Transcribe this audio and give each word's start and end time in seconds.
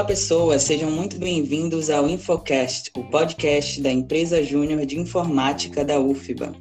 Olá, 0.00 0.06
pessoas, 0.06 0.62
sejam 0.62 0.90
muito 0.90 1.18
bem-vindos 1.18 1.90
ao 1.90 2.08
Infocast, 2.08 2.90
o 2.96 3.04
podcast 3.10 3.82
da 3.82 3.92
empresa 3.92 4.42
júnior 4.42 4.86
de 4.86 4.98
informática 4.98 5.84
da 5.84 6.00
UFBA. 6.00 6.54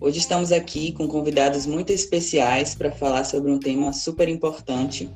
Hoje 0.00 0.18
estamos 0.18 0.50
aqui 0.50 0.90
com 0.90 1.06
convidados 1.06 1.64
muito 1.64 1.92
especiais 1.92 2.74
para 2.74 2.90
falar 2.90 3.22
sobre 3.22 3.52
um 3.52 3.60
tema 3.60 3.92
super 3.92 4.28
importante, 4.28 5.08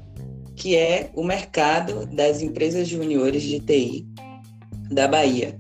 que 0.54 0.76
é 0.76 1.10
o 1.12 1.24
mercado 1.24 2.06
das 2.06 2.40
empresas 2.40 2.86
júniores 2.86 3.42
de 3.42 3.58
TI 3.58 4.06
da 4.88 5.08
Bahia. 5.08 5.56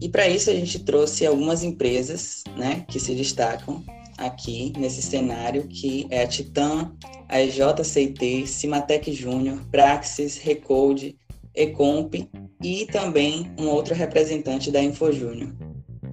E 0.00 0.08
para 0.08 0.28
isso 0.28 0.50
a 0.50 0.54
gente 0.54 0.80
trouxe 0.80 1.24
algumas 1.24 1.62
empresas, 1.62 2.42
né, 2.56 2.84
que 2.88 2.98
se 2.98 3.14
destacam 3.14 3.84
aqui 4.18 4.72
nesse 4.76 5.00
cenário, 5.00 5.68
que 5.68 6.06
é 6.10 6.24
a 6.24 6.26
Titan, 6.26 6.92
a 7.28 7.40
EJCT, 7.40 8.46
Cimatec 8.46 9.12
Júnior, 9.12 9.64
Praxis, 9.70 10.36
Recode, 10.36 11.16
Ecomp 11.54 12.14
e 12.62 12.86
também 12.86 13.50
um 13.58 13.68
outro 13.68 13.94
representante 13.94 14.70
da 14.70 14.82
InfoJúnior. 14.82 15.50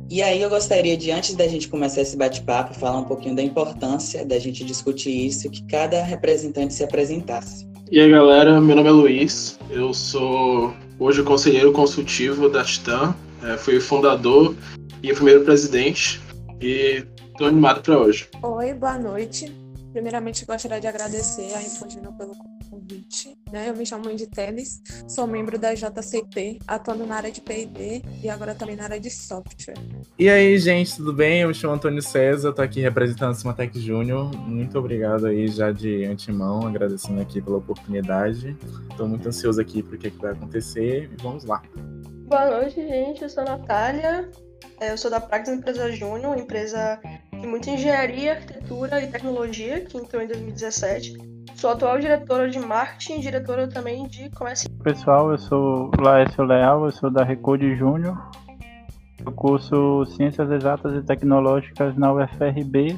E 0.10 0.24
aí 0.24 0.42
eu 0.42 0.50
gostaria 0.50 0.98
de, 0.98 1.12
antes 1.12 1.36
da 1.36 1.48
gente 1.48 1.68
começar 1.68 2.02
esse 2.02 2.18
bate-papo, 2.18 2.74
falar 2.74 2.98
um 2.98 3.04
pouquinho 3.04 3.36
da 3.36 3.44
importância 3.44 4.26
da 4.26 4.40
gente 4.40 4.64
discutir 4.64 5.28
isso, 5.28 5.50
que 5.52 5.64
cada 5.68 6.02
representante 6.04 6.74
se 6.74 6.84
apresentasse. 6.84 7.68
E 7.92 8.00
aí 8.00 8.10
galera, 8.10 8.60
meu 8.60 8.76
nome 8.76 8.90
é 8.90 8.92
Luiz, 8.92 9.60
eu 9.70 9.94
sou 9.94 10.74
hoje 10.98 11.22
conselheiro 11.22 11.72
consultivo 11.72 12.50
da 12.50 12.64
Titan, 12.64 13.16
é, 13.44 13.58
fui 13.58 13.78
o 13.78 13.82
fundador 13.82 14.56
e 15.04 15.12
o 15.12 15.16
primeiro 15.16 15.44
presidente, 15.44 16.20
e 16.60 17.04
estou 17.32 17.48
animado 17.48 17.82
para 17.82 18.00
hoje. 18.00 18.28
Oi, 18.42 18.74
boa 18.74 18.98
noite. 18.98 19.52
Primeiramente, 19.94 20.46
gostaria 20.46 20.80
de 20.80 20.88
agradecer 20.88 21.54
a 21.54 21.62
InfoJúnior 21.62 22.14
pelo 22.14 22.36
convite. 22.90 23.38
Né? 23.52 23.70
Eu 23.70 23.76
me 23.76 23.86
chamo 23.86 24.10
Indy 24.10 24.28
Teles, 24.28 24.82
sou 25.08 25.28
membro 25.28 25.58
da 25.58 25.74
JCT, 25.74 26.60
atuando 26.68 27.06
na 27.06 27.16
área 27.16 27.32
de 27.32 27.42
P&D 27.42 28.02
e 28.24 28.30
agora 28.30 28.56
também 28.56 28.76
na 28.76 28.84
área 28.84 29.00
de 29.00 29.10
software. 29.10 29.78
E 30.18 30.30
aí, 30.30 30.58
gente, 30.58 30.96
tudo 30.96 31.14
bem? 31.14 31.42
Eu 31.42 31.50
me 31.50 31.54
chamo 31.54 31.74
Antônio 31.74 32.02
César, 32.02 32.50
estou 32.50 32.66
aqui 32.66 32.82
representando 32.82 33.32
a 33.32 33.36
Cimatec 33.36 33.80
Júnior. 33.80 34.36
Muito 34.36 34.78
obrigado 34.78 35.28
aí 35.28 35.48
já 35.48 35.72
de 35.72 36.06
antemão, 36.06 36.66
agradecendo 36.66 37.22
aqui 37.22 37.42
pela 37.42 37.58
oportunidade. 37.58 38.58
Estou 38.90 39.08
muito 39.08 39.28
ansioso 39.28 39.62
aqui 39.62 39.84
para 39.84 39.96
o 39.96 39.98
que, 39.98 40.08
é 40.08 40.10
que 40.10 40.18
vai 40.18 40.32
acontecer 40.32 41.10
e 41.12 41.22
vamos 41.22 41.46
lá. 41.46 41.62
Boa 42.26 42.50
noite, 42.50 42.76
gente. 42.76 43.22
Eu 43.22 43.30
sou 43.30 43.44
a 43.44 43.58
Natália. 43.58 44.30
É, 44.80 44.92
eu 44.92 44.98
sou 44.98 45.12
da 45.12 45.20
Praxis 45.20 45.54
Empresa 45.54 45.92
Júnior, 45.92 46.38
empresa 46.38 47.00
de 47.34 47.48
muita 47.48 47.70
engenharia, 47.70 48.34
arquitetura 48.34 49.02
e 49.02 49.08
tecnologia, 49.08 49.82
que 49.82 49.98
entrou 49.98 50.22
em 50.22 50.28
2017. 50.28 51.39
Sou 51.60 51.72
atual 51.72 52.00
diretora 52.00 52.50
de 52.50 52.58
marketing 52.58 53.16
e 53.16 53.20
diretora 53.20 53.68
também 53.68 54.08
de 54.08 54.30
comércio. 54.30 54.70
Pessoal, 54.82 55.30
eu 55.30 55.38
sou 55.38 55.92
Laércio 56.00 56.42
Leal, 56.46 56.86
eu 56.86 56.92
sou 56.94 57.12
da 57.12 57.22
Recode 57.22 57.76
Júnior. 57.76 58.18
Eu 59.26 59.30
curso 59.34 60.06
Ciências 60.16 60.50
Exatas 60.50 60.96
e 60.96 61.06
Tecnológicas 61.06 61.98
na 61.98 62.14
UFRB, 62.14 62.98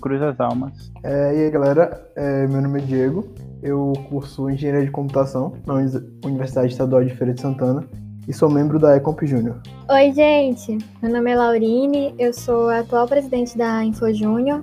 Cruz 0.00 0.20
das 0.20 0.38
Almas. 0.38 0.92
É, 1.02 1.36
e 1.36 1.44
aí, 1.46 1.50
galera, 1.50 2.00
é, 2.14 2.46
meu 2.46 2.62
nome 2.62 2.80
é 2.80 2.84
Diego. 2.84 3.28
Eu 3.60 3.92
curso 4.08 4.48
Engenharia 4.48 4.84
de 4.84 4.92
Computação 4.92 5.54
na 5.66 5.74
Universidade 6.24 6.68
Estadual 6.68 7.02
de 7.02 7.12
Feira 7.12 7.34
de 7.34 7.40
Santana 7.40 7.84
e 8.28 8.32
sou 8.32 8.48
membro 8.48 8.78
da 8.78 8.96
Ecomp 8.96 9.20
Júnior. 9.26 9.60
Oi, 9.90 10.12
gente. 10.12 10.78
Meu 11.02 11.12
nome 11.12 11.32
é 11.32 11.36
Laurine, 11.36 12.14
eu 12.20 12.32
sou 12.32 12.68
a 12.68 12.78
atual 12.78 13.08
presidente 13.08 13.58
da 13.58 13.84
Info 13.84 14.14
Júnior. 14.14 14.62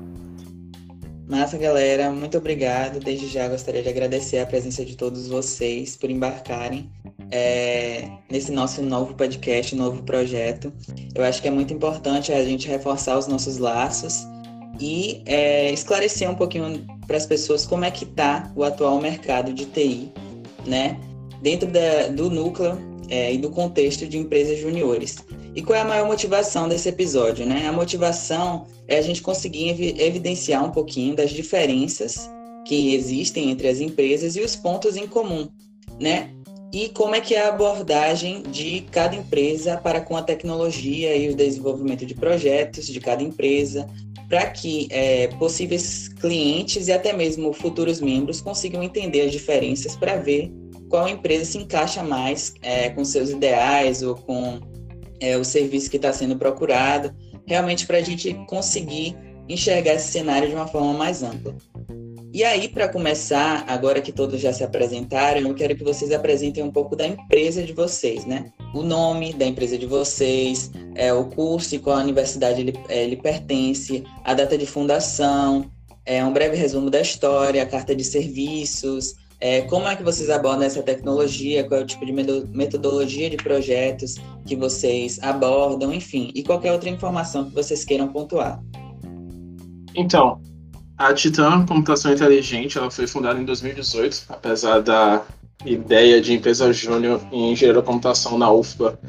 Massa, 1.28 1.58
galera. 1.58 2.12
Muito 2.12 2.38
obrigado. 2.38 3.00
Desde 3.00 3.28
já 3.28 3.48
gostaria 3.48 3.82
de 3.82 3.90
agradecer 3.90 4.40
a 4.40 4.46
presença 4.46 4.84
de 4.84 4.96
todos 4.96 5.28
vocês 5.28 5.96
por 5.96 6.10
embarcarem 6.10 6.92
é, 7.32 8.10
nesse 8.30 8.52
nosso 8.52 8.82
novo 8.82 9.14
podcast, 9.14 9.76
novo 9.76 10.04
projeto. 10.04 10.72
Eu 11.16 11.24
acho 11.24 11.42
que 11.42 11.48
é 11.48 11.52
muito 11.52 11.74
importante 11.74 12.34
a 12.34 12.44
gente 12.44 12.68
reforçar 12.68 13.18
os 13.18 13.28
nossos 13.28 13.58
laços 13.58 14.28
e 14.80 15.24
é, 15.26 15.72
esclarecer 15.72 16.30
um 16.30 16.36
pouquinho 16.36 16.86
para 17.08 17.18
as 17.18 17.26
pessoas 17.26 17.66
como 17.66 17.86
é 17.86 17.92
que 17.92 18.04
está 18.04 18.52
o 18.56 18.64
atual 18.64 19.00
mercado 19.00 19.54
de 19.54 19.66
TI, 19.66 20.12
né? 20.66 21.00
Dentro 21.42 21.70
da, 21.70 22.08
do 22.08 22.30
núcleo 22.30 22.78
é, 23.10 23.34
e 23.34 23.38
do 23.38 23.50
contexto 23.50 24.08
de 24.08 24.18
empresas 24.18 24.60
juniores. 24.60 25.18
E 25.56 25.62
qual 25.62 25.78
é 25.78 25.82
a 25.82 25.86
maior 25.86 26.08
motivação 26.08 26.68
desse 26.68 26.90
episódio? 26.90 27.46
Né? 27.46 27.68
A 27.68 27.72
motivação 27.72 28.66
é 28.88 28.98
a 28.98 29.02
gente 29.02 29.22
conseguir 29.22 29.70
ev 29.70 29.82
evidenciar 30.00 30.64
um 30.64 30.72
pouquinho 30.72 31.16
das 31.16 31.32
diferenças 31.32 32.30
que 32.66 32.96
existem 32.96 33.52
entre 33.52 33.68
as 33.68 33.80
empresas 33.80 34.36
e 34.36 34.42
os 34.42 34.56
pontos 34.56 34.96
em 34.96 35.06
comum, 35.06 35.48
né? 36.00 36.30
E 36.74 36.90
como 36.90 37.14
é 37.14 37.22
que 37.22 37.36
é 37.36 37.46
a 37.46 37.50
abordagem 37.50 38.42
de 38.42 38.82
cada 38.90 39.16
empresa 39.16 39.78
para 39.78 40.02
com 40.02 40.18
a 40.18 40.24
tecnologia 40.24 41.16
e 41.16 41.30
o 41.30 41.36
desenvolvimento 41.36 42.04
de 42.04 42.16
projetos 42.16 42.88
de 42.88 43.00
cada 43.00 43.22
empresa, 43.22 43.88
para 44.28 44.50
que 44.50 44.88
é, 44.90 45.28
possíveis 45.28 46.08
clientes 46.08 46.88
e 46.88 46.92
até 46.92 47.14
mesmo 47.14 47.54
futuros 47.54 48.02
membros 48.02 48.42
consigam 48.42 48.82
entender 48.82 49.22
as 49.22 49.32
diferenças 49.32 49.96
para 49.96 50.16
ver 50.16 50.52
qual 50.90 51.08
empresa 51.08 51.46
se 51.46 51.60
encaixa 51.60 52.02
mais 52.02 52.56
é, 52.64 52.90
com 52.90 53.06
seus 53.06 53.30
ideais 53.30 54.02
ou 54.02 54.16
com 54.16 54.60
é, 55.24 55.38
o 55.38 55.46
serviço 55.46 55.90
que 55.90 55.96
está 55.96 56.12
sendo 56.12 56.36
procurado, 56.36 57.16
realmente 57.48 57.88
para 57.88 57.98
a 57.98 58.02
gente 58.02 58.34
conseguir 58.46 59.16
enxergar 59.48 59.94
esse 59.94 60.12
cenário 60.12 60.50
de 60.50 60.56
uma 60.56 60.68
forma 60.68 60.94
mais 60.94 61.24
ampla. 61.24 61.56
E 62.34 62.44
aí, 62.44 62.68
para 62.68 62.90
começar, 62.90 63.64
agora 63.68 64.02
que 64.02 64.12
todos 64.12 64.42
já 64.42 64.52
se 64.52 64.64
apresentaram, 64.64 65.40
eu 65.42 65.54
quero 65.54 65.76
que 65.76 65.84
vocês 65.84 66.12
apresentem 66.12 66.64
um 66.64 66.72
pouco 66.72 66.96
da 66.96 67.08
empresa 67.08 67.64
de 67.64 67.72
vocês, 67.72 68.26
né? 68.26 68.52
O 68.74 68.82
nome 68.82 69.34
da 69.34 69.46
empresa 69.46 69.78
de 69.78 69.86
vocês, 69.86 70.72
é, 70.96 71.14
o 71.14 71.26
curso 71.26 71.76
e 71.76 71.80
qual 71.80 72.00
universidade 72.00 72.60
ele, 72.60 72.74
é, 72.90 73.04
ele 73.04 73.16
pertence, 73.16 74.04
a 74.26 74.34
data 74.34 74.58
de 74.58 74.66
fundação, 74.66 75.72
é, 76.06 76.26
um 76.26 76.34
breve 76.34 76.58
resumo 76.58 76.90
da 76.90 77.00
história, 77.00 77.64
a 77.64 77.68
carta 77.68 77.96
de 77.96 78.04
serviços, 78.04 79.14
é, 79.40 79.62
como 79.62 79.88
é 79.88 79.96
que 79.96 80.04
vocês 80.04 80.30
abordam 80.30 80.64
essa 80.64 80.82
tecnologia? 80.82 81.64
Qual 81.64 81.82
é 81.82 81.84
o 81.84 81.88
tipo 81.88 82.06
de 82.06 82.12
metodologia 82.12 83.30
de 83.30 83.38
projetos 83.38 84.16
que 84.46 84.56
vocês 84.56 85.20
abordam, 85.22 85.94
enfim, 85.94 86.32
e 86.36 86.44
qualquer 86.44 86.72
outra 86.72 86.90
informação 86.90 87.46
que 87.46 87.56
vocês 87.56 87.84
queiram 87.84 88.08
pontuar. 88.08 88.62
Então, 89.96 90.42
a 90.98 91.14
Titan 91.14 91.66
Computação 91.66 92.14
Inteligente 92.14 92.78
ela 92.78 92.90
foi 92.90 93.08
fundada 93.08 93.40
em 93.40 93.46
2018, 93.46 94.26
apesar 94.30 94.80
da 94.80 95.24
ideia 95.66 96.22
de 96.22 96.34
empresa 96.34 96.72
júnior 96.74 97.22
em 97.32 97.52
engenharia 97.52 97.82
da 97.82 97.86
computação 97.86 98.38
na 98.38 98.52
UFBA 98.52 99.00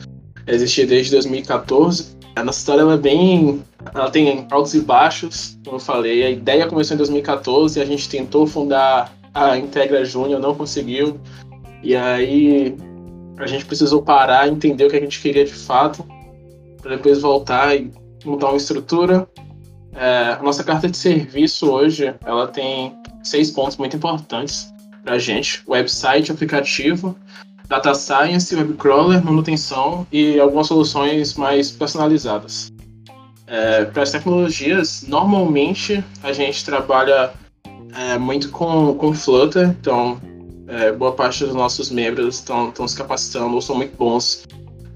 existir 0.46 0.86
desde 0.86 1.12
2014. 1.12 2.16
A 2.36 2.44
nossa 2.44 2.58
história 2.58 2.82
é 2.82 2.96
bem. 2.96 3.62
Ela 3.94 4.10
tem 4.10 4.46
altos 4.50 4.74
e 4.74 4.80
baixos, 4.80 5.58
como 5.64 5.76
eu 5.76 5.80
falei. 5.80 6.24
A 6.24 6.30
ideia 6.30 6.66
começou 6.66 6.94
em 6.94 6.98
2014 6.98 7.78
e 7.78 7.82
a 7.82 7.84
gente 7.84 8.08
tentou 8.08 8.46
fundar 8.46 9.12
a 9.34 9.58
Integra 9.58 10.04
Júnior 10.04 10.40
não 10.40 10.54
conseguiu. 10.54 11.20
E 11.82 11.94
aí 11.96 12.76
a 13.36 13.46
gente 13.46 13.64
precisou 13.64 14.00
parar, 14.00 14.48
entender 14.48 14.86
o 14.86 14.90
que 14.90 14.96
a 14.96 15.00
gente 15.00 15.20
queria 15.20 15.44
de 15.44 15.52
fato, 15.52 16.06
para 16.80 16.96
depois 16.96 17.20
voltar 17.20 17.76
e 17.76 17.90
montar 18.24 18.48
uma 18.48 18.56
estrutura. 18.56 19.28
É, 19.94 20.36
a 20.38 20.42
nossa 20.42 20.62
carta 20.62 20.88
de 20.88 20.96
serviço 20.96 21.70
hoje, 21.70 22.14
ela 22.24 22.46
tem 22.46 22.96
seis 23.22 23.50
pontos 23.50 23.76
muito 23.76 23.96
importantes 23.96 24.72
para 25.02 25.14
a 25.14 25.18
gente: 25.18 25.62
website, 25.68 26.30
aplicativo, 26.30 27.16
data 27.68 27.94
science, 27.94 28.54
web 28.54 28.74
crawler, 28.74 29.24
manutenção 29.24 30.06
e 30.12 30.38
algumas 30.38 30.68
soluções 30.68 31.34
mais 31.34 31.70
personalizadas. 31.70 32.72
É, 33.46 33.84
para 33.84 34.02
as 34.02 34.10
tecnologias, 34.10 35.04
normalmente 35.06 36.02
a 36.22 36.32
gente 36.32 36.64
trabalha 36.64 37.32
é, 37.96 38.18
muito 38.18 38.50
com, 38.50 38.94
com 38.94 39.14
Flutter, 39.14 39.68
então 39.68 40.20
é, 40.66 40.92
boa 40.92 41.12
parte 41.12 41.44
dos 41.44 41.54
nossos 41.54 41.90
membros 41.90 42.36
estão, 42.36 42.72
se 42.86 42.96
capacitando 42.96 43.54
ou 43.54 43.62
são 43.62 43.76
muito 43.76 43.96
bons 43.96 44.44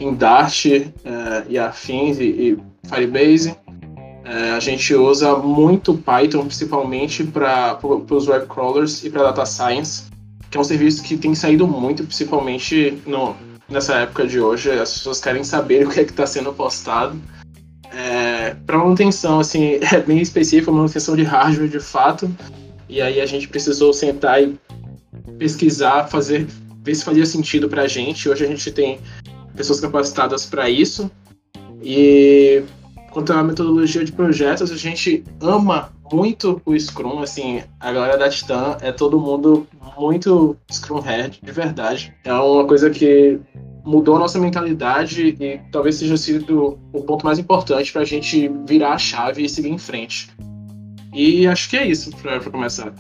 em 0.01 0.15
Dart 0.15 0.67
é, 0.67 0.85
e 1.49 1.59
afins 1.59 2.19
e, 2.19 2.25
e 2.25 2.59
Firebase. 2.89 3.55
É, 4.25 4.51
a 4.51 4.61
gente 4.61 4.95
usa 4.95 5.37
muito 5.37 5.95
Python, 5.95 6.45
principalmente 6.45 7.25
para 7.25 7.79
os 7.83 8.29
web 8.29 8.47
crawlers 8.47 9.03
e 9.05 9.11
para 9.11 9.25
data 9.25 9.47
science, 9.47 10.05
que 10.51 10.59
é 10.59 10.61
um 10.61 10.65
serviço 10.65 11.03
que 11.03 11.17
tem 11.17 11.35
saído 11.35 11.67
muito, 11.67 12.05
principalmente 12.05 12.99
no, 13.07 13.35
nessa 13.69 13.95
época 13.97 14.27
de 14.27 14.41
hoje. 14.41 14.71
As 14.71 14.93
pessoas 14.93 15.21
querem 15.21 15.45
saber 15.45 15.87
o 15.89 15.91
que 15.91 16.01
é 16.01 16.05
que 16.05 16.11
está 16.11 16.27
sendo 16.27 16.53
postado. 16.53 17.19
É, 17.91 18.55
para 18.67 18.77
manutenção, 18.77 19.41
assim, 19.41 19.79
é 19.93 20.01
bem 20.01 20.21
específica, 20.21 20.71
manutenção 20.71 21.17
de 21.17 21.23
hardware 21.23 21.69
de 21.69 21.81
fato. 21.81 22.31
E 22.89 23.03
aí 23.03 23.21
a 23.21 23.27
gente 23.27 23.49
precisou 23.49 23.93
sentar 23.93 24.43
e 24.43 24.59
pesquisar, 25.39 26.09
fazer, 26.09 26.47
ver 26.83 26.95
se 26.95 27.05
fazia 27.05 27.27
sentido 27.27 27.69
para 27.69 27.83
a 27.83 27.89
gente. 27.89 28.29
Hoje 28.29 28.45
a 28.45 28.49
gente 28.49 28.71
tem 28.73 28.99
pessoas 29.55 29.81
capacitadas 29.81 30.47
para 30.47 30.71
isso. 30.71 31.11
E 31.83 32.63
quanto 33.11 33.33
à 33.33 33.43
metodologia 33.43 34.05
de 34.05 34.13
projetos, 34.13 34.71
a 34.71 34.77
gente 34.77 35.25
ama 35.41 35.93
muito 36.13 36.61
o 36.65 36.79
Scrum, 36.79 37.21
assim, 37.21 37.63
a 37.79 37.93
galera 37.93 38.17
da 38.17 38.31
Titan 38.31 38.79
é 38.81 38.91
todo 38.91 39.21
mundo 39.21 39.67
muito 39.99 40.57
Scrum 40.71 41.01
Head, 41.01 41.41
de 41.43 41.53
verdade. 41.53 42.15
É 42.25 42.33
uma 42.33 42.67
coisa 42.67 42.89
que 42.89 43.39
mudou 43.85 44.17
a 44.17 44.19
nossa 44.19 44.39
mentalidade 44.39 45.37
e 45.41 45.61
talvez 45.71 45.97
seja 45.97 46.17
sido 46.17 46.79
o 46.93 47.03
ponto 47.03 47.25
mais 47.25 47.39
importante 47.39 47.93
para 47.93 48.03
a 48.03 48.05
gente 48.05 48.51
virar 48.67 48.93
a 48.93 48.99
chave 48.99 49.45
e 49.45 49.49
seguir 49.49 49.71
em 49.71 49.79
frente. 49.79 50.31
E 51.19 51.49
acho 51.49 51.69
que 51.69 51.77
é 51.77 51.85
isso 51.85 52.17
para 52.19 52.39
começar. 52.49 52.95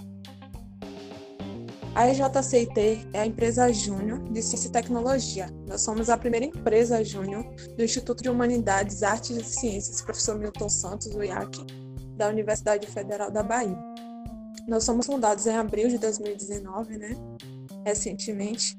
A 1.94 2.09
EJCIT 2.09 3.09
é 3.12 3.20
a 3.20 3.25
empresa 3.26 3.73
júnior 3.73 4.19
de 4.32 4.43
Ciência 4.43 4.67
e 4.67 4.73
Tecnologia. 4.73 5.49
Nós 5.69 5.82
somos 5.82 6.11
a 6.11 6.19
primeira 6.19 6.44
empresa 6.44 7.05
júnior 7.05 7.44
do 7.76 7.85
Instituto 7.85 8.20
de 8.20 8.29
Humanidades, 8.29 9.05
Artes 9.05 9.37
e 9.37 9.44
Ciências, 9.44 10.03
professor 10.03 10.37
Milton 10.37 10.69
Santos, 10.69 11.15
o 11.15 11.23
IAC, 11.23 11.65
da 12.17 12.29
Universidade 12.29 12.88
Federal 12.88 13.31
da 13.31 13.44
Bahia. 13.44 13.79
Nós 14.67 14.82
somos 14.82 15.06
fundados 15.06 15.47
em 15.47 15.55
abril 15.55 15.88
de 15.88 15.99
2019, 15.99 16.99
né? 16.99 17.15
Recentemente. 17.87 18.76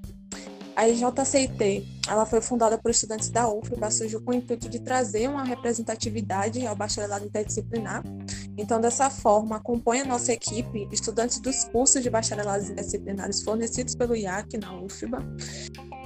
A 0.76 0.88
IJCIT, 0.88 1.88
ela 2.10 2.26
foi 2.26 2.42
fundada 2.42 2.78
por 2.78 2.92
estudantes 2.92 3.30
da 3.30 3.50
UFBA, 3.50 3.90
surgiu 3.90 4.22
com 4.22 4.32
o 4.32 4.34
intuito 4.34 4.68
de 4.68 4.82
trazer 4.82 5.30
uma 5.30 5.46
representatividade 5.46 6.66
ao 6.68 6.76
bacharelado 6.76 7.26
interdisciplinar 7.26 8.04
então, 8.60 8.80
dessa 8.82 9.10
forma, 9.10 9.60
compõe 9.60 10.02
a 10.02 10.06
nossa 10.06 10.34
equipe 10.34 10.88
estudantes 10.92 11.40
dos 11.40 11.64
cursos 11.66 12.04
de 12.04 12.10
bacharelados 12.10 12.70
interdisciplinares 12.70 13.42
fornecidos 13.42 13.96
pelo 13.96 14.16
IAC 14.16 14.58
na 14.58 14.74
UFBA. 14.80 15.24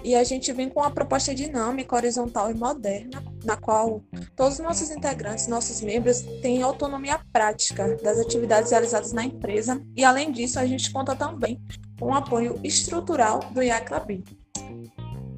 E 0.04 0.16
a 0.16 0.24
gente 0.24 0.52
vem 0.52 0.70
com 0.70 0.82
uma 0.82 0.92
proposta 0.92 1.34
dinâmica, 1.34 1.96
horizontal 1.96 2.52
e 2.52 2.54
moderna, 2.54 3.24
na 3.44 3.56
qual 3.56 4.02
todos 4.36 4.56
os 4.56 4.60
nossos 4.60 4.92
integrantes, 4.92 5.48
nossos 5.48 5.82
membros, 5.82 6.22
têm 6.42 6.62
autonomia 6.62 7.20
prática 7.32 7.96
das 8.04 8.20
atividades 8.20 8.72
realizadas 8.72 9.14
na 9.14 9.24
empresa. 9.24 9.82
E, 9.96 10.04
além 10.04 10.32
disso, 10.32 10.60
a 10.60 10.66
gente 10.66 10.92
conta 10.92 11.16
também 11.16 11.62
com 11.98 12.08
o 12.08 12.14
apoio 12.14 12.60
estrutural 12.64 13.40
do 13.52 13.64
IAC 13.64 13.92
Labim. 13.92 14.24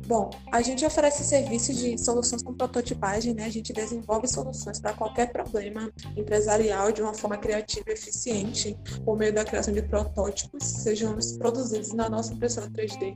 Bom, 0.05 0.29
a 0.51 0.61
gente 0.61 0.85
oferece 0.85 1.23
serviços 1.23 1.77
de 1.77 1.97
soluções 1.97 2.43
com 2.43 2.53
prototipagem, 2.53 3.33
né? 3.33 3.45
A 3.45 3.49
gente 3.49 3.73
desenvolve 3.73 4.27
soluções 4.27 4.79
para 4.79 4.93
qualquer 4.93 5.31
problema 5.31 5.91
empresarial 6.15 6.91
de 6.91 7.01
uma 7.01 7.13
forma 7.13 7.37
criativa 7.37 7.85
e 7.89 7.93
eficiente, 7.93 8.77
por 9.03 9.17
meio 9.17 9.33
da 9.33 9.43
criação 9.43 9.73
de 9.73 9.81
protótipos, 9.81 10.63
sejam 10.63 11.17
produzidos 11.39 11.91
na 11.91 12.07
nossa 12.07 12.33
impressora 12.33 12.69
3D 12.69 13.15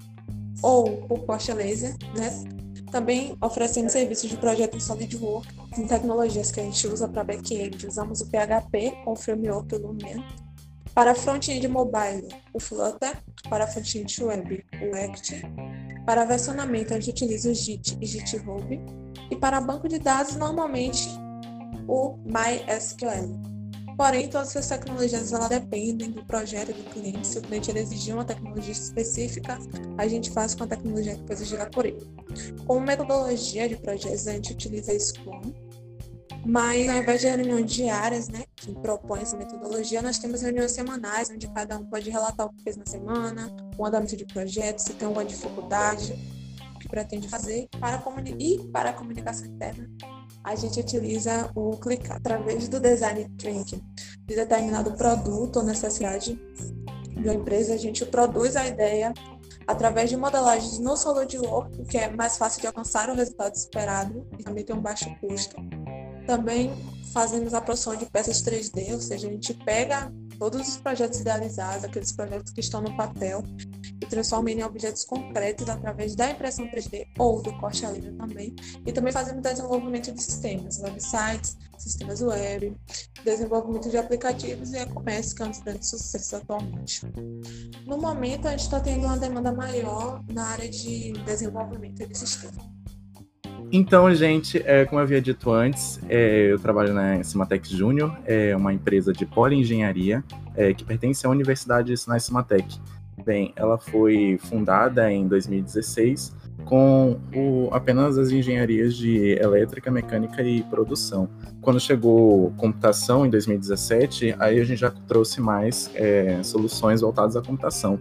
ou 0.64 0.98
por 1.08 1.20
poste 1.20 1.54
laser, 1.54 1.96
né? 2.18 2.60
Também 2.92 3.38
oferecemos 3.40 3.92
serviços 3.92 4.28
de 4.28 4.38
projeto 4.38 4.76
em 4.76 4.80
SolidWorks, 4.80 5.78
em 5.78 5.86
tecnologias 5.86 6.52
que 6.52 6.60
a 6.60 6.64
gente 6.64 6.88
usa 6.88 7.08
para 7.08 7.24
back-end. 7.24 7.86
Usamos 7.86 8.22
o 8.22 8.26
PHP 8.26 8.98
com 9.06 9.12
o 9.12 9.16
framework 9.16 9.76
Lumen. 9.76 10.26
Para 10.96 11.14
front-end 11.14 11.68
mobile, 11.68 12.28
o 12.52 12.60
Flutter. 12.60 13.16
Para 13.48 13.68
front-end 13.68 14.24
web, 14.24 14.66
o 14.82 14.96
Act 14.96 15.44
para 16.10 16.26
versionamento, 16.26 16.92
a 16.92 17.00
gente 17.00 17.12
utiliza 17.12 17.52
o 17.52 17.54
JIT 17.54 18.00
e 18.02 18.06
GitHub. 18.08 18.82
E 19.30 19.36
para 19.36 19.62
banco 19.62 19.88
de 19.88 20.00
dados, 20.00 20.36
normalmente 20.36 21.08
o 21.88 22.18
MySQL. 22.26 23.40
Porém, 23.96 24.28
todas 24.28 24.56
essas 24.56 24.70
tecnologias 24.70 25.32
elas 25.32 25.50
dependem 25.50 26.10
do 26.10 26.26
projeto 26.26 26.74
do 26.74 26.84
cliente. 26.90 27.28
Se 27.28 27.38
o 27.38 27.42
cliente 27.44 27.70
exigir 27.78 28.16
uma 28.16 28.26
tecnologia 28.26 28.72
específica, 28.72 29.60
a 30.00 30.08
gente 30.08 30.32
faz 30.32 30.56
com 30.56 30.64
a 30.64 30.68
tecnologia 30.68 31.16
que 31.16 31.28
foi 31.28 31.36
exigida 31.36 31.70
por 31.70 31.86
ele. 31.86 32.04
Como 32.66 32.80
metodologia 32.80 33.70
de 33.70 33.76
projetos, 33.76 34.28
a 34.28 34.32
gente 34.32 34.54
utiliza 34.54 35.00
Scrum, 35.00 35.54
mas 36.46 36.90
ao 36.90 36.98
invés 36.98 37.22
de 37.22 37.28
reuniões 37.28 37.72
diárias, 37.72 38.30
né, 38.30 38.44
que 38.56 38.74
propõe 38.74 39.22
essa 39.22 39.38
metodologia, 39.38 40.02
nós 40.02 40.20
temos 40.20 40.42
reuniões 40.42 40.72
semanais, 40.72 41.30
onde 41.30 41.48
cada 41.50 41.78
um 41.78 41.86
pode 41.86 42.10
relatar 42.10 42.46
o 42.46 42.50
que 42.50 42.64
fez 42.64 42.78
na 42.78 42.86
semana, 42.86 43.56
o 43.78 43.86
andamento 43.86 44.16
de 44.16 44.26
projeto, 44.26 44.80
se 44.80 44.94
tem 44.94 45.08
alguma 45.08 45.26
dificuldade, 45.26 46.14
o 46.76 46.80
que 46.80 46.88
pretende 46.88 47.28
fazer, 47.28 47.68
para 47.80 48.02
e 48.38 48.68
para 48.72 48.90
a 48.92 48.94
comunicação 48.94 49.48
interna. 49.48 49.90
A 50.44 50.56
gente 50.56 50.80
utiliza 50.80 51.52
o 51.54 51.72
clicar 51.78 52.18
através 52.18 52.68
do 52.70 52.80
design 52.80 53.28
thinking 53.38 53.82
de 54.26 54.36
determinado 54.36 54.94
produto 54.94 55.58
ou 55.58 55.64
necessidade 55.64 56.40
de 57.22 57.28
uma 57.28 57.34
empresa, 57.34 57.74
a 57.74 57.78
gente 57.78 58.06
produz 58.06 58.56
a 58.56 58.66
ideia 58.66 59.14
através 59.68 60.10
de 60.10 60.18
modelagens 60.18 60.80
no 60.80 60.96
SolidWorks, 60.96 61.88
que 61.88 61.98
é 61.98 62.10
mais 62.10 62.38
fácil 62.38 62.62
de 62.62 62.68
alcançar 62.68 63.10
o 63.10 63.14
resultado 63.14 63.54
esperado 63.54 64.28
e 64.40 64.44
também 64.44 64.64
tem 64.64 64.76
um 64.76 64.82
baixo 64.82 65.14
custo. 65.20 65.56
Também 66.30 66.72
fazemos 67.12 67.56
a 67.56 67.60
produção 67.60 67.96
de 67.96 68.06
peças 68.06 68.44
3D, 68.44 68.94
ou 68.94 69.02
seja, 69.02 69.28
a 69.28 69.32
gente 69.32 69.52
pega 69.52 70.14
todos 70.38 70.68
os 70.68 70.78
projetos 70.78 71.22
idealizados, 71.22 71.84
aqueles 71.84 72.12
projetos 72.12 72.54
que 72.54 72.60
estão 72.60 72.82
no 72.82 72.96
papel, 72.96 73.44
e 74.00 74.06
transforma 74.06 74.52
em 74.52 74.62
objetos 74.62 75.04
concretos 75.06 75.68
através 75.68 76.16
da 76.16 76.30
impressão 76.30 76.68
3D 76.68 77.08
ou 77.18 77.42
do 77.42 77.52
corte 77.58 77.84
a 77.84 77.90
laser 77.90 78.14
também. 78.14 78.56
E 78.86 78.92
também 78.92 79.12
fazemos 79.12 79.42
desenvolvimento 79.42 80.12
de 80.12 80.22
sistemas, 80.22 80.78
websites, 80.78 81.58
sistemas 81.80 82.22
web, 82.22 82.78
desenvolvimento 83.26 83.90
de 83.90 83.98
aplicativos 83.98 84.72
e 84.74 84.78
e-commerce, 84.78 85.34
que 85.34 85.42
é 85.42 85.46
um 85.46 85.50
dos 85.50 85.62
grandes 85.62 85.90
sucessos 85.90 86.32
atualmente. 86.36 87.08
No 87.88 87.98
momento, 87.98 88.48
a 88.48 88.52
gente 88.52 88.66
está 88.66 88.80
tendo 88.80 89.08
uma 89.08 89.18
demanda 89.18 89.52
maior 89.52 90.24
na 90.32 90.46
área 90.50 90.70
de 90.70 91.12
desenvolvimento 91.26 92.08
de 92.08 92.16
sistemas. 92.16 92.79
Então, 93.72 94.12
gente, 94.16 94.62
é, 94.66 94.84
como 94.86 95.00
eu 95.00 95.04
havia 95.04 95.22
dito 95.22 95.52
antes, 95.52 96.00
é, 96.10 96.52
eu 96.52 96.58
trabalho 96.58 96.92
na 96.92 97.24
Cimatec 97.24 97.76
Júnior, 97.76 98.18
é 98.26 98.56
uma 98.56 98.74
empresa 98.74 99.14
de 99.14 99.28
polioengenharia 99.28 100.24
é, 100.56 100.74
que 100.74 100.84
pertence 100.84 101.26
à 101.28 101.30
Universidade 101.30 101.90
de 101.90 101.98
Sinai 101.98 102.20
Cimatec. 102.20 102.80
Bem, 103.24 103.54
ela 103.56 103.78
foi 103.78 104.40
fundada 104.42 105.12
em 105.12 105.28
2016 105.28 106.36
com 106.66 107.20
o, 107.36 107.70
apenas 107.72 108.18
as 108.18 108.32
engenharias 108.32 108.96
de 108.96 109.38
elétrica, 109.40 109.92
mecânica 109.92 110.42
e 110.42 110.64
produção. 110.64 111.30
Quando 111.62 111.80
chegou 111.80 112.52
computação 112.58 113.24
em 113.24 113.30
2017, 113.30 114.36
aí 114.40 114.60
a 114.60 114.64
gente 114.64 114.80
já 114.80 114.90
trouxe 114.90 115.42
mais 115.42 115.92
é, 115.94 116.42
soluções 116.42 117.02
voltadas 117.02 117.36
à 117.36 117.42
computação. 117.42 118.00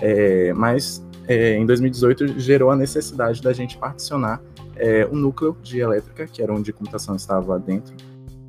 É, 0.00 0.52
mas 0.52 1.04
é, 1.26 1.56
em 1.56 1.66
2018 1.66 2.38
gerou 2.38 2.70
a 2.70 2.76
necessidade 2.76 3.42
da 3.42 3.52
gente 3.52 3.76
particionar 3.76 4.40
é, 4.80 5.06
um 5.06 5.14
núcleo 5.14 5.56
de 5.62 5.78
elétrica, 5.78 6.26
que 6.26 6.42
era 6.42 6.52
onde 6.52 6.70
a 6.70 6.74
computação 6.74 7.14
estava 7.14 7.58
dentro, 7.58 7.94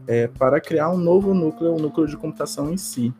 é, 0.08 0.28
para 0.28 0.60
criar 0.62 0.90
um 0.90 0.98
novo 0.98 1.34
núcleo, 1.34 1.74
o 1.74 1.76
um 1.76 1.80
núcleo 1.80 2.08
de 2.08 2.16
computação 2.16 2.72
em 2.72 2.78
si. 2.78 3.14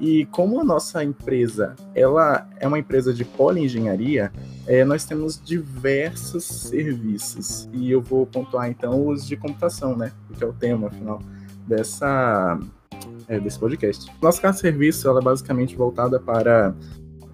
E 0.00 0.26
como 0.26 0.60
a 0.60 0.64
nossa 0.64 1.02
empresa 1.02 1.74
ela 1.94 2.48
é 2.60 2.68
uma 2.68 2.78
empresa 2.78 3.12
de 3.12 3.24
polioengenharia, 3.24 4.32
é, 4.66 4.84
nós 4.84 5.04
temos 5.04 5.40
diversos 5.42 6.44
serviços. 6.44 7.68
E 7.72 7.90
eu 7.90 8.00
vou 8.00 8.26
pontuar 8.26 8.68
então 8.68 9.08
os 9.08 9.26
de 9.26 9.36
computação, 9.36 9.96
né? 9.96 10.12
Que 10.36 10.44
é 10.44 10.46
o 10.46 10.52
tema, 10.52 10.88
afinal, 10.88 11.20
dessa, 11.66 12.60
é, 13.26 13.40
desse 13.40 13.58
podcast. 13.58 14.12
Nossa 14.22 14.40
casa 14.40 14.56
de 14.56 14.60
serviço 14.60 15.08
ela 15.08 15.20
é 15.20 15.22
basicamente 15.22 15.74
voltada 15.74 16.20
para 16.20 16.74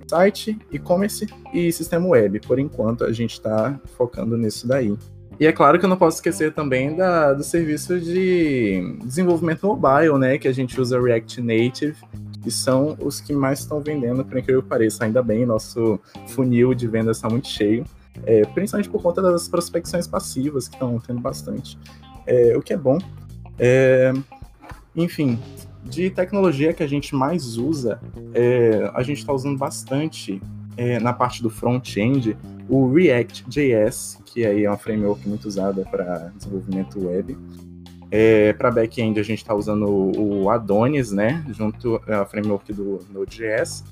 site, 0.08 0.58
e-commerce 0.70 1.26
e 1.52 1.70
sistema 1.72 2.06
web. 2.06 2.40
Por 2.40 2.58
enquanto, 2.58 3.04
a 3.04 3.12
gente 3.12 3.32
está 3.32 3.78
focando 3.96 4.38
nisso 4.38 4.66
daí. 4.66 4.96
E 5.38 5.46
é 5.46 5.52
claro 5.52 5.78
que 5.78 5.84
eu 5.84 5.88
não 5.88 5.96
posso 5.96 6.18
esquecer 6.18 6.52
também 6.52 6.94
da, 6.94 7.32
do 7.32 7.42
serviço 7.42 7.98
de 8.00 8.96
desenvolvimento 9.04 9.66
mobile, 9.66 10.18
né? 10.18 10.38
Que 10.38 10.46
a 10.46 10.52
gente 10.52 10.80
usa 10.80 11.00
React 11.00 11.40
Native, 11.40 11.96
que 12.42 12.50
são 12.50 12.96
os 13.00 13.20
que 13.20 13.32
mais 13.32 13.60
estão 13.60 13.80
vendendo, 13.80 14.24
por 14.24 14.38
incrível 14.38 14.62
que 14.62 14.68
pareça. 14.68 15.04
Ainda 15.04 15.22
bem, 15.22 15.44
nosso 15.44 15.98
funil 16.28 16.74
de 16.74 16.86
vendas 16.86 17.16
está 17.16 17.28
muito 17.28 17.48
cheio. 17.48 17.84
É, 18.24 18.42
principalmente 18.46 18.88
por 18.88 19.02
conta 19.02 19.20
das 19.20 19.48
prospecções 19.48 20.06
passivas, 20.06 20.68
que 20.68 20.74
estão 20.74 21.00
tendo 21.00 21.20
bastante. 21.20 21.76
É, 22.26 22.56
o 22.56 22.62
que 22.62 22.72
é 22.72 22.76
bom. 22.76 22.98
É, 23.58 24.12
enfim, 24.94 25.38
de 25.82 26.10
tecnologia 26.10 26.72
que 26.72 26.82
a 26.82 26.86
gente 26.86 27.14
mais 27.14 27.56
usa, 27.56 28.00
é, 28.32 28.90
a 28.94 29.02
gente 29.02 29.18
está 29.18 29.32
usando 29.32 29.58
bastante 29.58 30.40
é, 30.76 30.98
na 31.00 31.12
parte 31.12 31.42
do 31.42 31.50
front-end 31.50 32.36
o 32.68 32.92
React.js, 32.92 34.18
que 34.24 34.44
aí 34.44 34.64
é 34.64 34.70
uma 34.70 34.78
framework 34.78 35.28
muito 35.28 35.46
usada 35.46 35.84
para 35.84 36.32
desenvolvimento 36.36 37.06
web. 37.06 37.36
É, 38.10 38.52
para 38.52 38.70
back-end 38.70 39.18
a 39.18 39.22
gente 39.22 39.38
está 39.38 39.54
usando 39.54 39.86
o, 39.88 40.48
Adonis, 40.48 41.10
né, 41.10 41.44
junto 41.48 42.00
ao 42.08 42.26
framework 42.26 42.72
do 42.72 43.00
Node.js. 43.10 43.84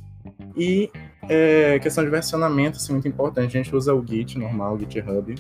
E 0.57 0.91
é, 1.29 1.79
questão 1.81 2.05
de 2.05 2.11
versionamento, 2.11 2.77
assim, 2.77 2.93
muito 2.93 3.09
importante, 3.09 3.59
a 3.59 3.63
gente 3.63 3.75
usa 3.75 3.95
o 3.95 4.07
Git 4.07 4.39
normal, 4.39 4.75
o 4.75 4.79
GitHub. 4.79 5.35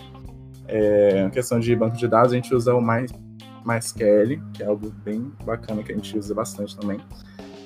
É, 0.67 1.29
questão 1.31 1.61
de 1.61 1.75
banco 1.77 1.97
de 1.97 2.09
dados, 2.09 2.33
a 2.33 2.37
gente 2.37 2.55
usa 2.55 2.75
o 2.75 2.81
mais 2.81 3.13
MySQL, 3.65 4.41
que 4.53 4.63
é 4.63 4.67
algo 4.67 4.91
bem 5.05 5.31
bacana 5.45 5.83
que 5.83 5.93
a 5.93 5.95
gente 5.95 6.19
usa 6.19 6.35
bastante 6.35 6.77
também. 6.77 6.99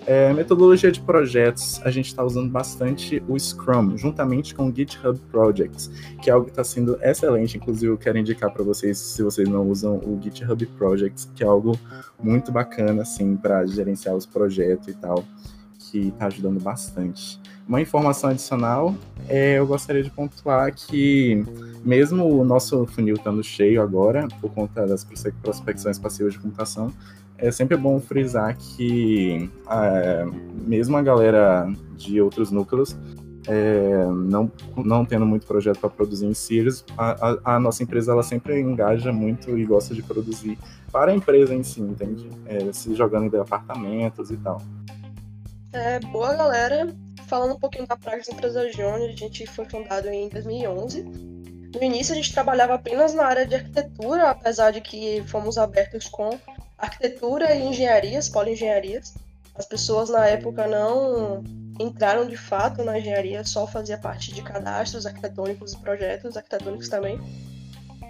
É, 0.07 0.33
metodologia 0.33 0.93
de 0.93 1.01
projetos, 1.01 1.81
a 1.85 1.91
gente 1.91 2.07
está 2.07 2.23
usando 2.23 2.49
bastante 2.49 3.21
o 3.29 3.37
Scrum, 3.37 3.99
juntamente 3.99 4.55
com 4.55 4.69
o 4.69 4.75
GitHub 4.75 5.19
Projects, 5.33 5.91
que 6.23 6.31
é 6.31 6.33
algo 6.33 6.45
que 6.45 6.53
está 6.53 6.63
sendo 6.63 6.97
excelente. 7.03 7.57
Inclusive, 7.57 7.93
eu 7.93 7.99
quero 7.99 8.17
indicar 8.17 8.53
para 8.53 8.63
vocês, 8.63 8.99
se 8.99 9.21
vocês 9.21 9.49
não 9.49 9.69
usam 9.69 9.97
o 9.97 10.17
GitHub 10.23 10.65
Projects, 10.79 11.29
que 11.35 11.43
é 11.43 11.47
algo 11.47 11.77
muito 12.23 12.53
bacana, 12.53 13.03
assim, 13.03 13.37
para 13.37 13.67
gerenciar 13.67 14.15
os 14.15 14.25
projetos 14.25 14.87
e 14.87 14.95
tal, 14.95 15.25
que 15.77 16.09
está 16.09 16.27
ajudando 16.27 16.61
bastante. 16.61 17.41
Uma 17.67 17.81
informação 17.81 18.31
adicional, 18.31 18.95
é, 19.29 19.59
eu 19.59 19.67
gostaria 19.67 20.05
de 20.05 20.11
pontuar 20.11 20.73
que, 20.73 21.45
mesmo 21.85 22.25
o 22.25 22.45
nosso 22.45 22.87
funil 22.87 23.17
estando 23.17 23.43
cheio 23.43 23.83
agora, 23.83 24.29
por 24.41 24.53
conta 24.53 24.87
das 24.87 25.05
prospecções 25.43 25.99
passivas 25.99 26.35
de 26.35 26.39
computação, 26.39 26.93
é 27.39 27.51
sempre 27.51 27.77
bom 27.77 28.01
frisar 28.01 28.57
que 28.57 29.51
é, 29.71 30.25
mesmo 30.67 30.97
a 30.97 31.03
galera 31.03 31.71
de 31.97 32.21
outros 32.21 32.51
núcleos 32.51 32.97
é, 33.49 34.05
não, 34.07 34.51
não 34.77 35.05
tendo 35.05 35.25
muito 35.25 35.47
projeto 35.47 35.79
para 35.79 35.89
produzir 35.89 36.27
em 36.27 36.35
Sirius, 36.35 36.85
a, 36.97 37.11
a, 37.13 37.57
a, 37.57 37.61
nossa 37.61 37.83
empresa 37.83 38.13
ela 38.13 38.23
sempre 38.23 38.61
engaja 38.61 39.13
muito 39.13 39.57
e 39.57 39.65
gosta 39.65 39.95
de 39.95 40.03
produzir 40.03 40.59
para 40.91 41.13
a 41.13 41.15
empresa 41.15 41.55
em 41.55 41.63
si, 41.63 41.81
entende? 41.81 42.29
É, 42.47 42.73
se 42.73 42.95
jogando 42.95 43.35
em 43.35 43.41
apartamentos 43.41 44.31
e 44.31 44.37
tal. 44.39 44.61
É, 45.73 46.01
boa 46.01 46.35
galera, 46.35 46.89
falando 47.27 47.55
um 47.55 47.59
pouquinho 47.59 47.87
da 47.87 47.97
Praxis 47.97 48.35
Empresa 48.35 48.71
Júnior, 48.73 49.11
a 49.11 49.13
gente 49.13 49.47
foi 49.47 49.65
fundado 49.67 50.09
em 50.09 50.29
2011. 50.29 51.03
No 51.75 51.83
início 51.83 52.15
a 52.15 52.17
gente 52.17 52.33
trabalhava 52.33 52.75
apenas 52.75 53.15
na 53.15 53.27
área 53.27 53.47
de 53.47 53.55
arquitetura, 53.55 54.31
apesar 54.31 54.71
de 54.71 54.81
que 54.81 55.23
fomos 55.27 55.59
abertos 55.59 56.09
com 56.09 56.31
arquitetura 56.79 57.55
e 57.55 57.67
engenharias, 57.67 58.31
engenharias. 58.49 59.15
As 59.55 59.65
pessoas 59.65 60.11
na 60.11 60.27
época 60.27 60.67
não 60.67 61.43
entraram 61.81 62.27
de 62.27 62.37
fato 62.37 62.85
na 62.85 62.99
engenharia, 62.99 63.45
só 63.45 63.67
fazia 63.67 63.99
parte 63.99 64.33
de 64.33 64.43
cadastros 64.43 65.07
arquitetônicos 65.07 65.73
e 65.73 65.79
projetos 65.79 66.37
arquitetônicos 66.37 66.89
também. 66.89 67.19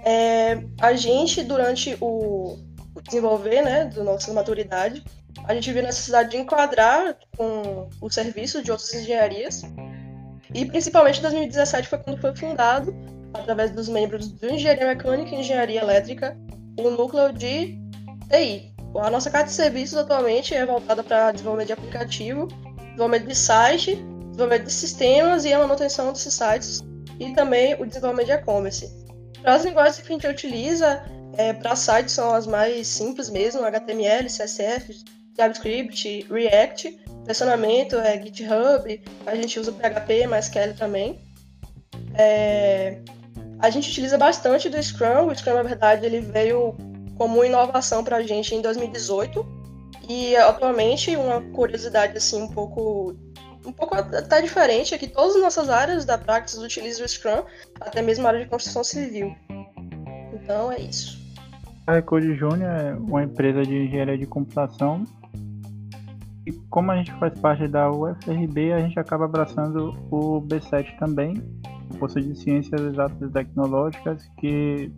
É, 0.04 0.62
a 0.80 0.92
gente, 0.94 1.42
durante 1.42 1.96
o, 2.00 2.58
o 2.94 3.02
desenvolver 3.02 3.62
né, 3.62 3.84
da 3.86 4.04
nossa 4.04 4.32
maturidade, 4.32 5.02
a 5.44 5.54
gente 5.54 5.72
viu 5.72 5.82
a 5.82 5.86
necessidade 5.86 6.30
de 6.30 6.36
enquadrar 6.38 7.16
com 7.36 7.88
o 8.00 8.10
serviço 8.10 8.62
de 8.62 8.70
outras 8.70 8.92
engenharias. 8.94 9.62
E 10.54 10.64
principalmente 10.64 11.18
em 11.18 11.22
2017 11.22 11.88
foi 11.88 11.98
quando 11.98 12.20
foi 12.20 12.34
fundado, 12.34 12.94
através 13.34 13.70
dos 13.70 13.88
membros 13.88 14.28
do 14.28 14.48
Engenharia 14.48 14.86
Mecânica 14.86 15.34
e 15.34 15.40
Engenharia 15.40 15.80
Elétrica, 15.80 16.36
o 16.78 16.90
núcleo 16.90 17.32
de 17.32 17.78
TI. 18.28 18.74
A 18.98 19.10
nossa 19.10 19.30
carta 19.30 19.48
de 19.48 19.54
serviços 19.54 19.98
atualmente 19.98 20.54
é 20.54 20.64
voltada 20.64 21.02
para 21.02 21.32
desenvolvimento 21.32 21.66
de 21.66 21.72
aplicativo, 21.74 22.46
desenvolvimento 22.46 23.28
de 23.28 23.34
site, 23.34 23.96
desenvolvimento 23.96 24.64
de 24.64 24.72
sistemas 24.72 25.44
e 25.44 25.52
a 25.52 25.58
manutenção 25.58 26.12
desses 26.12 26.32
sites, 26.32 26.82
e 27.20 27.32
também 27.34 27.74
o 27.74 27.84
desenvolvimento 27.84 28.26
de 28.26 28.32
e-commerce. 28.32 28.90
As 29.44 29.64
linguagens 29.64 29.98
que 29.98 30.12
a 30.12 30.16
gente 30.16 30.26
utiliza, 30.26 31.04
é, 31.36 31.52
para 31.52 31.76
sites 31.76 32.14
são 32.14 32.34
as 32.34 32.46
mais 32.46 32.86
simples 32.86 33.28
mesmo, 33.28 33.64
HTML, 33.64 34.26
CSS, 34.26 35.04
JavaScript, 35.36 36.26
React, 36.30 36.98
versionamento 37.24 37.96
é 37.96 38.20
GitHub, 38.22 39.02
a 39.26 39.34
gente 39.34 39.60
usa 39.60 39.72
PHP, 39.72 40.26
MySQL 40.26 40.74
também. 40.78 41.20
É, 42.14 42.98
a 43.58 43.68
gente 43.68 43.90
utiliza 43.90 44.16
bastante 44.16 44.68
do 44.70 44.82
Scrum, 44.82 45.26
o 45.26 45.34
Scrum 45.34 45.54
na 45.54 45.62
verdade 45.62 46.06
ele 46.06 46.20
veio 46.20 46.74
como 47.16 47.44
inovação 47.44 48.04
para 48.04 48.16
a 48.16 48.22
gente 48.22 48.54
em 48.54 48.60
2018 48.60 49.46
e 50.08 50.36
atualmente 50.36 51.16
uma 51.16 51.40
curiosidade 51.40 52.16
assim 52.16 52.42
um 52.42 52.48
pouco 52.48 53.16
um 53.64 53.72
pouco 53.72 53.96
até 53.96 54.40
diferente 54.40 54.94
é 54.94 54.98
que 54.98 55.08
todas 55.08 55.34
as 55.34 55.42
nossas 55.42 55.68
áreas 55.68 56.04
da 56.04 56.16
Praxis 56.16 56.60
utilizam 56.60 57.04
o 57.04 57.08
Scrum, 57.08 57.42
até 57.80 58.00
mesmo 58.00 58.24
a 58.24 58.28
área 58.28 58.44
de 58.44 58.48
construção 58.48 58.84
civil. 58.84 59.34
Então 60.32 60.70
é 60.70 60.80
isso. 60.80 61.18
A 61.84 61.94
Recode 61.94 62.34
Júnior 62.36 62.70
é 62.70 62.94
uma 62.94 63.24
empresa 63.24 63.62
de 63.62 63.74
engenharia 63.74 64.16
de 64.16 64.26
computação 64.26 65.04
e 66.46 66.52
como 66.70 66.92
a 66.92 66.96
gente 66.96 67.12
faz 67.14 67.36
parte 67.40 67.66
da 67.66 67.90
UFRB, 67.90 68.72
a 68.72 68.78
gente 68.78 68.98
acaba 69.00 69.24
abraçando 69.24 69.96
o 70.12 70.40
B7 70.40 70.96
também, 70.96 71.34
curso 71.98 72.20
de 72.20 72.38
Ciências 72.38 72.80
Exatas 72.80 73.20
e 73.20 73.32
Tecnológicas, 73.32 74.30
que 74.38 74.92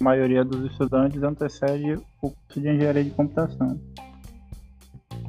a 0.00 0.04
maioria 0.04 0.44
dos 0.44 0.70
estudantes 0.70 1.22
antecede 1.22 1.94
o 2.22 2.30
curso 2.30 2.60
de 2.60 2.68
Engenharia 2.68 3.04
de 3.04 3.10
Computação. 3.10 3.80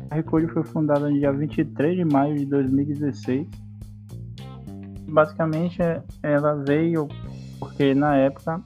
A 0.10 0.16
Recode 0.16 0.48
foi 0.48 0.64
fundada 0.64 1.10
no 1.10 1.14
dia 1.14 1.32
23 1.32 1.98
de 1.98 2.06
maio 2.06 2.36
de 2.36 2.46
2016. 2.46 3.48
Basicamente, 5.08 5.80
ela 6.22 6.56
veio 6.56 7.08
porque 7.60 7.94
na 7.94 8.16
época 8.16 8.62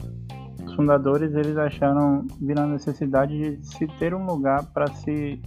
os 0.65 0.75
fundadores 0.75 1.33
eles 1.33 1.57
acharam 1.57 2.25
vir 2.41 2.59
a 2.59 2.65
necessidade 2.65 3.57
de 3.57 3.65
se 3.65 3.87
ter 3.99 4.13
um 4.13 4.25
lugar 4.25 4.63
para 4.73 4.87
se 4.87 5.41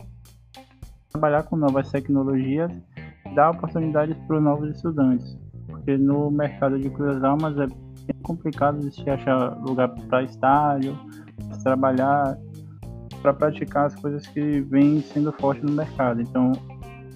trabalhar 1.11 1.45
com 1.45 1.57
novas 1.57 1.91
tecnologias, 1.91 2.71
dar 3.35 3.51
oportunidades 3.51 4.17
para 4.27 4.37
os 4.37 4.43
novos 4.43 4.75
estudantes, 4.75 5.39
porque 5.67 5.97
no 5.97 6.31
mercado 6.31 6.79
de 6.79 6.91
Cruz 6.91 7.23
Almas 7.23 7.57
é 7.59 7.86
bem 8.07 8.23
complicado 8.23 8.91
se 8.91 9.09
achar 9.09 9.59
lugar 9.61 9.89
para 9.89 10.23
estágio, 10.23 10.99
trabalhar, 11.63 12.39
para 13.23 13.35
praticar 13.35 13.87
as 13.87 13.95
coisas 13.97 14.27
que 14.27 14.61
vêm 14.61 15.03
sendo 15.03 15.33
fortes 15.33 15.65
no 15.65 15.73
mercado. 15.73 16.21
Então, 16.21 16.53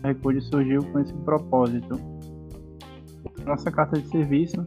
a 0.03 0.09
Recode 0.09 0.41
surgiu 0.41 0.83
com 0.93 0.99
esse 0.99 1.13
propósito. 1.13 2.01
Nossa 3.47 3.71
carta 3.71 4.01
de 4.01 4.09
serviço, 4.09 4.67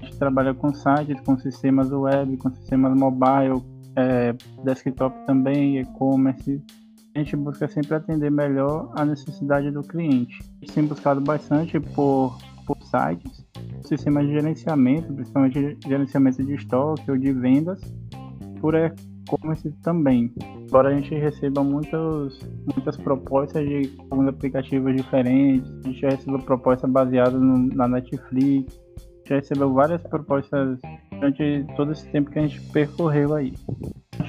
a 0.00 0.04
gente 0.04 0.18
trabalha 0.18 0.52
com 0.54 0.72
sites, 0.74 1.20
com 1.20 1.38
sistemas 1.38 1.90
web, 1.90 2.36
com 2.36 2.52
sistemas 2.54 2.96
mobile, 2.98 3.62
é, 3.96 4.34
desktop 4.64 5.14
também, 5.26 5.78
e-commerce, 5.78 6.62
a 7.14 7.20
gente 7.20 7.36
busca 7.36 7.68
sempre 7.68 7.94
atender 7.94 8.30
melhor 8.30 8.90
a 8.94 9.04
necessidade 9.04 9.70
do 9.70 9.82
cliente. 9.82 10.36
A 10.42 10.64
gente 10.64 10.72
tem 10.74 10.84
buscado 10.84 11.20
bastante 11.20 11.78
por, 11.78 12.36
por 12.66 12.76
sites, 12.82 13.43
sistemas 13.84 14.26
de 14.26 14.32
gerenciamento, 14.32 15.12
principalmente 15.12 15.78
gerenciamento 15.86 16.44
de 16.44 16.54
estoque 16.54 17.10
ou 17.10 17.16
de 17.16 17.32
vendas, 17.32 17.80
por 18.60 18.74
e-commerce 18.74 19.70
também. 19.82 20.32
Embora 20.66 20.88
a 20.88 20.94
gente 20.94 21.14
receba 21.14 21.62
muitas, 21.62 22.38
muitas 22.74 22.96
propostas 22.96 23.66
de 23.66 23.92
alguns 24.10 24.28
aplicativos 24.28 24.96
diferentes, 24.96 25.70
a 25.84 25.88
gente 25.88 26.00
já 26.00 26.08
recebeu 26.10 26.38
propostas 26.40 26.90
baseadas 26.90 27.40
no, 27.40 27.68
na 27.68 27.86
Netflix, 27.86 28.80
já 29.26 29.36
recebeu 29.36 29.72
várias 29.72 30.02
propostas 30.02 30.78
durante 31.12 31.64
todo 31.76 31.92
esse 31.92 32.08
tempo 32.10 32.30
que 32.30 32.38
a 32.38 32.46
gente 32.46 32.60
percorreu 32.72 33.34
aí. 33.34 33.52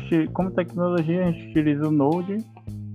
Gente, 0.10 0.32
como 0.32 0.52
tecnologia, 0.52 1.26
a 1.26 1.32
gente 1.32 1.50
utiliza 1.50 1.88
o 1.88 1.92
Node 1.92 2.38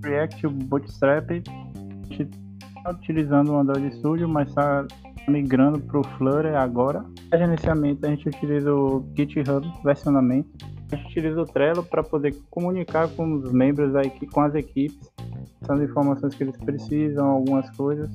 React, 0.03 0.47
Bootstrap, 0.47 1.29
a 1.31 2.13
gente 2.13 2.29
está 2.77 2.91
utilizando 2.91 3.51
o 3.51 3.57
Android 3.57 3.93
Studio, 3.95 4.27
mas 4.27 4.49
está 4.49 4.85
migrando 5.27 5.79
para 5.79 5.99
o 5.99 6.03
Flutter 6.17 6.55
agora. 6.55 7.05
Para 7.29 7.39
gerenciamento, 7.39 8.05
a 8.05 8.09
gente 8.09 8.27
utiliza 8.29 8.73
o 8.73 9.05
GitHub, 9.15 9.65
versionamento. 9.83 10.49
A 10.91 10.95
gente 10.95 11.07
utiliza 11.07 11.41
o 11.41 11.45
Trello 11.45 11.83
para 11.83 12.03
poder 12.03 12.35
comunicar 12.49 13.07
com 13.09 13.35
os 13.35 13.51
membros 13.51 13.93
da 13.93 14.01
equipe, 14.01 14.27
com 14.27 14.41
as 14.41 14.55
equipes, 14.55 15.11
passando 15.59 15.83
informações 15.83 16.35
que 16.35 16.43
eles 16.43 16.57
precisam, 16.57 17.27
algumas 17.27 17.69
coisas. 17.77 18.09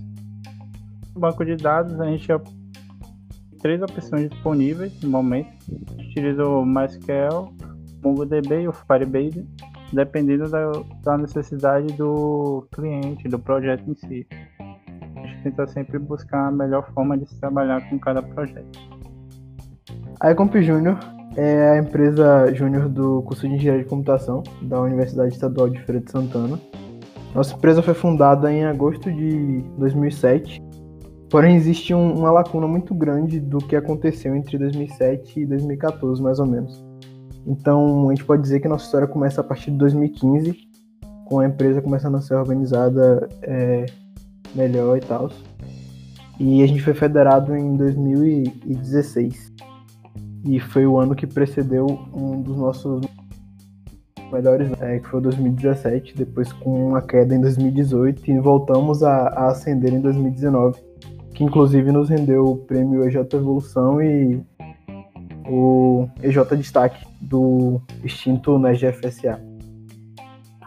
No 1.14 1.20
banco 1.20 1.44
de 1.44 1.56
dados, 1.56 1.98
a 2.00 2.06
gente 2.06 2.26
tem 2.26 3.58
três 3.60 3.80
opções 3.80 4.28
disponíveis 4.28 5.00
no 5.02 5.08
momento. 5.10 5.48
A 5.70 6.02
gente 6.02 6.10
utiliza 6.10 6.44
o 6.44 6.64
MySQL, 6.64 7.54
MongoDB 8.02 8.62
e 8.62 8.68
o 8.68 8.72
Firebase 8.72 9.46
dependendo 9.92 10.48
da, 10.48 10.70
da 11.02 11.18
necessidade 11.18 11.92
do 11.94 12.66
cliente, 12.72 13.28
do 13.28 13.38
projeto 13.38 13.88
em 13.88 13.94
si. 13.94 14.26
Tenta 15.46 15.64
sempre 15.68 15.96
buscar 15.96 16.48
a 16.48 16.50
melhor 16.50 16.90
forma 16.92 17.16
de 17.16 17.24
se 17.24 17.38
trabalhar 17.38 17.88
com 17.88 17.96
cada 18.00 18.20
projeto. 18.20 18.80
A 20.18 20.32
Ecomp 20.32 20.52
Júnior 20.60 20.98
é 21.36 21.70
a 21.70 21.78
empresa 21.78 22.52
júnior 22.52 22.88
do 22.88 23.22
curso 23.22 23.46
de 23.46 23.54
Engenharia 23.54 23.84
de 23.84 23.88
Computação 23.88 24.42
da 24.62 24.80
Universidade 24.80 25.32
Estadual 25.32 25.70
de 25.70 25.80
Feira 25.82 26.00
de 26.00 26.10
Santana. 26.10 26.58
Nossa 27.32 27.54
empresa 27.54 27.80
foi 27.80 27.94
fundada 27.94 28.52
em 28.52 28.64
agosto 28.64 29.08
de 29.12 29.62
2007, 29.78 30.60
porém 31.30 31.54
existe 31.54 31.94
um, 31.94 32.18
uma 32.18 32.32
lacuna 32.32 32.66
muito 32.66 32.92
grande 32.92 33.38
do 33.38 33.58
que 33.58 33.76
aconteceu 33.76 34.34
entre 34.34 34.58
2007 34.58 35.42
e 35.42 35.46
2014, 35.46 36.20
mais 36.20 36.40
ou 36.40 36.46
menos. 36.46 36.84
Então, 37.46 38.08
a 38.08 38.12
gente 38.12 38.24
pode 38.24 38.42
dizer 38.42 38.58
que 38.58 38.66
nossa 38.66 38.84
história 38.84 39.06
começa 39.06 39.42
a 39.42 39.44
partir 39.44 39.70
de 39.70 39.78
2015, 39.78 40.56
com 41.26 41.38
a 41.38 41.46
empresa 41.46 41.80
começando 41.80 42.16
a 42.16 42.20
ser 42.20 42.34
organizada 42.34 43.28
é, 43.42 43.86
melhor 44.56 44.96
e 44.96 45.00
tal. 45.00 45.30
E 46.38 46.62
a 46.62 46.66
gente 46.66 46.82
foi 46.82 46.94
federado 46.94 47.56
em 47.56 47.76
2016. 47.76 49.52
E 50.44 50.60
foi 50.60 50.86
o 50.86 50.98
ano 50.98 51.14
que 51.14 51.26
precedeu 51.26 51.86
um 52.14 52.40
dos 52.40 52.56
nossos 52.56 53.00
melhores, 54.32 54.70
é, 54.80 54.98
que 54.98 55.08
foi 55.08 55.20
2017, 55.20 56.16
depois 56.16 56.52
com 56.52 56.88
uma 56.88 57.02
queda 57.02 57.34
em 57.34 57.40
2018 57.40 58.30
e 58.30 58.38
voltamos 58.38 59.02
a, 59.02 59.28
a 59.28 59.48
ascender 59.48 59.92
em 59.92 60.00
2019, 60.00 60.80
que 61.34 61.44
inclusive 61.44 61.90
nos 61.90 62.08
rendeu 62.08 62.44
o 62.44 62.56
prêmio 62.56 63.04
EJ 63.04 63.16
Evolução 63.32 64.02
e 64.02 64.40
o 65.48 66.08
EJ 66.22 66.56
Destaque 66.56 67.04
do 67.20 67.80
extinto 68.04 68.58
NESGFSA. 68.58 69.40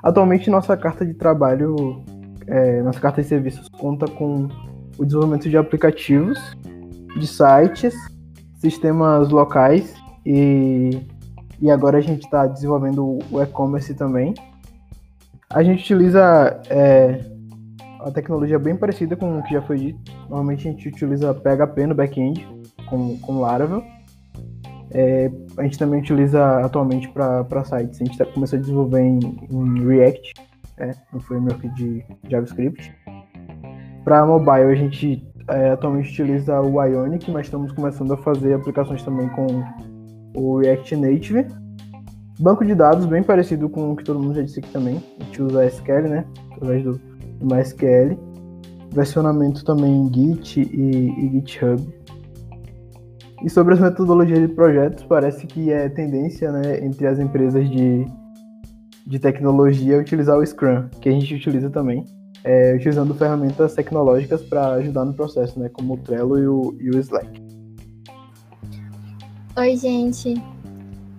Atualmente 0.01 0.49
nossa 0.49 0.77
carta 0.77 1.05
de 1.05 1.13
trabalho, 1.13 2.01
é, 2.49 2.81
nossa 2.81 2.99
carta 2.99 3.21
de 3.21 3.27
serviços 3.27 3.67
conta 3.69 4.07
com 4.07 4.47
o 4.97 5.05
desenvolvimento 5.05 5.49
de 5.49 5.57
aplicativos, 5.57 6.39
de 7.17 7.27
sites, 7.27 7.93
sistemas 8.57 9.29
locais 9.29 9.93
e, 10.25 10.99
e 11.61 11.69
agora 11.71 11.97
a 11.97 12.01
gente 12.01 12.25
está 12.25 12.47
desenvolvendo 12.47 13.19
o 13.31 13.41
e-commerce 13.41 13.93
também. 13.93 14.33
A 15.49 15.63
gente 15.63 15.81
utiliza 15.81 16.61
é, 16.69 17.23
a 17.99 18.11
tecnologia 18.11 18.59
bem 18.59 18.75
parecida 18.75 19.15
com 19.15 19.39
o 19.39 19.43
que 19.43 19.53
já 19.53 19.61
foi 19.61 19.77
dito. 19.77 20.11
Normalmente 20.29 20.67
a 20.67 20.71
gente 20.71 20.87
utiliza 20.87 21.33
PHP 21.33 21.87
no 21.87 21.95
back-end 21.95 22.47
com, 22.87 23.17
com 23.19 23.39
Laravel. 23.39 23.83
É, 24.91 25.31
a 25.57 25.63
gente 25.63 25.77
também 25.77 25.99
utiliza 25.99 26.65
atualmente 26.65 27.09
para 27.09 27.63
sites. 27.63 28.01
A 28.01 28.05
gente 28.05 28.17
tá, 28.17 28.25
começou 28.25 28.57
a 28.57 28.61
desenvolver 28.61 29.01
em, 29.01 29.19
em 29.51 29.85
React, 29.85 30.33
é, 30.79 30.91
no 31.13 31.19
framework 31.19 31.67
de 31.75 32.03
JavaScript. 32.29 32.93
Para 34.03 34.25
mobile, 34.25 34.71
a 34.71 34.75
gente 34.75 35.25
é, 35.49 35.71
atualmente 35.71 36.09
utiliza 36.09 36.59
o 36.61 36.83
Ionic, 36.83 37.29
mas 37.31 37.47
estamos 37.47 37.71
começando 37.71 38.13
a 38.13 38.17
fazer 38.17 38.53
aplicações 38.53 39.03
também 39.03 39.27
com 39.29 39.63
o 40.35 40.57
React 40.59 40.95
Native. 40.95 41.45
Banco 42.39 42.63
de 42.63 42.73
dados 42.73 43.05
bem 43.05 43.21
parecido 43.21 43.69
com 43.69 43.91
o 43.91 43.95
que 43.95 44.03
todo 44.03 44.19
mundo 44.19 44.35
já 44.35 44.41
disse 44.41 44.59
aqui 44.59 44.71
também. 44.71 45.03
A 45.19 45.23
gente 45.25 45.41
usa 45.41 45.65
SQL, 45.65 46.07
né? 46.07 46.25
Através 46.55 46.83
do, 46.83 46.93
do 46.93 47.45
MySQL. 47.45 48.17
Versionamento 48.91 49.63
também 49.63 49.91
em 49.91 50.13
Git 50.13 50.61
e, 50.61 51.25
e 51.25 51.29
GitHub. 51.33 51.99
E 53.43 53.49
sobre 53.49 53.73
as 53.73 53.79
metodologias 53.79 54.39
de 54.39 54.47
projetos, 54.49 55.03
parece 55.03 55.47
que 55.47 55.71
é 55.71 55.87
tendência 55.87 56.51
né, 56.51 56.83
entre 56.83 57.07
as 57.07 57.19
empresas 57.19 57.69
de, 57.69 58.05
de 59.09 59.17
tecnologia 59.17 59.97
utilizar 59.97 60.37
o 60.37 60.45
Scrum, 60.45 60.87
que 61.01 61.09
a 61.09 61.11
gente 61.11 61.33
utiliza 61.33 61.67
também 61.67 62.05
é, 62.43 62.75
utilizando 62.75 63.15
ferramentas 63.15 63.73
tecnológicas 63.73 64.43
para 64.43 64.73
ajudar 64.73 65.03
no 65.03 65.15
processo, 65.15 65.59
né, 65.59 65.67
como 65.69 65.95
o 65.95 65.97
Trello 65.97 66.37
e 66.37 66.47
o, 66.47 66.77
e 66.79 66.89
o 66.91 66.99
Slack. 66.99 67.41
Oi, 69.57 69.75
gente. 69.75 70.35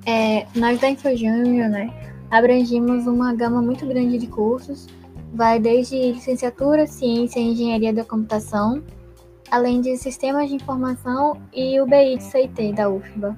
É, 0.06 0.46
nós 0.54 0.80
da 0.80 0.88
InfoJúnior, 0.88 1.68
né, 1.68 1.92
abrangimos 2.30 3.08
uma 3.08 3.34
gama 3.34 3.60
muito 3.60 3.84
grande 3.84 4.18
de 4.18 4.28
cursos, 4.28 4.86
vai 5.34 5.58
desde 5.58 6.12
licenciatura, 6.12 6.86
ciência 6.86 7.40
e 7.40 7.50
engenharia 7.50 7.92
da 7.92 8.04
computação, 8.04 8.82
além 9.50 9.80
de 9.80 9.96
sistemas 9.96 10.48
de 10.48 10.54
informação 10.54 11.40
e 11.52 11.80
o 11.80 11.86
BI 11.86 12.18
de 12.18 12.22
CIT 12.22 12.72
da 12.72 12.88
UFBA. 12.88 13.36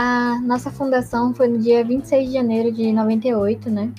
A 0.00 0.38
nossa 0.42 0.70
fundação 0.70 1.34
foi 1.34 1.48
no 1.48 1.58
dia 1.58 1.84
26 1.84 2.28
de 2.28 2.32
janeiro 2.32 2.70
de 2.70 2.92
98, 2.92 3.68
né? 3.68 3.92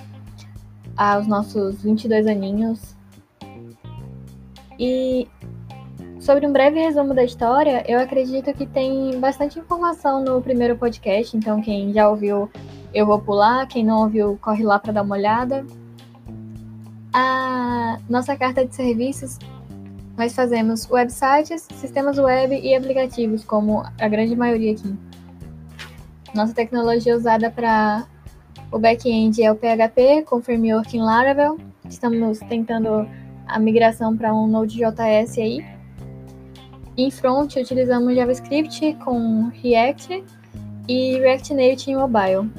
aos 0.95 1.27
nossos 1.27 1.81
22 1.81 2.25
aninhos. 2.25 2.95
E 4.79 5.27
sobre 6.21 6.47
um 6.47 6.53
breve 6.53 6.79
resumo 6.79 7.13
da 7.13 7.23
história, 7.25 7.83
eu 7.85 7.99
acredito 7.99 8.53
que 8.53 8.65
tem 8.65 9.19
bastante 9.19 9.59
informação 9.59 10.23
no 10.23 10.41
primeiro 10.41 10.77
podcast, 10.77 11.35
então 11.35 11.61
quem 11.61 11.91
já 11.91 12.09
ouviu, 12.09 12.49
eu 12.93 13.05
vou 13.05 13.19
pular, 13.19 13.67
quem 13.67 13.83
não 13.83 14.03
ouviu, 14.03 14.39
corre 14.41 14.63
lá 14.63 14.79
para 14.79 14.93
dar 14.93 15.01
uma 15.01 15.15
olhada. 15.15 15.65
A 17.11 17.99
nossa 18.09 18.37
carta 18.37 18.65
de 18.65 18.73
serviços, 18.73 19.37
nós 20.17 20.33
fazemos 20.33 20.89
websites, 20.89 21.67
sistemas 21.75 22.17
web 22.17 22.57
e 22.57 22.73
aplicativos, 22.73 23.43
como 23.43 23.83
a 23.99 24.07
grande 24.07 24.33
maioria 24.33 24.71
aqui. 24.71 24.97
Nossa 26.33 26.53
tecnologia 26.53 27.15
usada 27.15 27.49
para 27.49 28.05
o 28.71 28.77
back-end 28.77 29.41
é 29.41 29.51
o 29.51 29.55
PHP 29.55 30.23
com 30.25 30.41
framework 30.41 30.95
em 30.95 31.01
Laravel. 31.01 31.57
Estamos 31.89 32.39
tentando 32.39 33.07
a 33.47 33.59
migração 33.59 34.15
para 34.15 34.33
um 34.33 34.47
Node.js 34.47 35.37
aí. 35.39 35.65
Em 36.95 37.09
front, 37.09 37.55
utilizamos 37.55 38.15
JavaScript 38.15 38.93
com 39.03 39.49
React 39.63 40.23
e 40.87 41.17
React 41.17 41.53
Native 41.53 41.91
em 41.91 41.95
mobile. 41.95 42.51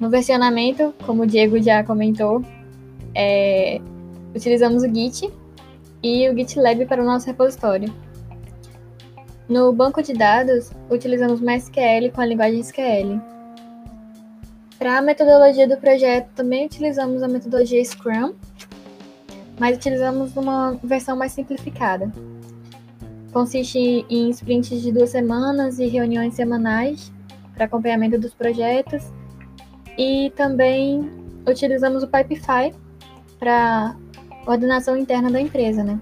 No 0.00 0.10
versionamento, 0.10 0.92
como 1.06 1.22
o 1.22 1.26
Diego 1.26 1.62
já 1.62 1.84
comentou, 1.84 2.42
é, 3.14 3.80
utilizamos 4.34 4.82
o 4.82 4.92
Git 4.92 5.32
e 6.02 6.28
o 6.28 6.36
GitLab 6.36 6.86
para 6.86 7.02
o 7.02 7.06
nosso 7.06 7.26
repositório. 7.26 7.92
No 9.48 9.72
banco 9.72 10.02
de 10.02 10.14
dados, 10.14 10.70
utilizamos 10.90 11.40
MySQL 11.40 12.10
com 12.14 12.20
a 12.20 12.26
linguagem 12.26 12.60
SQL. 12.60 13.20
Para 14.78 14.98
a 14.98 15.02
metodologia 15.02 15.68
do 15.68 15.76
projeto, 15.76 16.28
também 16.34 16.66
utilizamos 16.66 17.22
a 17.22 17.28
metodologia 17.28 17.84
Scrum, 17.84 18.34
mas 19.58 19.76
utilizamos 19.76 20.36
uma 20.36 20.78
versão 20.82 21.16
mais 21.16 21.32
simplificada. 21.32 22.10
Consiste 23.32 24.06
em 24.08 24.30
sprints 24.30 24.80
de 24.80 24.92
duas 24.92 25.10
semanas 25.10 25.78
e 25.78 25.86
reuniões 25.86 26.34
semanais 26.34 27.12
para 27.54 27.66
acompanhamento 27.66 28.18
dos 28.18 28.32
projetos. 28.32 29.02
E 29.98 30.32
também 30.36 31.10
utilizamos 31.46 32.02
o 32.02 32.08
Pipefy 32.08 32.74
para 33.38 33.96
coordenação 34.44 34.96
interna 34.96 35.30
da 35.30 35.40
empresa, 35.40 35.84
né? 35.84 36.00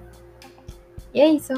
E 1.13 1.21
é 1.21 1.29
isso. 1.29 1.53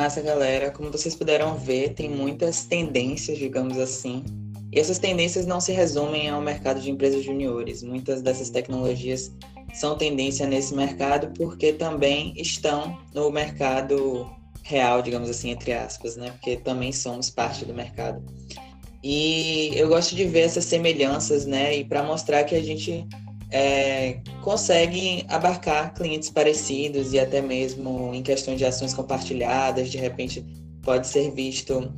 Massa, 0.00 0.22
galera. 0.22 0.70
Como 0.70 0.90
vocês 0.90 1.14
puderam 1.14 1.58
ver, 1.58 1.90
tem 1.90 2.08
muitas 2.08 2.64
tendências, 2.64 3.36
digamos 3.36 3.76
assim. 3.76 4.24
E 4.72 4.80
essas 4.80 4.98
tendências 4.98 5.44
não 5.44 5.60
se 5.60 5.72
resumem 5.72 6.30
ao 6.30 6.40
mercado 6.40 6.80
de 6.80 6.90
empresas 6.90 7.22
juniores. 7.22 7.82
Muitas 7.82 8.22
dessas 8.22 8.48
tecnologias 8.48 9.30
são 9.74 9.98
tendência 9.98 10.46
nesse 10.46 10.74
mercado 10.74 11.30
porque 11.36 11.74
também 11.74 12.32
estão 12.34 12.98
no 13.12 13.30
mercado 13.30 14.26
real, 14.62 15.02
digamos 15.02 15.28
assim, 15.28 15.50
entre 15.50 15.74
aspas, 15.74 16.16
né? 16.16 16.30
Porque 16.30 16.56
também 16.56 16.92
somos 16.92 17.28
parte 17.28 17.66
do 17.66 17.74
mercado. 17.74 18.24
E 19.04 19.70
eu 19.74 19.86
gosto 19.86 20.16
de 20.16 20.24
ver 20.24 20.46
essas 20.46 20.64
semelhanças, 20.64 21.44
né? 21.44 21.76
E 21.76 21.84
para 21.84 22.02
mostrar 22.02 22.44
que 22.44 22.54
a 22.54 22.62
gente 22.62 23.06
é, 23.50 24.18
conseguem 24.42 25.24
abarcar 25.28 25.92
clientes 25.94 26.30
parecidos 26.30 27.12
e 27.12 27.18
até 27.18 27.40
mesmo 27.40 28.12
em 28.14 28.22
questão 28.22 28.54
de 28.54 28.64
ações 28.64 28.94
compartilhadas, 28.94 29.90
de 29.90 29.98
repente 29.98 30.44
pode 30.82 31.06
ser 31.06 31.30
visto 31.32 31.92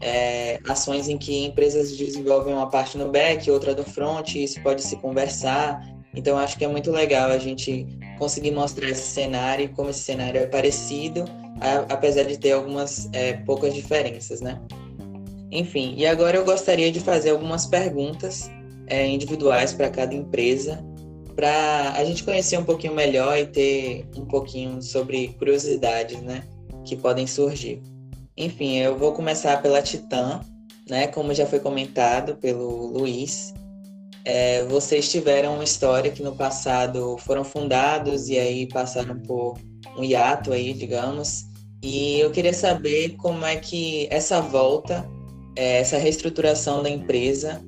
é, 0.00 0.60
ações 0.68 1.08
em 1.08 1.16
que 1.16 1.44
empresas 1.44 1.96
desenvolvem 1.96 2.54
uma 2.54 2.68
parte 2.68 2.98
no 2.98 3.10
back, 3.10 3.50
outra 3.50 3.74
no 3.74 3.84
front, 3.84 4.34
e 4.34 4.44
isso 4.44 4.60
pode 4.62 4.82
se 4.82 4.96
conversar. 4.96 5.82
Então 6.14 6.38
acho 6.38 6.56
que 6.58 6.64
é 6.64 6.68
muito 6.68 6.90
legal 6.90 7.30
a 7.30 7.38
gente 7.38 7.86
conseguir 8.18 8.50
mostrar 8.50 8.88
esse 8.88 9.02
cenário 9.02 9.68
como 9.70 9.90
esse 9.90 10.00
cenário 10.00 10.40
é 10.40 10.46
parecido, 10.46 11.24
a, 11.60 11.92
apesar 11.94 12.24
de 12.24 12.38
ter 12.38 12.52
algumas 12.52 13.08
é, 13.12 13.34
poucas 13.34 13.74
diferenças, 13.74 14.40
né? 14.40 14.60
Enfim, 15.50 15.94
e 15.96 16.06
agora 16.06 16.36
eu 16.36 16.44
gostaria 16.44 16.92
de 16.92 17.00
fazer 17.00 17.30
algumas 17.30 17.64
perguntas 17.64 18.50
é, 18.86 19.06
individuais 19.06 19.72
para 19.72 19.88
cada 19.88 20.14
empresa 20.14 20.84
para 21.38 21.92
a 21.92 22.04
gente 22.04 22.24
conhecer 22.24 22.58
um 22.58 22.64
pouquinho 22.64 22.96
melhor 22.96 23.38
e 23.38 23.46
ter 23.46 24.04
um 24.16 24.24
pouquinho 24.24 24.82
sobre 24.82 25.28
curiosidades, 25.38 26.20
né, 26.20 26.42
que 26.84 26.96
podem 26.96 27.28
surgir. 27.28 27.80
Enfim, 28.36 28.78
eu 28.78 28.98
vou 28.98 29.12
começar 29.12 29.62
pela 29.62 29.80
Titã, 29.80 30.40
né, 30.90 31.06
como 31.06 31.32
já 31.32 31.46
foi 31.46 31.60
comentado 31.60 32.34
pelo 32.38 32.88
Luiz. 32.88 33.54
É, 34.24 34.64
vocês 34.64 35.08
tiveram 35.08 35.54
uma 35.54 35.62
história 35.62 36.10
que 36.10 36.24
no 36.24 36.34
passado 36.34 37.16
foram 37.18 37.44
fundados 37.44 38.28
e 38.28 38.36
aí 38.36 38.66
passaram 38.66 39.16
por 39.20 39.58
um 39.96 40.02
hiato 40.02 40.52
aí, 40.52 40.72
digamos. 40.72 41.44
E 41.84 42.18
eu 42.18 42.32
queria 42.32 42.52
saber 42.52 43.10
como 43.10 43.46
é 43.46 43.54
que 43.54 44.08
essa 44.10 44.40
volta, 44.40 45.08
é, 45.54 45.78
essa 45.78 45.98
reestruturação 45.98 46.82
da 46.82 46.90
empresa 46.90 47.64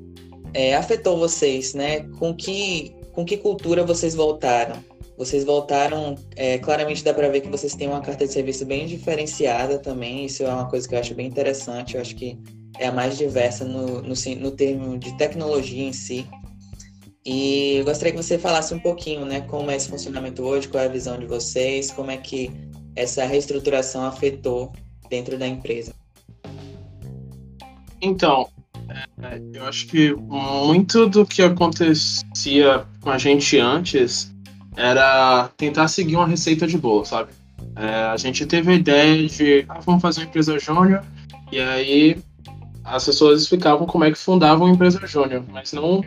é, 0.53 0.75
afetou 0.75 1.17
vocês, 1.17 1.73
né? 1.73 2.01
Com 2.19 2.35
que 2.35 2.99
com 3.21 3.25
que 3.25 3.37
cultura 3.37 3.85
vocês 3.85 4.15
voltaram? 4.15 4.83
Vocês 5.19 5.45
voltaram, 5.45 6.15
é, 6.37 6.59
claramente 6.59 7.05
dá 7.05 7.13
para 7.13 7.29
ver 7.29 7.43
que 7.43 7.49
vocês 7.49 7.75
têm 7.75 7.87
uma 7.87 8.01
carta 8.01 8.27
de 8.27 8.33
serviço 8.33 8.65
bem 8.65 8.87
diferenciada 8.87 9.79
também. 9.79 10.25
Isso 10.25 10.43
é 10.43 10.49
uma 10.49 10.67
coisa 10.71 10.89
que 10.89 10.95
eu 10.95 10.99
acho 10.99 11.15
bem 11.15 11.27
interessante. 11.27 11.97
Eu 11.97 12.01
acho 12.01 12.17
que 12.17 12.39
é 12.79 12.87
a 12.87 12.93
mais 12.93 13.19
diversa 13.19 13.63
no, 13.65 14.01
no, 14.01 14.15
no 14.15 14.51
termo 14.53 14.99
de 14.99 15.15
tecnologia 15.19 15.85
em 15.85 15.93
si. 15.93 16.27
E 17.27 17.77
eu 17.77 17.85
gostaria 17.85 18.13
que 18.13 18.23
você 18.23 18.39
falasse 18.39 18.73
um 18.73 18.81
pouquinho, 18.81 19.27
né, 19.27 19.43
como 19.43 19.71
é 19.71 19.77
esse 19.77 19.91
funcionamento 19.91 20.43
hoje, 20.43 20.67
qual 20.67 20.83
é 20.83 20.87
a 20.87 20.91
visão 20.91 21.19
de 21.19 21.27
vocês, 21.27 21.91
como 21.91 22.11
é 22.11 22.17
que 22.17 22.51
essa 22.97 23.27
reestruturação 23.27 24.07
afetou 24.07 24.73
dentro 25.11 25.37
da 25.37 25.47
empresa. 25.47 25.93
Então, 28.01 28.49
É, 29.23 29.41
eu 29.55 29.65
acho 29.67 29.87
que 29.87 30.13
muito 30.15 31.07
do 31.07 31.25
que 31.25 31.43
acontecia 31.43 32.85
com 33.01 33.11
a 33.11 33.19
gente 33.19 33.59
antes 33.59 34.35
era 34.77 35.49
tentar 35.57 35.89
seguir 35.89 36.17
uma 36.17 36.27
receita 36.27 36.67
de 36.67 36.77
bolo, 36.79 37.05
sabe? 37.05 37.31
É, 37.77 38.05
a 38.05 38.17
gente 38.17 38.47
teve 38.47 38.73
a 38.73 38.75
ideia 38.75 39.29
de, 39.29 39.65
ah, 39.69 39.81
vamos 39.85 40.03
fazer 40.03 40.21
uma 40.21 40.27
empresa 40.27 40.59
júnior, 40.59 41.05
e 41.53 41.61
aí 41.61 42.19
as 42.85 43.05
pessoas 43.05 43.43
explicavam 43.43 43.87
como 43.87 44.05
é 44.05 44.11
que 44.11 44.19
fundavam 44.19 44.67
uma 44.67 44.75
empresa 44.75 45.07
júnior, 45.07 45.45
mas 45.53 45.73
não 45.73 46.03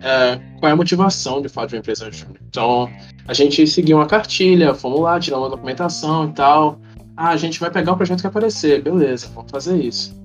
é, 0.00 0.40
qual 0.58 0.70
é 0.70 0.72
a 0.72 0.76
motivação 0.76 1.40
de 1.40 1.48
fato 1.48 1.70
de 1.70 1.76
uma 1.76 1.80
empresa 1.80 2.10
júnior. 2.10 2.38
Então, 2.48 2.90
a 3.26 3.34
gente 3.34 3.66
seguiu 3.66 3.98
uma 3.98 4.06
cartilha, 4.06 4.74
fomos 4.74 5.00
lá, 5.00 5.18
tiramos 5.18 5.44
uma 5.44 5.50
documentação 5.50 6.28
e 6.28 6.32
tal. 6.32 6.80
Ah, 7.16 7.30
a 7.30 7.36
gente 7.36 7.58
vai 7.58 7.70
pegar 7.70 7.92
o 7.92 7.96
projeto 7.96 8.20
que 8.20 8.26
aparecer, 8.26 8.82
beleza, 8.82 9.28
vamos 9.34 9.50
fazer 9.50 9.76
isso. 9.82 10.16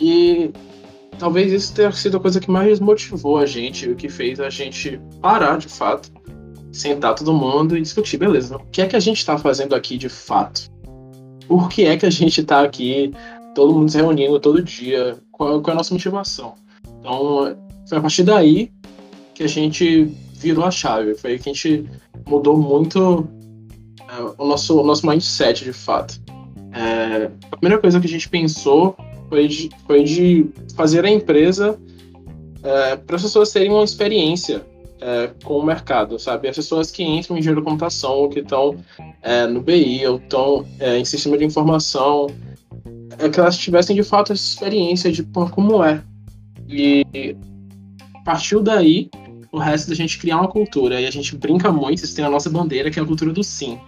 E 0.00 0.50
talvez 1.18 1.52
isso 1.52 1.74
tenha 1.74 1.90
sido 1.92 2.16
a 2.16 2.20
coisa 2.20 2.40
que 2.40 2.50
mais 2.50 2.80
motivou 2.80 3.38
a 3.38 3.46
gente, 3.46 3.88
o 3.88 3.96
que 3.96 4.08
fez 4.08 4.40
a 4.40 4.48
gente 4.48 5.00
parar 5.20 5.58
de 5.58 5.68
fato, 5.68 6.10
sentar 6.72 7.14
todo 7.14 7.32
mundo 7.32 7.76
e 7.76 7.82
discutir, 7.82 8.16
beleza, 8.16 8.56
o 8.56 8.66
que 8.70 8.80
é 8.80 8.86
que 8.86 8.96
a 8.96 9.00
gente 9.00 9.18
está 9.18 9.36
fazendo 9.36 9.74
aqui 9.74 9.98
de 9.98 10.08
fato? 10.08 10.70
Por 11.46 11.68
que 11.68 11.84
é 11.84 11.96
que 11.96 12.06
a 12.06 12.10
gente 12.10 12.40
está 12.40 12.62
aqui, 12.62 13.12
todo 13.54 13.74
mundo 13.74 13.90
se 13.90 13.96
reunindo 13.96 14.38
todo 14.38 14.62
dia? 14.62 15.18
Qual, 15.32 15.60
qual 15.60 15.72
é 15.72 15.74
a 15.74 15.78
nossa 15.78 15.92
motivação? 15.92 16.54
Então, 17.00 17.56
foi 17.88 17.98
a 17.98 18.00
partir 18.00 18.22
daí 18.22 18.70
que 19.34 19.42
a 19.42 19.48
gente 19.48 20.12
virou 20.34 20.64
a 20.64 20.70
chave, 20.70 21.14
foi 21.14 21.32
aí 21.32 21.38
que 21.38 21.50
a 21.50 21.52
gente 21.52 21.88
mudou 22.26 22.56
muito 22.56 23.26
é, 24.08 24.42
o, 24.42 24.46
nosso, 24.46 24.80
o 24.80 24.84
nosso 24.84 25.06
mindset 25.06 25.64
de 25.64 25.72
fato. 25.72 26.20
É, 26.72 27.30
a 27.50 27.56
primeira 27.56 27.80
coisa 27.80 27.98
que 27.98 28.06
a 28.06 28.10
gente 28.10 28.28
pensou 28.28 28.94
foi 29.28 29.48
de, 29.48 29.70
foi 29.86 30.04
de 30.04 30.46
fazer 30.74 31.04
a 31.04 31.10
empresa 31.10 31.78
é, 32.62 32.96
para 32.96 33.16
as 33.16 33.22
pessoas 33.22 33.52
terem 33.52 33.70
uma 33.70 33.84
experiência 33.84 34.64
é, 35.00 35.30
com 35.44 35.58
o 35.58 35.64
mercado, 35.64 36.18
sabe? 36.18 36.48
As 36.48 36.56
pessoas 36.56 36.90
que 36.90 37.02
entram 37.02 37.36
em 37.36 37.40
engenharia 37.40 37.62
de 37.62 37.68
computação, 37.68 38.12
ou 38.12 38.28
que 38.28 38.40
estão 38.40 38.76
é, 39.22 39.46
no 39.46 39.60
BI, 39.60 40.04
ou 40.06 40.16
estão 40.16 40.66
é, 40.78 40.98
em 40.98 41.04
sistema 41.04 41.38
de 41.38 41.44
informação, 41.44 42.26
é 43.18 43.28
que 43.28 43.38
elas 43.38 43.56
tivessem 43.56 43.94
de 43.94 44.02
fato 44.02 44.32
essa 44.32 44.42
experiência 44.42 45.10
de 45.10 45.22
pô, 45.22 45.48
como 45.48 45.82
é. 45.82 46.02
E 46.68 47.36
partiu 48.24 48.62
daí 48.62 49.08
o 49.50 49.58
resto 49.58 49.88
da 49.88 49.94
gente 49.94 50.18
criar 50.18 50.38
uma 50.38 50.48
cultura. 50.48 51.00
E 51.00 51.06
a 51.06 51.10
gente 51.10 51.36
brinca 51.36 51.72
muito, 51.72 52.04
isso 52.04 52.14
tem 52.14 52.24
a 52.24 52.30
nossa 52.30 52.50
bandeira, 52.50 52.90
que 52.90 52.98
é 52.98 53.02
a 53.02 53.06
cultura 53.06 53.32
do 53.32 53.42
sim. 53.42 53.78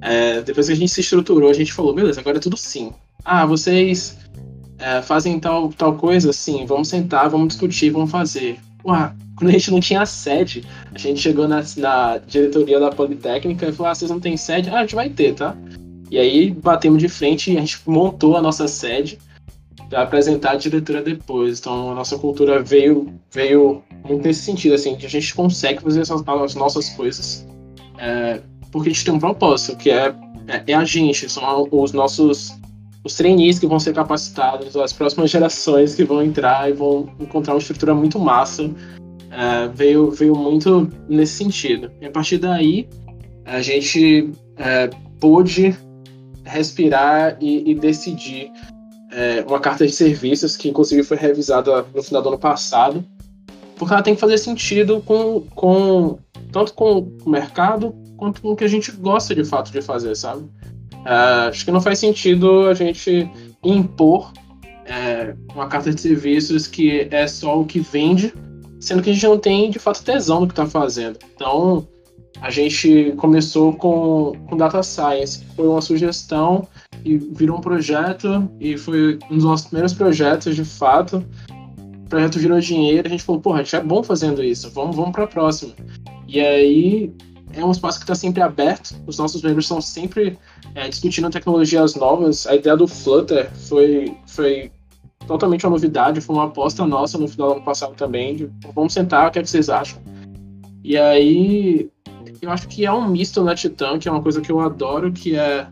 É, 0.00 0.40
depois 0.42 0.66
que 0.66 0.72
a 0.72 0.76
gente 0.76 0.90
se 0.90 1.00
estruturou, 1.00 1.50
a 1.50 1.54
gente 1.54 1.72
falou, 1.72 1.94
beleza, 1.94 2.20
agora 2.20 2.38
é 2.38 2.40
tudo 2.40 2.56
sim. 2.56 2.92
Ah, 3.24 3.44
vocês 3.46 4.16
é, 4.78 5.02
fazem 5.02 5.38
tal, 5.38 5.70
tal 5.70 5.94
coisa? 5.94 6.32
Sim, 6.32 6.66
vamos 6.66 6.88
sentar, 6.88 7.28
vamos 7.28 7.48
discutir, 7.48 7.90
vamos 7.90 8.10
fazer. 8.10 8.58
Ué, 8.84 9.12
quando 9.36 9.50
a 9.50 9.52
gente 9.52 9.70
não 9.70 9.80
tinha 9.80 10.04
sede, 10.06 10.64
a 10.94 10.98
gente 10.98 11.20
chegou 11.20 11.46
na, 11.46 11.62
na 11.76 12.18
diretoria 12.18 12.80
da 12.80 12.90
Politécnica 12.90 13.66
e 13.66 13.72
falou, 13.72 13.90
ah, 13.90 13.94
vocês 13.94 14.10
não 14.10 14.20
têm 14.20 14.36
sede? 14.36 14.70
Ah, 14.70 14.78
a 14.78 14.80
gente 14.82 14.94
vai 14.94 15.08
ter, 15.08 15.34
tá? 15.34 15.56
E 16.10 16.18
aí 16.18 16.50
batemos 16.50 17.00
de 17.00 17.08
frente 17.08 17.52
e 17.52 17.56
a 17.56 17.60
gente 17.60 17.78
montou 17.86 18.36
a 18.36 18.42
nossa 18.42 18.66
sede 18.66 19.18
para 19.90 20.02
apresentar 20.02 20.52
a 20.52 20.56
diretora 20.56 21.02
depois. 21.02 21.60
Então 21.60 21.92
a 21.92 21.94
nossa 21.94 22.18
cultura 22.18 22.62
veio, 22.62 23.12
veio 23.30 23.82
muito 24.06 24.26
nesse 24.26 24.42
sentido, 24.42 24.74
assim, 24.74 24.96
que 24.96 25.06
a 25.06 25.10
gente 25.10 25.34
consegue 25.34 25.82
fazer 25.82 26.00
essas, 26.00 26.22
as 26.26 26.54
nossas 26.54 26.88
coisas 26.90 27.46
é, 27.98 28.40
porque 28.70 28.88
a 28.88 28.92
gente 28.92 29.04
tem 29.04 29.14
um 29.14 29.18
propósito, 29.18 29.76
que 29.76 29.90
é, 29.90 30.14
é, 30.46 30.62
é, 30.66 30.74
a 30.74 30.84
gente, 30.84 31.28
são 31.28 31.68
os 31.70 31.92
nossos 31.92 32.56
os 33.04 33.14
trainees 33.14 33.58
que 33.58 33.66
vão 33.66 33.78
ser 33.78 33.94
capacitados, 33.94 34.76
as 34.76 34.92
próximas 34.92 35.30
gerações 35.30 35.94
que 35.94 36.04
vão 36.04 36.22
entrar 36.22 36.68
e 36.68 36.72
vão 36.72 37.08
encontrar 37.18 37.54
uma 37.54 37.60
estrutura 37.60 37.94
muito 37.94 38.18
massa. 38.18 38.70
É, 39.30 39.68
veio, 39.68 40.10
veio 40.10 40.34
muito 40.34 40.90
nesse 41.08 41.34
sentido. 41.34 41.90
E 42.00 42.06
a 42.06 42.10
partir 42.10 42.38
daí, 42.38 42.88
a 43.44 43.60
gente 43.60 44.30
é, 44.56 44.88
pôde 45.20 45.76
respirar 46.44 47.36
e, 47.40 47.70
e 47.70 47.74
decidir 47.74 48.50
é, 49.12 49.44
uma 49.46 49.60
carta 49.60 49.86
de 49.86 49.92
serviços 49.92 50.56
que, 50.56 50.68
inclusive, 50.68 51.02
foi 51.02 51.16
revisada 51.16 51.84
no 51.94 52.02
final 52.02 52.22
do 52.22 52.28
ano 52.30 52.38
passado, 52.38 53.04
porque 53.76 53.92
ela 53.92 54.02
tem 54.02 54.14
que 54.14 54.20
fazer 54.20 54.38
sentido 54.38 55.02
com, 55.04 55.42
com 55.54 56.18
tanto 56.50 56.74
com 56.74 57.08
o 57.24 57.30
mercado 57.30 57.94
quanto 58.16 58.42
com 58.42 58.50
o 58.50 58.56
que 58.56 58.64
a 58.64 58.68
gente 58.68 58.90
gosta 58.90 59.34
de 59.34 59.44
fato 59.44 59.70
de 59.70 59.80
fazer, 59.80 60.14
sabe? 60.16 60.44
Uh, 61.04 61.48
acho 61.48 61.64
que 61.64 61.70
não 61.70 61.80
faz 61.80 61.98
sentido 61.98 62.66
a 62.68 62.74
gente 62.74 63.30
impor 63.64 64.32
é, 64.84 65.34
uma 65.54 65.66
carta 65.66 65.92
de 65.92 66.00
serviços 66.00 66.66
que 66.66 67.08
é 67.10 67.26
só 67.26 67.60
o 67.60 67.64
que 67.64 67.80
vende, 67.80 68.32
sendo 68.80 69.02
que 69.02 69.10
a 69.10 69.12
gente 69.12 69.26
não 69.26 69.38
tem 69.38 69.70
de 69.70 69.78
fato 69.78 70.02
tesão 70.02 70.40
no 70.40 70.46
que 70.46 70.52
está 70.52 70.66
fazendo. 70.66 71.18
Então, 71.34 71.86
a 72.40 72.50
gente 72.50 73.14
começou 73.16 73.72
com, 73.72 74.32
com 74.48 74.56
Data 74.56 74.82
Science, 74.82 75.44
foi 75.56 75.66
uma 75.66 75.80
sugestão 75.80 76.66
e 77.04 77.16
virou 77.16 77.58
um 77.58 77.60
projeto, 77.60 78.48
e 78.60 78.76
foi 78.76 79.18
um 79.30 79.36
dos 79.36 79.44
nossos 79.44 79.66
primeiros 79.66 79.92
projetos 79.92 80.56
de 80.56 80.64
fato 80.64 81.24
o 82.08 82.08
projeto 82.08 82.38
virou 82.38 82.58
dinheiro, 82.58 83.06
a 83.06 83.10
gente 83.10 83.22
falou, 83.22 83.38
porra, 83.38 83.60
a 83.60 83.62
gente 83.62 83.76
é 83.76 83.82
bom 83.82 84.02
fazendo 84.02 84.42
isso, 84.42 84.70
vamos, 84.70 84.96
vamos 84.96 85.12
para 85.12 85.24
a 85.24 85.26
próxima. 85.26 85.74
E 86.26 86.40
aí 86.40 87.12
é 87.52 87.62
um 87.62 87.70
espaço 87.70 87.98
que 87.98 88.04
está 88.04 88.14
sempre 88.14 88.40
aberto, 88.40 88.96
os 89.06 89.18
nossos 89.18 89.42
membros 89.42 89.66
estão 89.66 89.78
sempre 89.78 90.38
é, 90.74 90.88
discutindo 90.88 91.30
tecnologias 91.30 91.94
novas. 91.94 92.46
A 92.46 92.54
ideia 92.54 92.76
do 92.76 92.86
Flutter 92.86 93.50
foi, 93.68 94.16
foi 94.26 94.70
totalmente 95.26 95.66
uma 95.66 95.72
novidade, 95.72 96.20
foi 96.20 96.36
uma 96.36 96.46
aposta 96.46 96.86
nossa 96.86 97.18
no 97.18 97.28
final 97.28 97.48
do 97.48 97.54
ano 97.56 97.64
passado 97.64 97.94
também, 97.94 98.36
de 98.36 98.50
vamos 98.74 98.92
sentar, 98.92 99.28
o 99.28 99.30
que, 99.30 99.38
é 99.38 99.42
que 99.42 99.50
vocês 99.50 99.68
acham? 99.68 100.00
E 100.82 100.96
aí 100.96 101.90
eu 102.40 102.50
acho 102.50 102.68
que 102.68 102.86
é 102.86 102.92
um 102.92 103.08
misto 103.08 103.42
na 103.42 103.54
Titan, 103.54 103.98
que 103.98 104.08
é 104.08 104.12
uma 104.12 104.22
coisa 104.22 104.40
que 104.40 104.50
eu 104.50 104.60
adoro, 104.60 105.12
que 105.12 105.36
é 105.36 105.66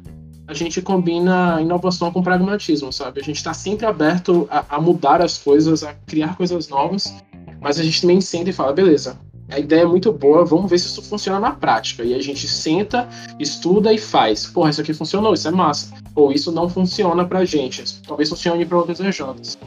a 0.48 0.54
gente 0.54 0.80
combina 0.80 1.60
inovação 1.60 2.12
com 2.12 2.22
pragmatismo, 2.22 2.92
sabe? 2.92 3.20
A 3.20 3.24
gente 3.24 3.36
está 3.36 3.52
sempre 3.52 3.84
aberto 3.84 4.46
a, 4.48 4.76
a, 4.76 4.80
mudar 4.80 5.20
as 5.20 5.38
coisas, 5.38 5.82
a 5.82 5.92
criar 6.06 6.36
coisas 6.36 6.68
novas, 6.68 7.12
mas 7.60 7.80
a 7.80 7.82
gente 7.82 8.00
também 8.00 8.20
senta 8.20 8.50
e 8.50 8.52
fala, 8.52 8.72
beleza, 8.72 9.18
a 9.48 9.58
ideia 9.58 9.82
é 9.82 9.86
muito 9.86 10.12
boa, 10.12 10.44
vamos 10.44 10.70
ver 10.70 10.78
se 10.78 10.86
isso 10.86 11.02
funciona 11.02 11.38
na 11.38 11.52
prática. 11.52 12.02
E 12.02 12.14
a 12.14 12.20
gente 12.20 12.48
senta, 12.48 13.08
estuda 13.38 13.92
e 13.92 13.98
faz. 13.98 14.46
Porra, 14.46 14.70
isso 14.70 14.80
aqui 14.80 14.92
funcionou, 14.92 15.34
isso 15.34 15.48
é 15.48 15.50
massa. 15.50 15.94
Ou 16.14 16.32
isso 16.32 16.50
não 16.50 16.68
funciona 16.68 17.24
pra 17.24 17.44
gente, 17.44 17.84
talvez 18.02 18.28
funcione 18.28 18.64
para 18.64 18.78
outras 18.78 18.98
regiões. 18.98 19.58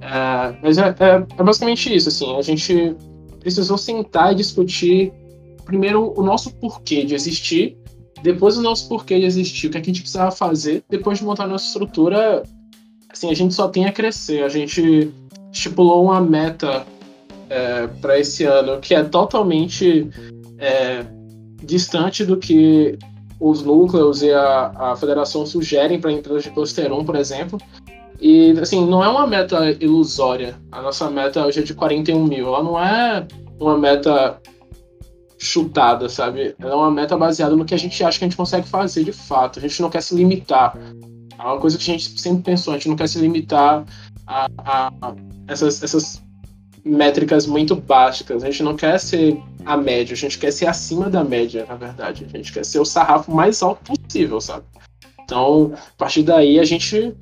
É, 0.00 0.56
mas 0.62 0.78
é, 0.78 0.88
é, 0.88 1.26
é 1.38 1.42
basicamente 1.42 1.94
isso, 1.94 2.08
assim, 2.08 2.36
a 2.36 2.42
gente 2.42 2.96
precisou 3.40 3.76
sentar 3.76 4.32
e 4.32 4.36
discutir 4.36 5.12
primeiro 5.64 6.14
o 6.16 6.22
nosso 6.22 6.54
porquê 6.54 7.04
de 7.04 7.14
existir 7.14 7.76
depois 8.22 8.56
o 8.58 8.62
nosso 8.62 8.88
porquê 8.88 9.18
de 9.18 9.26
existir, 9.26 9.68
o 9.68 9.70
que, 9.70 9.78
é 9.78 9.80
a 9.80 9.84
gente 9.84 10.00
precisava 10.00 10.30
fazer, 10.30 10.82
depois 10.88 11.18
de 11.18 11.24
montar 11.24 11.46
nossa 11.46 11.66
estrutura, 11.66 12.42
assim, 13.08 13.30
a 13.30 13.34
gente 13.34 13.54
só 13.54 13.68
tem 13.68 13.86
a 13.86 13.92
crescer. 13.92 14.42
A 14.42 14.48
gente 14.48 15.12
estipulou 15.52 16.04
uma 16.04 16.20
meta 16.20 16.86
é, 17.48 17.86
para 17.86 18.18
esse 18.18 18.44
ano 18.44 18.78
que 18.80 18.94
é 18.94 19.02
totalmente 19.02 20.08
é, 20.58 21.04
distante 21.62 22.24
do 22.24 22.36
que 22.36 22.98
os 23.40 23.62
núcleos 23.62 24.22
e 24.22 24.32
a, 24.32 24.72
a 24.92 24.96
federação 24.96 25.46
sugerem 25.46 26.00
para 26.00 26.12
empresas 26.12 26.42
de 26.42 26.50
cluster 26.50 26.92
1, 26.92 27.04
por 27.04 27.16
exemplo. 27.16 27.58
E, 28.20 28.50
assim, 28.60 28.84
não 28.84 29.02
é 29.02 29.08
uma 29.08 29.26
meta 29.26 29.70
ilusória. 29.80 30.56
A 30.72 30.82
nossa 30.82 31.08
meta 31.08 31.46
hoje 31.46 31.60
é 31.60 31.62
de 31.62 31.72
41 31.72 32.24
mil. 32.24 32.48
Ela 32.48 32.62
não 32.64 32.78
é 32.78 33.26
uma 33.60 33.78
meta 33.78 34.40
chutada, 35.38 36.08
sabe? 36.08 36.54
Ela 36.58 36.72
é 36.72 36.74
uma 36.74 36.90
meta 36.90 37.16
baseada 37.16 37.54
no 37.54 37.64
que 37.64 37.74
a 37.74 37.78
gente 37.78 38.02
acha 38.02 38.18
que 38.18 38.24
a 38.24 38.28
gente 38.28 38.36
consegue 38.36 38.66
fazer 38.66 39.04
de 39.04 39.12
fato. 39.12 39.60
A 39.60 39.62
gente 39.62 39.80
não 39.80 39.88
quer 39.88 40.02
se 40.02 40.16
limitar. 40.16 40.76
É 41.38 41.42
uma 41.42 41.58
coisa 41.58 41.78
que 41.78 41.88
a 41.88 41.94
gente 41.94 42.20
sempre 42.20 42.42
pensou, 42.42 42.74
a 42.74 42.76
gente 42.76 42.88
não 42.88 42.96
quer 42.96 43.08
se 43.08 43.20
limitar 43.20 43.84
a, 44.26 44.48
a, 44.58 44.92
a 45.00 45.14
essas, 45.46 45.80
essas 45.80 46.20
métricas 46.88 47.46
muito 47.46 47.76
básicas. 47.76 48.42
A 48.42 48.46
gente 48.46 48.62
não 48.62 48.74
quer 48.74 48.98
ser 48.98 49.40
a 49.64 49.76
média, 49.76 50.14
a 50.14 50.16
gente 50.16 50.38
quer 50.38 50.52
ser 50.52 50.66
acima 50.66 51.10
da 51.10 51.22
média, 51.22 51.66
na 51.68 51.74
verdade. 51.74 52.26
A 52.32 52.36
gente 52.36 52.52
quer 52.52 52.64
ser 52.64 52.80
o 52.80 52.84
sarrafo 52.84 53.30
mais 53.30 53.62
alto 53.62 53.92
possível, 53.92 54.40
sabe? 54.40 54.64
Então, 55.22 55.72
a 55.74 55.98
partir 55.98 56.22
daí, 56.22 56.58
a 56.58 56.64
gente 56.64 57.14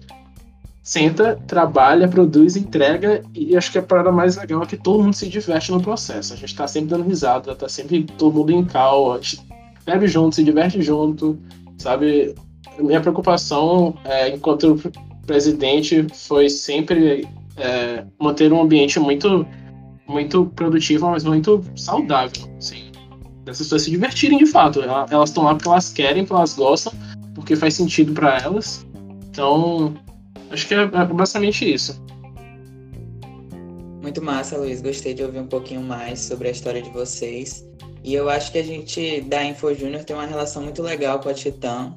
senta, 0.82 1.36
trabalha, 1.48 2.06
produz, 2.06 2.54
entrega 2.56 3.24
e 3.34 3.56
acho 3.56 3.72
que 3.72 3.78
a 3.78 3.82
parada 3.82 4.12
mais 4.12 4.36
legal 4.36 4.62
é 4.62 4.66
que 4.66 4.76
todo 4.76 5.02
mundo 5.02 5.14
se 5.14 5.28
diverte 5.28 5.72
no 5.72 5.82
processo. 5.82 6.32
A 6.32 6.36
gente 6.36 6.54
tá 6.54 6.68
sempre 6.68 6.90
dando 6.90 7.02
risada, 7.02 7.56
tá 7.56 7.68
sempre 7.68 8.04
todo 8.16 8.32
mundo 8.32 8.52
em 8.52 8.64
cal, 8.64 9.12
a 9.12 9.16
gente 9.16 9.40
bebe 9.84 10.06
junto, 10.06 10.36
se 10.36 10.44
diverte 10.44 10.80
junto, 10.80 11.36
sabe? 11.76 12.36
Minha 12.78 13.00
preocupação 13.00 13.98
é, 14.04 14.28
enquanto 14.28 14.80
presidente 15.26 16.06
foi 16.14 16.48
sempre 16.48 17.26
é, 17.56 18.04
manter 18.20 18.52
um 18.52 18.62
ambiente 18.62 18.98
muito 18.98 19.46
muito 20.08 20.46
produtivo, 20.54 21.10
mas 21.10 21.24
muito 21.24 21.64
saudável, 21.74 22.48
assim, 22.56 22.92
das 23.44 23.58
pessoas 23.58 23.82
se 23.82 23.90
divertirem 23.90 24.38
de 24.38 24.46
fato. 24.46 24.80
Elas 24.80 25.30
estão 25.30 25.42
lá 25.42 25.54
porque 25.54 25.68
elas 25.68 25.92
querem, 25.92 26.24
porque 26.24 26.36
elas 26.36 26.54
gostam, 26.54 26.92
porque 27.34 27.56
faz 27.56 27.74
sentido 27.74 28.12
para 28.12 28.38
elas. 28.38 28.86
Então, 29.28 29.96
Acho 30.50 30.68
que 30.68 30.74
é, 30.74 30.82
é 30.82 30.86
basicamente 30.86 31.72
isso. 31.72 32.00
Muito 34.00 34.22
massa, 34.22 34.56
Luiz. 34.56 34.80
Gostei 34.80 35.14
de 35.14 35.22
ouvir 35.22 35.40
um 35.40 35.46
pouquinho 35.46 35.82
mais 35.82 36.20
sobre 36.20 36.48
a 36.48 36.50
história 36.50 36.80
de 36.80 36.90
vocês. 36.90 37.64
E 38.04 38.14
eu 38.14 38.30
acho 38.30 38.52
que 38.52 38.58
a 38.58 38.62
gente 38.62 39.20
da 39.22 39.44
Info 39.44 39.74
Júnior 39.74 40.04
tem 40.04 40.14
uma 40.14 40.26
relação 40.26 40.62
muito 40.62 40.82
legal 40.82 41.18
com 41.18 41.28
a 41.28 41.34
Titan. 41.34 41.96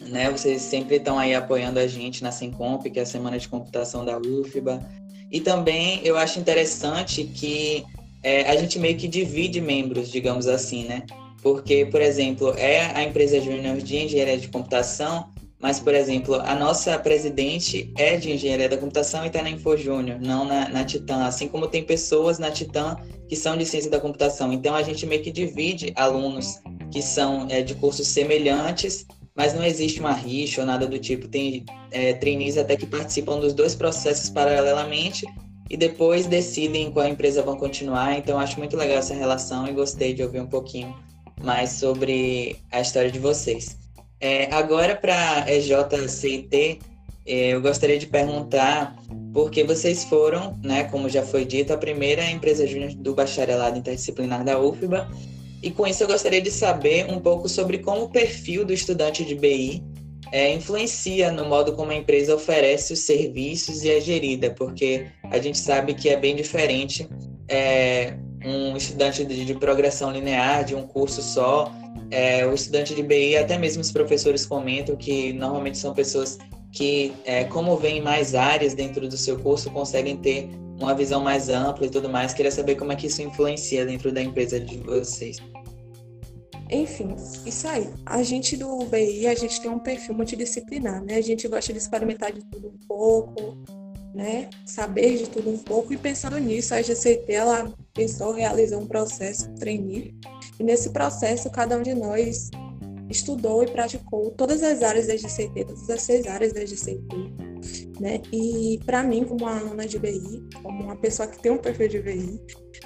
Né? 0.00 0.30
Vocês 0.30 0.62
sempre 0.62 0.96
estão 0.96 1.18
aí 1.18 1.34
apoiando 1.34 1.78
a 1.78 1.86
gente 1.86 2.22
na 2.22 2.32
Sencomp, 2.32 2.84
que 2.84 2.98
é 2.98 3.02
a 3.02 3.06
Semana 3.06 3.38
de 3.38 3.48
Computação 3.48 4.04
da 4.04 4.18
UFBA. 4.18 4.82
E 5.30 5.40
também 5.40 6.00
eu 6.04 6.16
acho 6.16 6.38
interessante 6.38 7.24
que 7.24 7.84
é, 8.22 8.48
a 8.48 8.56
gente 8.56 8.78
meio 8.78 8.96
que 8.96 9.08
divide 9.08 9.60
membros, 9.60 10.10
digamos 10.10 10.46
assim, 10.46 10.84
né? 10.84 11.02
Porque, 11.42 11.86
por 11.86 12.00
exemplo, 12.00 12.52
é 12.56 12.86
a 12.94 13.04
empresa 13.04 13.40
júnior 13.40 13.76
de 13.78 13.96
engenharia 13.96 14.38
de 14.38 14.48
computação, 14.48 15.30
mas, 15.60 15.80
por 15.80 15.94
exemplo, 15.94 16.34
a 16.34 16.54
nossa 16.54 16.98
presidente 16.98 17.92
é 17.96 18.16
de 18.16 18.30
engenharia 18.30 18.68
da 18.68 18.76
computação 18.76 19.24
e 19.24 19.28
está 19.28 19.42
na 19.42 19.50
Info 19.50 19.76
Júnior, 19.76 20.20
não 20.20 20.44
na, 20.44 20.68
na 20.68 20.84
Titan. 20.84 21.24
Assim 21.24 21.48
como 21.48 21.66
tem 21.66 21.82
pessoas 21.82 22.38
na 22.38 22.50
Titan 22.50 22.96
que 23.28 23.34
são 23.34 23.56
de 23.56 23.64
ciência 23.64 23.90
da 23.90 24.00
computação. 24.00 24.52
Então, 24.52 24.74
a 24.74 24.82
gente 24.82 25.06
meio 25.06 25.22
que 25.22 25.30
divide 25.30 25.92
alunos 25.96 26.60
que 26.92 27.00
são 27.00 27.46
é, 27.48 27.62
de 27.62 27.74
cursos 27.74 28.06
semelhantes, 28.06 29.06
mas 29.36 29.52
não 29.52 29.64
existe 29.64 30.00
uma 30.00 30.12
rixa 30.12 30.62
ou 30.62 30.66
nada 30.66 30.86
do 30.86 30.98
tipo. 30.98 31.28
Tem 31.28 31.64
é, 31.90 32.14
trainees 32.14 32.56
até 32.56 32.76
que 32.76 32.86
participam 32.86 33.38
dos 33.38 33.52
dois 33.52 33.74
processos 33.74 34.30
paralelamente 34.30 35.26
e 35.68 35.76
depois 35.76 36.26
decidem 36.26 36.90
qual 36.90 37.06
empresa 37.06 37.42
vão 37.42 37.56
continuar. 37.56 38.16
Então, 38.16 38.38
acho 38.38 38.58
muito 38.58 38.76
legal 38.76 38.98
essa 38.98 39.14
relação 39.14 39.68
e 39.68 39.72
gostei 39.72 40.14
de 40.14 40.22
ouvir 40.22 40.40
um 40.40 40.46
pouquinho 40.46 40.94
mais 41.42 41.70
sobre 41.70 42.56
a 42.72 42.80
história 42.80 43.10
de 43.10 43.18
vocês. 43.18 43.76
É, 44.20 44.52
agora, 44.54 44.96
para 44.96 45.44
a 45.44 45.52
EJCIT, 45.52 46.78
é, 47.26 47.48
eu 47.48 47.60
gostaria 47.60 47.98
de 47.98 48.06
perguntar 48.06 48.96
porque 49.32 49.62
vocês 49.64 50.04
foram, 50.04 50.58
né, 50.62 50.84
como 50.84 51.10
já 51.10 51.22
foi 51.22 51.44
dito, 51.44 51.72
a 51.72 51.76
primeira 51.76 52.24
empresa 52.30 52.66
júnior 52.66 52.94
do 52.94 53.14
bacharelado 53.14 53.76
interdisciplinar 53.76 54.42
da 54.42 54.58
UFBA. 54.58 55.06
E 55.66 55.70
com 55.72 55.84
isso 55.84 56.04
eu 56.04 56.06
gostaria 56.06 56.40
de 56.40 56.48
saber 56.48 57.10
um 57.10 57.18
pouco 57.18 57.48
sobre 57.48 57.78
como 57.78 58.04
o 58.04 58.08
perfil 58.08 58.64
do 58.64 58.72
estudante 58.72 59.24
de 59.24 59.34
BI 59.34 59.82
é, 60.30 60.54
influencia 60.54 61.32
no 61.32 61.44
modo 61.44 61.72
como 61.72 61.90
a 61.90 61.94
empresa 61.96 62.36
oferece 62.36 62.92
os 62.92 63.00
serviços 63.00 63.82
e 63.82 63.90
é 63.90 64.00
gerida, 64.00 64.48
porque 64.52 65.06
a 65.24 65.40
gente 65.40 65.58
sabe 65.58 65.94
que 65.94 66.08
é 66.08 66.16
bem 66.16 66.36
diferente 66.36 67.08
é, 67.48 68.14
um 68.44 68.76
estudante 68.76 69.24
de, 69.24 69.44
de 69.44 69.54
progressão 69.54 70.12
linear 70.12 70.64
de 70.64 70.76
um 70.76 70.86
curso 70.86 71.20
só 71.20 71.72
é, 72.12 72.46
o 72.46 72.54
estudante 72.54 72.94
de 72.94 73.02
BI, 73.02 73.36
até 73.36 73.58
mesmo 73.58 73.82
os 73.82 73.90
professores 73.90 74.46
comentam 74.46 74.94
que 74.94 75.32
normalmente 75.32 75.78
são 75.78 75.92
pessoas 75.92 76.38
que, 76.70 77.12
é, 77.24 77.42
como 77.42 77.76
vêm 77.76 78.00
mais 78.00 78.36
áreas 78.36 78.72
dentro 78.72 79.08
do 79.08 79.16
seu 79.16 79.36
curso, 79.40 79.68
conseguem 79.70 80.16
ter 80.16 80.48
uma 80.80 80.94
visão 80.94 81.20
mais 81.20 81.48
ampla 81.48 81.86
e 81.86 81.90
tudo 81.90 82.08
mais. 82.08 82.32
Queria 82.32 82.52
saber 82.52 82.76
como 82.76 82.92
é 82.92 82.96
que 82.96 83.08
isso 83.08 83.20
influencia 83.20 83.84
dentro 83.84 84.12
da 84.12 84.22
empresa 84.22 84.60
de 84.60 84.76
vocês. 84.78 85.40
Enfim, 86.70 87.14
isso 87.44 87.68
aí. 87.68 87.88
A 88.04 88.22
gente 88.22 88.56
do 88.56 88.84
BI, 88.86 89.26
a 89.26 89.34
gente 89.34 89.60
tem 89.60 89.70
um 89.70 89.78
perfil 89.78 90.14
multidisciplinar, 90.14 91.02
né? 91.04 91.16
A 91.16 91.20
gente 91.20 91.46
gosta 91.46 91.72
de 91.72 91.78
experimentar 91.78 92.32
de 92.32 92.44
tudo 92.44 92.68
um 92.68 92.86
pouco, 92.86 93.56
né? 94.14 94.48
Saber 94.64 95.18
de 95.18 95.28
tudo 95.28 95.50
um 95.50 95.58
pouco 95.58 95.92
e 95.92 95.96
pensando 95.96 96.38
nisso, 96.38 96.74
a 96.74 96.82
GCT 96.82 97.32
ela 97.32 97.72
pensou 97.94 98.32
realizar 98.32 98.78
um 98.78 98.86
processo 98.86 99.48
trainee 99.54 100.14
e 100.58 100.64
nesse 100.64 100.90
processo 100.90 101.50
cada 101.50 101.76
um 101.76 101.82
de 101.82 101.94
nós 101.94 102.50
estudou 103.08 103.62
e 103.62 103.70
praticou 103.70 104.30
todas 104.30 104.62
as 104.62 104.82
áreas 104.82 105.06
da 105.06 105.16
GCT, 105.16 105.64
todas 105.66 105.90
as 105.90 106.02
seis 106.02 106.26
áreas 106.26 106.52
da 106.52 106.64
GCT, 106.64 107.08
né? 108.00 108.20
E 108.32 108.80
para 108.84 109.02
mim, 109.02 109.24
como 109.24 109.44
uma 109.44 109.58
aluna 109.58 109.86
de 109.86 109.98
BI, 109.98 110.48
como 110.62 110.84
uma 110.84 110.96
pessoa 110.96 111.28
que 111.28 111.40
tem 111.40 111.52
um 111.52 111.58
perfil 111.58 111.88
de 111.88 112.00
BI, 112.00 112.40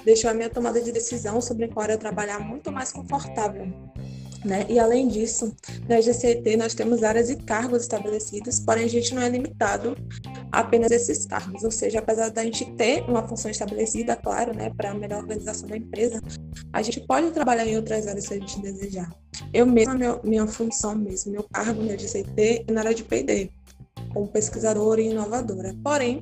deixou 0.05 0.29
a 0.29 0.33
minha 0.33 0.49
tomada 0.49 0.81
de 0.81 0.91
decisão 0.91 1.41
sobre 1.41 1.67
qual 1.67 1.83
área 1.83 1.97
trabalhar 1.97 2.39
muito 2.39 2.71
mais 2.71 2.91
confortável, 2.91 3.67
né? 4.43 4.65
E 4.67 4.79
além 4.79 5.07
disso, 5.07 5.55
na 5.87 6.01
GCT 6.01 6.57
nós 6.57 6.73
temos 6.73 7.03
áreas 7.03 7.29
e 7.29 7.35
cargos 7.35 7.83
estabelecidos, 7.83 8.59
porém 8.59 8.85
a 8.85 8.89
gente 8.89 9.13
não 9.13 9.21
é 9.21 9.29
limitado 9.29 9.95
a 10.51 10.59
apenas 10.61 10.91
esses 10.91 11.25
cargos, 11.25 11.63
ou 11.63 11.71
seja, 11.71 11.99
apesar 11.99 12.29
da 12.29 12.43
gente 12.43 12.65
ter 12.73 13.03
uma 13.07 13.27
função 13.27 13.51
estabelecida, 13.51 14.15
claro, 14.15 14.55
né, 14.55 14.71
para 14.75 14.91
a 14.91 14.93
melhor 14.93 15.21
organização 15.21 15.67
da 15.67 15.77
empresa, 15.77 16.21
a 16.73 16.81
gente 16.81 17.01
pode 17.01 17.31
trabalhar 17.31 17.65
em 17.65 17.75
outras 17.75 18.07
áreas 18.07 18.25
se 18.25 18.33
a 18.33 18.37
gente 18.37 18.61
desejar. 18.61 19.13
Eu 19.53 19.65
mesma, 19.65 19.95
meu, 19.95 20.19
minha 20.23 20.47
função 20.47 20.95
mesmo, 20.95 21.31
meu 21.31 21.43
cargo 21.43 21.83
na 21.83 21.95
GCT 21.95 22.65
é 22.67 22.71
na 22.71 22.81
área 22.81 22.93
de 22.93 23.03
P&D, 23.03 23.51
como 24.13 24.27
pesquisadora 24.27 25.01
e 25.01 25.09
inovadora. 25.09 25.75
Porém, 25.83 26.21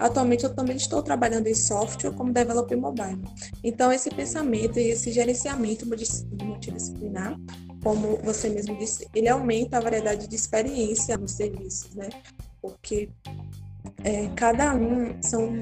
Atualmente 0.00 0.44
eu 0.44 0.54
também 0.54 0.76
estou 0.76 1.02
trabalhando 1.02 1.46
em 1.46 1.54
software 1.54 2.12
como 2.12 2.32
developer 2.32 2.76
mobile. 2.76 3.22
Então 3.62 3.92
esse 3.92 4.08
pensamento 4.08 4.78
e 4.78 4.88
esse 4.88 5.12
gerenciamento 5.12 5.86
multidisciplinar, 5.86 7.38
como 7.82 8.16
você 8.24 8.48
mesmo 8.48 8.76
disse, 8.78 9.06
ele 9.14 9.28
aumenta 9.28 9.76
a 9.76 9.80
variedade 9.80 10.26
de 10.26 10.34
experiência 10.34 11.18
nos 11.18 11.32
serviços, 11.32 11.94
né? 11.94 12.08
Porque 12.62 13.10
é, 14.02 14.28
cada 14.34 14.74
um 14.74 15.22
são 15.22 15.52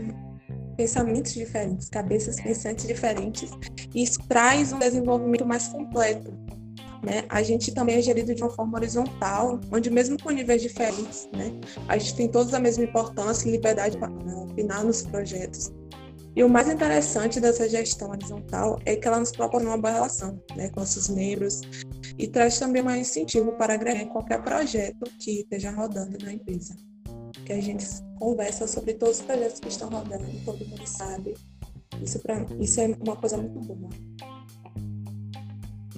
pensamentos 0.76 1.34
diferentes, 1.34 1.88
cabeças 1.88 2.40
pensantes 2.40 2.86
diferentes, 2.86 3.50
e 3.92 4.04
isso 4.04 4.20
traz 4.28 4.72
um 4.72 4.78
desenvolvimento 4.78 5.44
mais 5.44 5.66
completo 5.66 6.32
né? 7.02 7.24
A 7.28 7.42
gente 7.42 7.72
também 7.72 7.96
é 7.96 8.02
gerido 8.02 8.34
de 8.34 8.42
uma 8.42 8.50
forma 8.50 8.78
horizontal, 8.78 9.60
onde 9.72 9.90
mesmo 9.90 10.20
com 10.22 10.30
níveis 10.30 10.62
diferentes, 10.62 11.28
né? 11.32 11.52
a 11.86 11.96
gente 11.98 12.14
tem 12.14 12.28
todos 12.28 12.52
a 12.54 12.60
mesma 12.60 12.84
importância 12.84 13.48
e 13.48 13.52
liberdade 13.52 13.96
para 13.98 14.10
opinar 14.10 14.84
nos 14.84 15.02
projetos. 15.02 15.72
E 16.38 16.44
o 16.44 16.48
mais 16.48 16.68
interessante 16.68 17.40
dessa 17.40 17.68
gestão 17.68 18.10
horizontal 18.10 18.78
é 18.84 18.94
que 18.94 19.08
ela 19.08 19.18
nos 19.18 19.32
propõe 19.32 19.64
uma 19.64 19.76
boa 19.76 19.92
relação 19.92 20.40
né, 20.54 20.68
com 20.68 20.80
nossos 20.80 21.08
membros 21.08 21.62
e 22.16 22.28
traz 22.28 22.58
também 22.60 22.80
um 22.80 22.94
incentivo 22.94 23.52
para 23.52 23.74
agregar 23.74 24.06
qualquer 24.06 24.40
projeto 24.42 25.10
que 25.18 25.40
esteja 25.40 25.72
rodando 25.72 26.16
na 26.24 26.32
empresa. 26.32 26.76
Que 27.44 27.52
a 27.52 27.60
gente 27.60 27.84
conversa 28.20 28.68
sobre 28.68 28.94
todos 28.94 29.18
os 29.18 29.24
projetos 29.24 29.58
que 29.58 29.68
estão 29.68 29.88
rodando, 29.88 30.26
todo 30.44 30.64
mundo 30.64 30.86
sabe. 30.86 31.34
Isso, 32.00 32.20
pra, 32.20 32.46
isso 32.60 32.80
é 32.80 32.86
uma 33.00 33.16
coisa 33.16 33.36
muito 33.36 33.58
boa. 33.60 33.90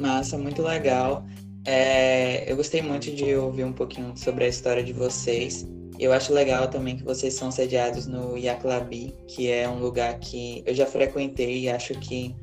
Massa, 0.00 0.38
muito 0.38 0.62
legal. 0.62 1.26
É, 1.66 2.50
eu 2.50 2.56
gostei 2.56 2.80
muito 2.80 3.10
de 3.10 3.34
ouvir 3.34 3.64
um 3.64 3.72
pouquinho 3.72 4.16
sobre 4.16 4.44
a 4.44 4.48
história 4.48 4.82
de 4.82 4.94
vocês. 4.94 5.68
Eu 5.98 6.12
acho 6.12 6.32
legal 6.32 6.68
também 6.68 6.96
que 6.96 7.04
vocês 7.04 7.34
são 7.34 7.50
sediados 7.50 8.06
no 8.06 8.36
Iaclabi, 8.38 9.14
que 9.28 9.50
é 9.50 9.68
um 9.68 9.78
lugar 9.78 10.18
que 10.18 10.62
eu 10.64 10.74
já 10.74 10.86
frequentei 10.86 11.64
e 11.64 11.68
acho 11.68 11.92
que 11.94 12.34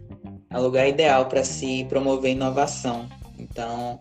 é 0.51 0.57
um 0.57 0.61
lugar 0.61 0.87
ideal 0.87 1.25
para 1.25 1.43
se 1.43 1.83
promover 1.85 2.31
inovação. 2.31 3.09
Então, 3.39 3.99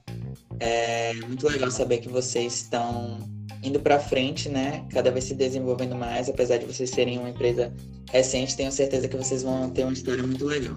é 0.60 1.14
muito 1.14 1.48
legal 1.48 1.70
saber 1.70 1.98
que 1.98 2.08
vocês 2.08 2.56
estão 2.56 3.18
indo 3.62 3.80
para 3.80 3.98
frente, 3.98 4.50
né? 4.50 4.84
Cada 4.90 5.10
vez 5.10 5.24
se 5.24 5.34
desenvolvendo 5.34 5.94
mais, 5.94 6.28
apesar 6.28 6.58
de 6.58 6.66
vocês 6.66 6.90
serem 6.90 7.18
uma 7.18 7.30
empresa 7.30 7.72
recente, 8.10 8.54
tenho 8.54 8.70
certeza 8.70 9.08
que 9.08 9.16
vocês 9.16 9.42
vão 9.42 9.70
ter 9.70 9.84
uma 9.84 9.94
história 9.94 10.22
muito 10.22 10.44
legal. 10.44 10.76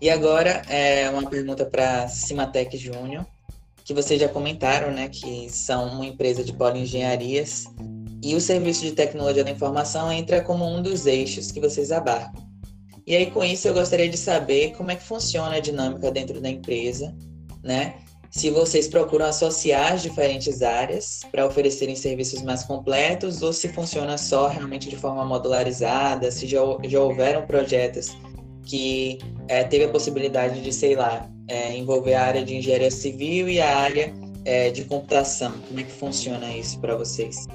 E 0.00 0.10
agora 0.10 0.62
é 0.68 1.08
uma 1.08 1.28
pergunta 1.28 1.64
para 1.64 2.08
Cimatec 2.08 2.76
Júnior, 2.76 3.26
que 3.84 3.94
vocês 3.94 4.20
já 4.20 4.28
comentaram, 4.28 4.90
né, 4.90 5.08
que 5.08 5.48
são 5.48 5.88
uma 5.88 6.04
empresa 6.04 6.42
de 6.42 6.52
engenharias 6.76 7.64
e 8.22 8.34
o 8.34 8.40
serviço 8.40 8.82
de 8.82 8.92
tecnologia 8.92 9.44
da 9.44 9.50
informação 9.50 10.10
entra 10.10 10.42
como 10.42 10.66
um 10.66 10.82
dos 10.82 11.06
eixos 11.06 11.52
que 11.52 11.60
vocês 11.60 11.92
abarcam. 11.92 12.44
E 13.06 13.14
aí 13.14 13.30
com 13.30 13.44
isso 13.44 13.68
eu 13.68 13.74
gostaria 13.74 14.08
de 14.08 14.16
saber 14.16 14.72
como 14.72 14.90
é 14.90 14.96
que 14.96 15.04
funciona 15.04 15.56
a 15.56 15.60
dinâmica 15.60 16.10
dentro 16.10 16.40
da 16.40 16.50
empresa, 16.50 17.14
né? 17.62 17.94
Se 18.28 18.50
vocês 18.50 18.88
procuram 18.88 19.26
associar 19.26 19.92
as 19.92 20.02
diferentes 20.02 20.60
áreas 20.60 21.20
para 21.30 21.46
oferecerem 21.46 21.94
serviços 21.94 22.42
mais 22.42 22.64
completos 22.64 23.40
ou 23.40 23.52
se 23.52 23.68
funciona 23.68 24.18
só 24.18 24.48
realmente 24.48 24.90
de 24.90 24.96
forma 24.96 25.24
modularizada, 25.24 26.30
se 26.30 26.46
já, 26.46 26.58
já 26.84 27.00
houveram 27.00 27.46
projetos 27.46 28.14
que 28.66 29.18
é, 29.48 29.64
teve 29.64 29.84
a 29.84 29.88
possibilidade 29.88 30.60
de, 30.60 30.72
sei 30.72 30.94
lá, 30.96 31.26
é, 31.48 31.74
envolver 31.76 32.14
a 32.14 32.24
área 32.24 32.44
de 32.44 32.56
engenharia 32.56 32.90
civil 32.90 33.48
e 33.48 33.60
a 33.60 33.78
área 33.78 34.12
é, 34.44 34.70
de 34.70 34.84
computação. 34.84 35.52
Como 35.68 35.80
é 35.80 35.84
que 35.84 35.92
funciona 35.92 36.54
isso 36.54 36.78
para 36.80 36.94
vocês? 36.96 37.46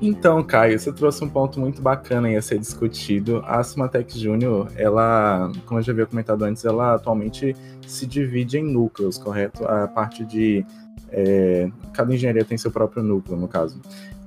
Então, 0.00 0.42
Caio, 0.42 0.78
você 0.78 0.92
trouxe 0.92 1.24
um 1.24 1.28
ponto 1.28 1.58
muito 1.58 1.80
bacana 1.80 2.28
aí 2.28 2.36
a 2.36 2.42
ser 2.42 2.58
discutido. 2.58 3.42
A 3.46 3.62
Cimatec 3.62 4.18
Júnior, 4.18 4.70
ela, 4.76 5.50
como 5.66 5.80
eu 5.80 5.84
já 5.84 5.92
havia 5.92 6.06
comentado 6.06 6.42
antes, 6.42 6.64
ela 6.64 6.94
atualmente 6.94 7.56
se 7.86 8.06
divide 8.06 8.58
em 8.58 8.64
núcleos, 8.64 9.18
correto? 9.18 9.66
A 9.66 9.88
parte 9.88 10.24
de. 10.24 10.64
É, 11.10 11.70
cada 11.92 12.12
engenharia 12.12 12.44
tem 12.44 12.58
seu 12.58 12.70
próprio 12.70 13.02
núcleo, 13.02 13.36
no 13.36 13.48
caso. 13.48 13.80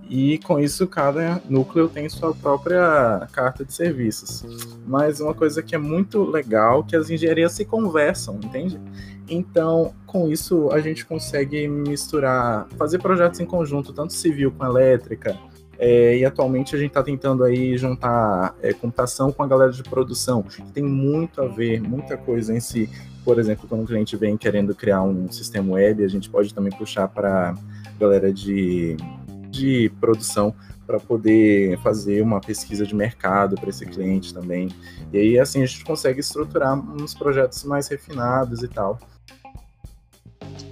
E 0.09 0.37
com 0.39 0.59
isso, 0.59 0.87
cada 0.87 1.41
núcleo 1.49 1.89
tem 1.89 2.07
sua 2.07 2.33
própria 2.33 3.27
carta 3.31 3.65
de 3.65 3.73
serviços. 3.73 4.45
Mas 4.85 5.19
uma 5.19 5.33
coisa 5.33 5.61
que 5.61 5.75
é 5.75 5.77
muito 5.77 6.23
legal 6.23 6.83
que 6.83 6.95
as 6.95 7.09
engenharias 7.09 7.51
se 7.51 7.65
conversam, 7.65 8.39
entende? 8.43 8.79
Então, 9.29 9.93
com 10.05 10.29
isso, 10.29 10.69
a 10.71 10.79
gente 10.79 11.05
consegue 11.05 11.67
misturar, 11.67 12.67
fazer 12.77 12.99
projetos 12.99 13.39
em 13.39 13.45
conjunto, 13.45 13.91
tanto 13.91 14.13
civil 14.13 14.51
com 14.51 14.65
elétrica, 14.65 15.37
É, 15.79 16.17
e 16.17 16.25
atualmente 16.25 16.75
a 16.75 16.79
gente 16.79 16.87
está 16.87 17.03
tentando 17.03 17.43
aí 17.43 17.77
juntar 17.77 18.55
é, 18.63 18.73
computação 18.73 19.31
com 19.31 19.43
a 19.43 19.47
galera 19.47 19.71
de 19.71 19.83
produção, 19.83 20.41
que 20.41 20.71
tem 20.71 20.83
muito 20.83 21.39
a 21.39 21.47
ver, 21.47 21.79
muita 21.79 22.17
coisa 22.17 22.51
em 22.51 22.59
si. 22.59 22.89
Por 23.23 23.37
exemplo, 23.37 23.67
quando 23.69 23.83
o 23.83 23.85
cliente 23.85 24.17
vem 24.17 24.35
querendo 24.37 24.73
criar 24.73 25.03
um 25.03 25.31
sistema 25.31 25.73
web, 25.73 26.03
a 26.03 26.07
gente 26.07 26.31
pode 26.31 26.51
também 26.51 26.71
puxar 26.71 27.07
para 27.07 27.53
galera 27.99 28.33
de, 28.33 28.97
de 29.49 29.91
produção 29.99 30.53
para 30.85 30.99
poder 30.99 31.77
fazer 31.79 32.21
uma 32.21 32.39
pesquisa 32.39 32.85
de 32.85 32.95
mercado 32.95 33.55
para 33.55 33.69
esse 33.69 33.85
cliente 33.85 34.33
também. 34.33 34.69
E 35.11 35.17
aí, 35.17 35.39
assim, 35.39 35.61
a 35.61 35.65
gente 35.65 35.83
consegue 35.83 36.21
estruturar 36.21 36.79
uns 36.79 37.13
projetos 37.13 37.63
mais 37.65 37.89
refinados 37.89 38.63
e 38.63 38.67
tal. 38.69 38.97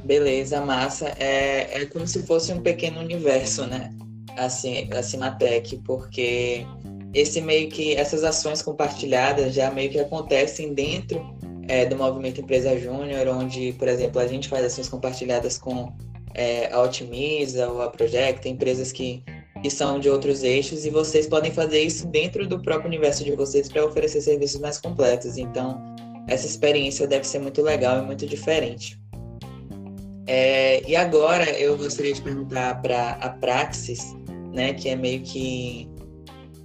Beleza, 0.05 0.61
massa. 0.61 1.09
É, 1.19 1.81
é 1.81 1.85
como 1.85 2.07
se 2.07 2.23
fosse 2.23 2.53
um 2.53 2.61
pequeno 2.61 3.01
universo, 3.01 3.67
né? 3.67 3.93
Assim, 4.38 4.89
a 4.93 5.03
Cimatec, 5.03 5.77
porque 5.85 6.65
esse 7.13 7.41
meio 7.41 7.69
que 7.69 7.95
essas 7.95 8.23
ações 8.23 8.61
compartilhadas 8.61 9.53
já 9.53 9.71
meio 9.71 9.89
que 9.89 9.99
acontecem 9.99 10.73
dentro 10.73 11.25
é, 11.67 11.85
do 11.85 11.95
movimento 11.95 12.41
Empresa 12.41 12.77
Júnior, 12.77 13.27
onde, 13.27 13.73
por 13.73 13.88
exemplo, 13.88 14.21
a 14.21 14.27
gente 14.27 14.47
faz 14.47 14.65
ações 14.65 14.88
compartilhadas 14.88 15.57
com 15.57 15.91
é, 16.36 16.71
a 16.71 16.82
Otimiza 16.82 17.67
ou 17.69 17.82
a 17.82 17.89
Project, 17.89 18.48
empresas 18.48 18.91
que 18.91 19.24
que 19.62 19.69
são 19.71 20.00
de 20.00 20.08
outros 20.08 20.43
eixos, 20.43 20.86
e 20.86 20.91
vocês 20.91 21.26
podem 21.26 21.52
fazer 21.52 21.82
isso 21.82 22.06
dentro 22.08 22.48
do 22.48 22.62
próprio 22.62 22.88
universo 22.88 23.24
de 23.24 23.32
vocês 23.32 23.67
para 23.67 23.84
oferecer 23.84 24.21
serviços 24.21 24.62
mais 24.62 24.80
completos. 24.80 25.38
Então, 25.38 25.82
essa 26.28 26.45
experiência 26.45 27.08
deve 27.08 27.26
ser 27.26 27.39
muito 27.39 27.63
legal 27.63 28.00
e 28.00 28.06
muito 28.06 28.28
diferente. 28.28 29.00
É, 30.28 30.88
e 30.88 30.95
agora 30.95 31.50
eu 31.52 31.76
gostaria 31.78 32.13
de 32.13 32.21
perguntar 32.21 32.82
para 32.82 33.12
a 33.13 33.30
Praxis, 33.30 34.15
né, 34.54 34.74
que 34.74 34.89
é 34.89 34.95
meio 34.95 35.21
que 35.21 35.89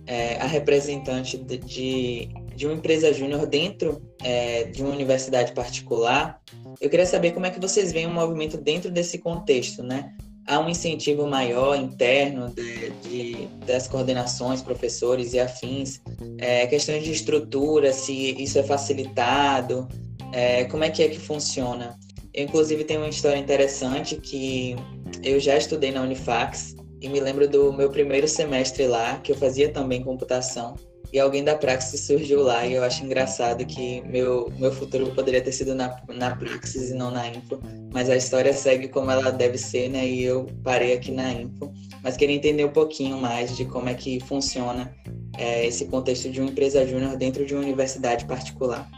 é, 0.06 0.36
a 0.36 0.46
representante 0.46 1.38
de, 1.38 1.56
de, 1.56 2.28
de 2.54 2.66
uma 2.66 2.74
empresa 2.74 3.12
júnior 3.12 3.46
dentro 3.46 4.02
é, 4.22 4.64
de 4.64 4.82
uma 4.82 4.92
universidade 4.92 5.52
particular. 5.52 6.40
Eu 6.80 6.90
queria 6.90 7.06
saber 7.06 7.32
como 7.32 7.46
é 7.46 7.50
que 7.50 7.60
vocês 7.60 7.92
veem 7.92 8.06
o 8.06 8.10
movimento 8.10 8.56
dentro 8.56 8.90
desse 8.90 9.18
contexto, 9.18 9.82
né? 9.82 10.12
há 10.50 10.58
um 10.58 10.68
incentivo 10.68 11.26
maior 11.26 11.76
interno 11.76 12.52
de, 12.52 12.90
de, 13.02 13.46
das 13.64 13.86
coordenações, 13.86 14.60
professores 14.60 15.32
e 15.32 15.38
afins, 15.38 16.00
é, 16.38 16.66
questões 16.66 17.04
de 17.04 17.12
estrutura, 17.12 17.92
se 17.92 18.12
isso 18.42 18.58
é 18.58 18.62
facilitado, 18.64 19.88
é, 20.32 20.64
como 20.64 20.82
é 20.82 20.90
que 20.90 21.04
é 21.04 21.08
que 21.08 21.20
funciona. 21.20 21.96
Eu, 22.34 22.44
inclusive, 22.44 22.82
tenho 22.84 23.00
uma 23.00 23.08
história 23.08 23.38
interessante 23.38 24.16
que 24.16 24.74
eu 25.22 25.38
já 25.38 25.56
estudei 25.56 25.92
na 25.92 26.02
Unifax 26.02 26.74
e 27.00 27.08
me 27.08 27.20
lembro 27.20 27.48
do 27.48 27.72
meu 27.72 27.90
primeiro 27.90 28.26
semestre 28.26 28.86
lá, 28.86 29.18
que 29.18 29.32
eu 29.32 29.36
fazia 29.36 29.72
também 29.72 30.02
computação, 30.02 30.74
e 31.12 31.18
alguém 31.18 31.42
da 31.42 31.56
Praxis 31.56 32.00
surgiu 32.02 32.42
lá 32.42 32.64
e 32.66 32.74
eu 32.74 32.84
acho 32.84 33.04
engraçado 33.04 33.64
que 33.66 34.00
meu, 34.02 34.52
meu 34.58 34.72
futuro 34.72 35.12
poderia 35.14 35.42
ter 35.42 35.52
sido 35.52 35.74
na, 35.74 36.00
na 36.08 36.36
Praxis 36.36 36.90
e 36.90 36.94
não 36.94 37.10
na 37.10 37.28
Info, 37.28 37.60
mas 37.92 38.08
a 38.08 38.16
história 38.16 38.52
segue 38.52 38.88
como 38.88 39.10
ela 39.10 39.30
deve 39.32 39.58
ser, 39.58 39.88
né? 39.88 40.06
E 40.06 40.22
eu 40.22 40.46
parei 40.62 40.92
aqui 40.92 41.10
na 41.10 41.32
Info, 41.32 41.72
mas 42.02 42.16
queria 42.16 42.36
entender 42.36 42.64
um 42.64 42.72
pouquinho 42.72 43.16
mais 43.16 43.56
de 43.56 43.64
como 43.64 43.88
é 43.88 43.94
que 43.94 44.20
funciona 44.20 44.94
é, 45.36 45.66
esse 45.66 45.86
contexto 45.86 46.30
de 46.30 46.40
uma 46.40 46.50
empresa 46.50 46.86
júnior 46.86 47.16
dentro 47.16 47.44
de 47.44 47.54
uma 47.54 47.62
universidade 47.62 48.24
particular. 48.26 48.88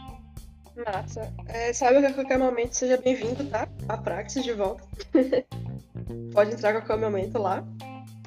Massa. 0.75 1.31
É, 1.47 1.71
sabe 1.71 1.99
que 1.99 2.05
a 2.07 2.13
qualquer 2.13 2.37
momento 2.37 2.73
seja 2.73 2.97
bem-vindo, 2.97 3.43
tá? 3.45 3.67
A 3.87 3.97
Praxis 3.97 4.43
de 4.43 4.53
volta. 4.53 4.83
Pode 6.33 6.51
entrar 6.51 6.69
a 6.69 6.81
qualquer 6.81 6.97
momento 6.97 7.37
lá. 7.37 7.63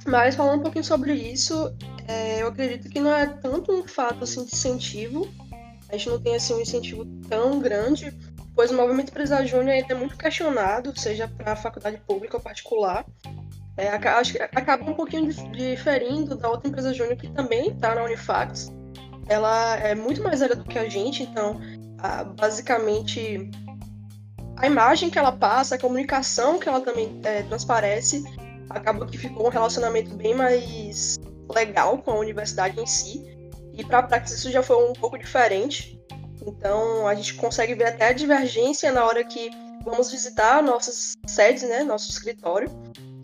Mas 0.07 0.37
falando 0.37 0.61
um 0.61 0.63
pouquinho 0.63 0.85
sobre 0.85 1.15
isso, 1.15 1.75
é, 2.07 2.43
eu 2.43 2.49
acredito 2.49 2.89
que 2.89 3.01
não 3.01 3.15
é 3.15 3.27
tanto 3.27 3.73
um 3.73 3.87
fato 3.87 4.25
assim, 4.25 4.45
de 4.45 4.55
incentivo. 4.55 5.29
A 5.89 5.97
gente 5.97 6.09
não 6.09 6.21
tem 6.21 6.37
assim, 6.37 6.55
um 6.55 6.61
incentivo 6.61 7.05
tão 7.29 7.59
grande, 7.59 8.17
pois 8.55 8.71
o 8.71 8.75
movimento 8.75 9.11
empresarial 9.11 9.47
júnior 9.47 9.75
ainda 9.75 9.93
é 9.93 9.97
muito 9.97 10.17
questionado, 10.17 10.99
seja 10.99 11.29
para 11.29 11.53
a 11.53 11.57
faculdade 11.57 11.99
pública 12.07 12.37
ou 12.37 12.43
particular. 12.43 13.05
É, 13.77 13.89
acho 13.89 14.33
que 14.33 14.43
acaba 14.43 14.89
um 14.91 14.95
pouquinho 14.95 15.31
diferindo 15.53 16.35
da 16.35 16.49
outra 16.49 16.69
empresa 16.69 16.95
júnior 16.95 17.17
que 17.17 17.29
também 17.29 17.71
está 17.71 17.95
na 17.95 18.05
Unifax. 18.05 18.73
Ela 19.29 19.77
é 19.77 19.95
muito 19.95 20.23
mais 20.23 20.41
velha 20.41 20.57
do 20.57 20.65
que 20.65 20.79
a 20.79 20.89
gente, 20.89 21.25
então 21.25 21.61
a, 21.99 22.25
basicamente 22.25 23.51
a 24.57 24.67
imagem 24.67 25.11
que 25.11 25.19
ela 25.19 25.33
passa, 25.33 25.75
a 25.75 25.79
comunicação 25.79 26.59
que 26.59 26.69
ela 26.69 26.81
também 26.81 27.21
é, 27.23 27.43
transparece, 27.43 28.25
acaba 28.71 29.07
que 29.07 29.19
ficou 29.19 29.47
um 29.47 29.51
relacionamento 29.51 30.15
bem 30.15 30.35
mais 30.35 31.17
legal 31.55 31.99
com 31.99 32.11
a 32.11 32.19
universidade 32.19 32.81
em 32.81 32.87
si. 32.87 33.25
E 33.75 33.85
para 33.85 33.99
a 33.99 34.03
Praxis 34.03 34.39
isso 34.39 34.51
já 34.51 34.63
foi 34.63 34.77
um 34.77 34.93
pouco 34.93 35.19
diferente. 35.19 36.01
Então 36.47 37.07
a 37.07 37.15
gente 37.15 37.35
consegue 37.35 37.75
ver 37.75 37.89
até 37.89 38.09
a 38.09 38.13
divergência 38.13 38.93
na 38.93 39.05
hora 39.05 39.25
que 39.25 39.51
vamos 39.85 40.11
visitar 40.11 40.63
nossas 40.63 41.15
sedes, 41.27 41.63
né, 41.63 41.83
nosso 41.85 42.11
escritório. 42.11 42.69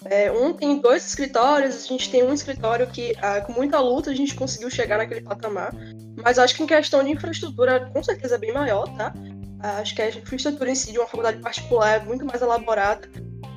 É, 0.05 0.33
um 0.33 0.53
tem 0.53 0.81
dois 0.81 1.07
escritórios, 1.07 1.85
a 1.85 1.89
gente 1.89 2.11
tem 2.11 2.25
um 2.25 2.33
escritório 2.33 2.89
que, 2.89 3.15
ah, 3.23 3.41
com 3.41 3.53
muita 3.53 3.79
luta, 3.79 4.11
a 4.11 4.15
gente 4.15 4.35
conseguiu 4.35 4.69
chegar 4.69 4.99
naquele 4.99 5.21
patamar. 5.21 5.73
Mas 6.17 6.39
acho 6.39 6.57
que 6.57 6.63
em 6.63 6.67
questão 6.67 7.05
de 7.05 7.11
infraestrutura, 7.11 7.89
com 7.93 8.03
certeza 8.03 8.35
é 8.35 8.39
bem 8.39 8.53
maior, 8.53 8.85
tá? 8.97 9.13
Acho 9.61 9.95
que 9.95 10.03
a 10.03 10.09
infraestrutura 10.09 10.71
em 10.71 10.75
si 10.75 10.91
de 10.91 10.99
uma 10.99 11.07
faculdade 11.07 11.39
particular 11.39 12.01
é 12.01 12.05
muito 12.05 12.27
mais 12.27 12.43
elaborada 12.43 13.09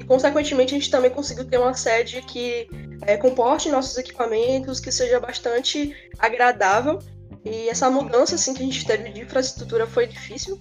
consequentemente, 0.07 0.73
a 0.73 0.77
gente 0.77 0.89
também 0.89 1.11
conseguiu 1.11 1.45
ter 1.45 1.57
uma 1.57 1.73
sede 1.73 2.21
que 2.21 2.67
é, 3.01 3.17
comporte 3.17 3.69
nossos 3.69 3.97
equipamentos, 3.97 4.79
que 4.79 4.91
seja 4.91 5.19
bastante 5.19 5.95
agradável. 6.19 6.99
E 7.43 7.69
essa 7.69 7.89
mudança 7.89 8.35
assim, 8.35 8.53
que 8.53 8.63
a 8.63 8.65
gente 8.65 8.85
teve 8.85 9.09
de 9.11 9.21
infraestrutura 9.21 9.85
foi 9.85 10.07
difícil. 10.07 10.59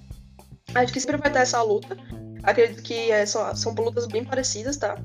Acho 0.75 0.93
que 0.93 1.01
sempre 1.01 1.17
vai 1.17 1.33
ter 1.33 1.41
essa 1.41 1.63
luta. 1.63 1.97
Acredito 2.43 2.83
que 2.83 3.11
é, 3.11 3.25
são, 3.25 3.55
são 3.57 3.73
lutas 3.75 4.07
bem 4.07 4.25
parecidas, 4.25 4.77
tá? 4.77 4.97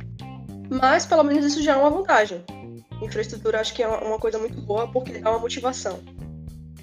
Mas 0.69 1.06
pelo 1.06 1.23
menos 1.23 1.45
isso 1.45 1.62
já 1.62 1.73
é 1.73 1.75
uma 1.75 1.89
vantagem. 1.89 2.43
Infraestrutura 3.02 3.62
acho 3.62 3.73
que 3.73 3.82
é 3.82 3.88
uma 3.88 4.19
coisa 4.19 4.38
muito 4.38 4.62
boa 4.62 4.91
porque 4.91 5.19
dá 5.19 5.32
uma 5.32 5.39
motivação. 5.39 5.99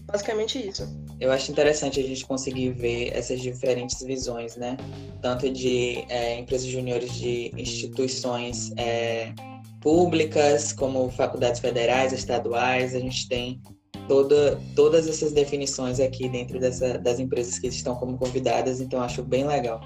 Basicamente 0.06 0.58
isso 0.66 1.05
eu 1.18 1.32
acho 1.32 1.50
interessante 1.50 1.98
a 1.98 2.02
gente 2.02 2.24
conseguir 2.26 2.70
ver 2.70 3.10
essas 3.14 3.40
diferentes 3.40 4.02
visões, 4.02 4.56
né? 4.56 4.76
Tanto 5.22 5.50
de 5.50 6.04
é, 6.08 6.38
empresas 6.38 6.66
juniores 6.66 7.14
de 7.14 7.52
instituições 7.56 8.72
é, 8.76 9.32
públicas, 9.80 10.72
como 10.72 11.10
faculdades 11.10 11.60
federais, 11.60 12.12
estaduais, 12.12 12.94
a 12.94 12.98
gente 12.98 13.28
tem 13.28 13.60
toda, 14.06 14.60
todas 14.74 15.08
essas 15.08 15.32
definições 15.32 16.00
aqui 16.00 16.28
dentro 16.28 16.58
dessa, 16.60 16.98
das 16.98 17.18
empresas 17.18 17.58
que 17.58 17.68
estão 17.68 17.94
como 17.96 18.16
convidadas, 18.18 18.80
então 18.80 19.00
acho 19.00 19.22
bem 19.22 19.46
legal. 19.46 19.80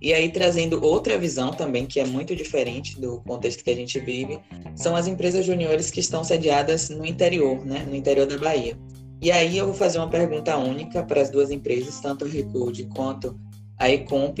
E 0.00 0.12
aí, 0.12 0.30
trazendo 0.30 0.84
outra 0.84 1.16
visão 1.16 1.50
também, 1.50 1.86
que 1.86 1.98
é 1.98 2.04
muito 2.04 2.36
diferente 2.36 3.00
do 3.00 3.20
contexto 3.20 3.64
que 3.64 3.70
a 3.70 3.74
gente 3.74 3.98
vive, 4.00 4.38
são 4.74 4.94
as 4.94 5.06
empresas 5.06 5.46
juniores 5.46 5.90
que 5.90 6.00
estão 6.00 6.22
sediadas 6.22 6.90
no 6.90 7.06
interior, 7.06 7.64
né? 7.64 7.86
No 7.88 7.94
interior 7.94 8.26
da 8.26 8.36
Bahia. 8.36 8.76
E 9.20 9.30
aí 9.30 9.56
eu 9.56 9.66
vou 9.66 9.74
fazer 9.74 9.98
uma 9.98 10.10
pergunta 10.10 10.56
única 10.56 11.02
para 11.02 11.20
as 11.20 11.30
duas 11.30 11.50
empresas, 11.50 12.00
tanto 12.00 12.24
a 12.24 12.28
Recode 12.28 12.84
quanto 12.94 13.38
a 13.78 13.90
Ecomp, 13.90 14.38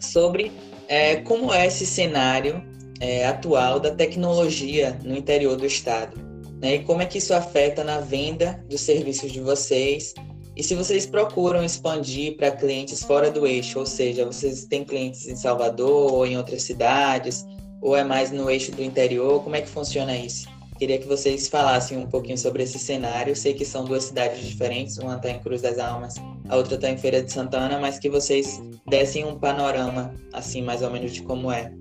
sobre 0.00 0.52
é, 0.88 1.16
como 1.16 1.52
é 1.52 1.66
esse 1.66 1.86
cenário 1.86 2.62
é, 3.00 3.26
atual 3.26 3.80
da 3.80 3.90
tecnologia 3.90 4.98
no 5.04 5.16
interior 5.16 5.56
do 5.56 5.66
estado. 5.66 6.16
Né? 6.60 6.76
E 6.76 6.78
como 6.80 7.02
é 7.02 7.06
que 7.06 7.18
isso 7.18 7.32
afeta 7.32 7.84
na 7.84 8.00
venda 8.00 8.62
dos 8.68 8.80
serviços 8.80 9.32
de 9.32 9.40
vocês 9.40 10.14
e 10.58 10.62
se 10.64 10.74
vocês 10.74 11.06
procuram 11.06 11.64
expandir 11.64 12.36
para 12.36 12.50
clientes 12.50 13.00
fora 13.04 13.30
do 13.30 13.46
eixo, 13.46 13.78
ou 13.78 13.86
seja, 13.86 14.26
vocês 14.26 14.64
têm 14.64 14.84
clientes 14.84 15.28
em 15.28 15.36
Salvador 15.36 16.12
ou 16.12 16.26
em 16.26 16.36
outras 16.36 16.64
cidades, 16.64 17.46
ou 17.80 17.96
é 17.96 18.02
mais 18.02 18.32
no 18.32 18.50
eixo 18.50 18.72
do 18.72 18.82
interior, 18.82 19.40
como 19.44 19.54
é 19.54 19.60
que 19.60 19.68
funciona 19.68 20.16
isso? 20.16 20.48
Queria 20.78 20.96
que 20.96 21.08
vocês 21.08 21.48
falassem 21.48 21.98
um 21.98 22.06
pouquinho 22.06 22.38
sobre 22.38 22.62
esse 22.62 22.78
cenário. 22.78 23.34
Sei 23.34 23.52
que 23.52 23.64
são 23.64 23.84
duas 23.84 24.04
cidades 24.04 24.46
diferentes, 24.46 24.96
uma 24.98 25.16
está 25.16 25.28
em 25.28 25.40
Cruz 25.40 25.60
das 25.60 25.76
Almas, 25.76 26.14
a 26.48 26.54
outra 26.54 26.76
está 26.76 26.88
em 26.88 26.96
Feira 26.96 27.20
de 27.20 27.32
Santana, 27.32 27.80
mas 27.80 27.98
que 27.98 28.08
vocês 28.08 28.62
dessem 28.86 29.24
um 29.24 29.36
panorama, 29.36 30.14
assim, 30.32 30.62
mais 30.62 30.80
ou 30.80 30.90
menos 30.92 31.12
de 31.12 31.22
como 31.22 31.50
é. 31.50 31.72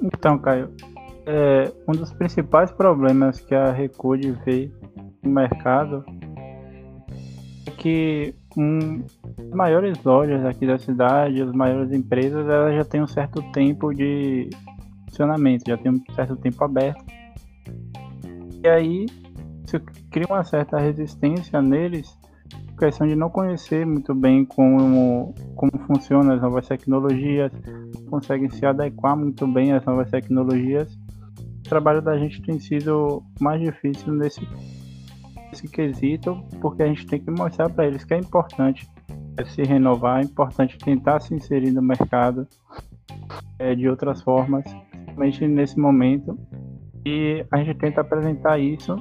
Então, 0.00 0.38
Caio, 0.38 0.72
é, 1.26 1.72
um 1.88 1.92
dos 1.92 2.12
principais 2.12 2.70
problemas 2.70 3.40
que 3.40 3.56
a 3.56 3.72
Recude 3.72 4.30
vê 4.46 4.70
no 5.20 5.30
mercado 5.32 6.04
é 7.66 7.70
que 7.72 8.34
um, 8.56 9.02
as 9.36 9.50
maiores 9.50 10.00
lojas 10.04 10.44
aqui 10.44 10.64
da 10.64 10.78
cidade, 10.78 11.42
as 11.42 11.50
maiores 11.50 11.92
empresas, 11.92 12.48
elas 12.48 12.76
já 12.76 12.84
têm 12.84 13.02
um 13.02 13.08
certo 13.08 13.42
tempo 13.50 13.92
de 13.92 14.48
funcionamento, 15.08 15.64
já 15.66 15.76
tem 15.76 15.90
um 15.90 16.00
certo 16.14 16.36
tempo 16.36 16.62
aberto 16.62 17.04
e 18.62 18.68
aí 18.68 19.06
isso 19.64 19.80
cria 20.10 20.26
uma 20.28 20.44
certa 20.44 20.78
resistência 20.78 21.60
neles, 21.62 22.16
questão 22.78 23.06
de 23.06 23.14
não 23.14 23.30
conhecer 23.30 23.86
muito 23.86 24.14
bem 24.14 24.44
como, 24.44 25.34
como 25.54 25.72
funcionam 25.86 26.34
as 26.34 26.42
novas 26.42 26.66
tecnologias, 26.66 27.52
conseguem 28.10 28.50
se 28.50 28.66
adequar 28.66 29.16
muito 29.16 29.46
bem 29.46 29.72
às 29.72 29.84
novas 29.84 30.10
tecnologias, 30.10 30.98
trabalho 31.72 32.02
da 32.02 32.18
gente 32.18 32.42
tem 32.42 32.60
sido 32.60 33.22
mais 33.40 33.58
difícil 33.58 34.12
nesse, 34.12 34.46
nesse 35.48 35.66
quesito, 35.66 36.44
porque 36.60 36.82
a 36.82 36.86
gente 36.86 37.06
tem 37.06 37.18
que 37.18 37.30
mostrar 37.30 37.70
para 37.70 37.86
eles 37.86 38.04
que 38.04 38.12
é 38.12 38.18
importante 38.18 38.86
se 39.46 39.62
renovar, 39.62 40.20
é 40.20 40.24
importante 40.24 40.76
tentar 40.76 41.20
se 41.20 41.34
inserir 41.34 41.70
no 41.70 41.80
mercado 41.80 42.46
é, 43.58 43.74
de 43.74 43.88
outras 43.88 44.20
formas, 44.20 44.64
principalmente 44.90 45.48
nesse 45.48 45.80
momento, 45.80 46.38
e 47.04 47.44
a 47.50 47.58
gente 47.58 47.74
tenta 47.74 48.00
apresentar 48.00 48.58
isso 48.58 48.96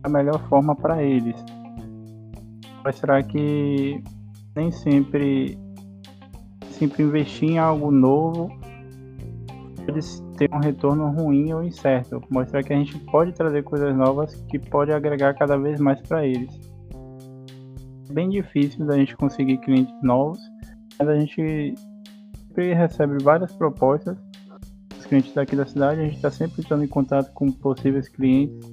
da 0.00 0.08
melhor 0.08 0.40
forma 0.48 0.74
para 0.74 1.02
eles. 1.02 1.42
Mas 2.84 2.96
será 2.96 3.22
que 3.22 4.02
nem 4.56 4.70
sempre, 4.70 5.58
sempre 6.70 7.02
investir 7.02 7.50
em 7.50 7.58
algo 7.58 7.90
novo 7.90 8.50
pode 9.84 10.22
ter 10.36 10.50
um 10.52 10.58
retorno 10.58 11.08
ruim 11.10 11.52
ou 11.52 11.62
incerto. 11.62 12.22
Mostrar 12.30 12.62
que 12.62 12.72
a 12.72 12.76
gente 12.76 12.98
pode 12.98 13.32
trazer 13.32 13.62
coisas 13.62 13.94
novas 13.94 14.34
que 14.48 14.58
pode 14.58 14.92
agregar 14.92 15.34
cada 15.34 15.56
vez 15.56 15.80
mais 15.80 16.00
para 16.02 16.26
eles. 16.26 16.50
É 18.08 18.12
bem 18.12 18.28
difícil 18.28 18.86
da 18.86 18.96
gente 18.96 19.16
conseguir 19.16 19.58
clientes 19.58 19.94
novos, 20.02 20.38
mas 20.98 21.08
a 21.08 21.18
gente 21.18 21.74
sempre 22.48 22.74
recebe 22.74 23.22
várias 23.22 23.52
propostas 23.54 24.16
clientes 25.12 25.34
daqui 25.34 25.54
da 25.54 25.66
cidade, 25.66 26.00
a 26.00 26.04
gente 26.04 26.16
está 26.16 26.30
sempre 26.30 26.62
entrando 26.62 26.84
em 26.84 26.88
contato 26.88 27.30
com 27.34 27.52
possíveis 27.52 28.08
clientes. 28.08 28.66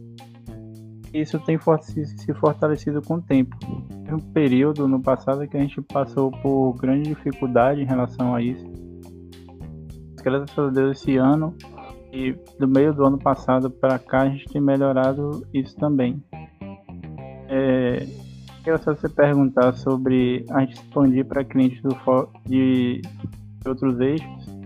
Isso 1.14 1.38
tem 1.40 1.60
se 1.94 2.34
fortalecido 2.36 3.02
com 3.02 3.16
o 3.16 3.22
tempo. 3.22 3.58
Teve 4.06 4.16
um 4.16 4.32
período 4.32 4.88
no 4.88 5.02
passado 5.02 5.46
que 5.46 5.58
a 5.58 5.60
gente 5.60 5.82
passou 5.82 6.32
por 6.32 6.76
grande 6.76 7.10
dificuldade 7.10 7.82
em 7.82 7.86
relação 7.86 8.34
a 8.34 8.42
isso. 8.42 8.64
Graças 10.24 10.58
a 10.58 10.70
Deus, 10.70 10.98
esse 10.98 11.18
ano 11.18 11.54
e 12.14 12.34
do 12.58 12.68
meio 12.68 12.94
do 12.94 13.04
ano 13.04 13.18
passado 13.18 13.70
para 13.70 14.00
cá 14.00 14.22
a 14.22 14.30
gente 14.30 14.46
tem 14.46 14.62
melhorado 14.62 15.46
isso 15.54 15.76
também. 15.76 16.24
É, 17.50 18.08
queria 18.64 18.78
só 18.78 18.96
você 18.96 19.10
perguntar 19.10 19.74
sobre 19.74 20.46
a 20.52 20.62
gente 20.62 20.76
expandir 20.76 21.26
para 21.26 21.44
clientes 21.44 21.82
do, 21.82 21.90
de, 22.46 23.02
de 23.02 23.68
outros 23.68 24.00
eixos, 24.00 24.59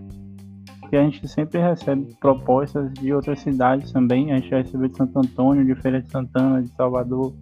porque 0.93 0.97
a 0.97 1.03
gente 1.05 1.27
sempre 1.27 1.59
recebe 1.59 2.15
propostas 2.19 2.93
de 2.93 3.11
outras 3.11 3.39
cidades 3.39 3.91
também. 3.91 4.31
A 4.31 4.35
gente 4.35 4.49
já 4.49 4.57
recebeu 4.57 4.87
de 4.87 4.95
Santo 4.95 5.17
Antônio, 5.17 5.65
de 5.65 5.73
Feira 5.81 5.99
de 5.99 6.07
Santana, 6.07 6.61
de 6.61 6.69
Salvador, 6.69 7.33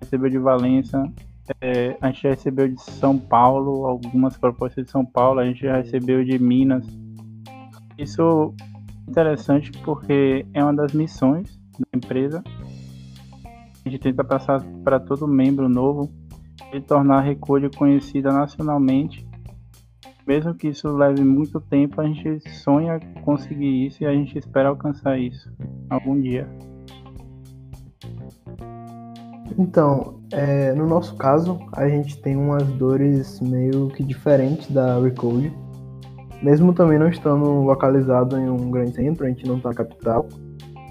recebeu 0.00 0.30
de 0.30 0.38
Valença, 0.38 1.02
é, 1.60 1.96
a 2.00 2.06
gente 2.06 2.22
já 2.22 2.28
recebeu 2.30 2.68
de 2.68 2.80
São 2.80 3.18
Paulo, 3.18 3.86
algumas 3.86 4.36
propostas 4.36 4.84
de 4.84 4.90
São 4.92 5.04
Paulo, 5.04 5.40
a 5.40 5.46
gente 5.46 5.62
já 5.62 5.78
recebeu 5.78 6.24
de 6.24 6.38
Minas. 6.38 6.86
Isso 7.98 8.54
é 9.08 9.10
interessante 9.10 9.72
porque 9.84 10.46
é 10.54 10.62
uma 10.62 10.74
das 10.74 10.92
missões 10.92 11.58
da 11.76 11.86
empresa. 11.92 12.40
A 13.84 13.88
gente 13.88 13.98
tenta 13.98 14.22
passar 14.22 14.62
para 14.84 15.00
todo 15.00 15.26
membro 15.26 15.68
novo 15.68 16.08
e 16.72 16.80
tornar 16.80 17.18
a 17.18 17.22
Recode 17.22 17.68
conhecida 17.70 18.30
nacionalmente. 18.30 19.25
Mesmo 20.26 20.54
que 20.54 20.68
isso 20.68 20.88
leve 20.88 21.22
muito 21.22 21.60
tempo, 21.60 22.00
a 22.00 22.04
gente 22.04 22.40
sonha 22.50 22.98
conseguir 23.22 23.86
isso 23.86 24.02
e 24.02 24.06
a 24.06 24.12
gente 24.12 24.36
espera 24.36 24.70
alcançar 24.70 25.18
isso 25.18 25.48
algum 25.88 26.20
dia. 26.20 26.48
Então, 29.58 30.20
é, 30.32 30.72
no 30.72 30.86
nosso 30.86 31.16
caso, 31.16 31.58
a 31.72 31.88
gente 31.88 32.20
tem 32.20 32.36
umas 32.36 32.64
dores 32.72 33.40
meio 33.40 33.88
que 33.88 34.02
diferentes 34.02 34.70
da 34.70 34.98
Recode. 35.00 35.52
Mesmo 36.42 36.74
também 36.74 36.98
não 36.98 37.08
estando 37.08 37.62
localizado 37.62 38.36
em 38.36 38.48
um 38.48 38.70
grande 38.70 38.94
centro, 38.94 39.24
a 39.24 39.28
gente 39.28 39.46
não 39.46 39.56
está 39.56 39.70
na 39.70 39.74
capital. 39.74 40.28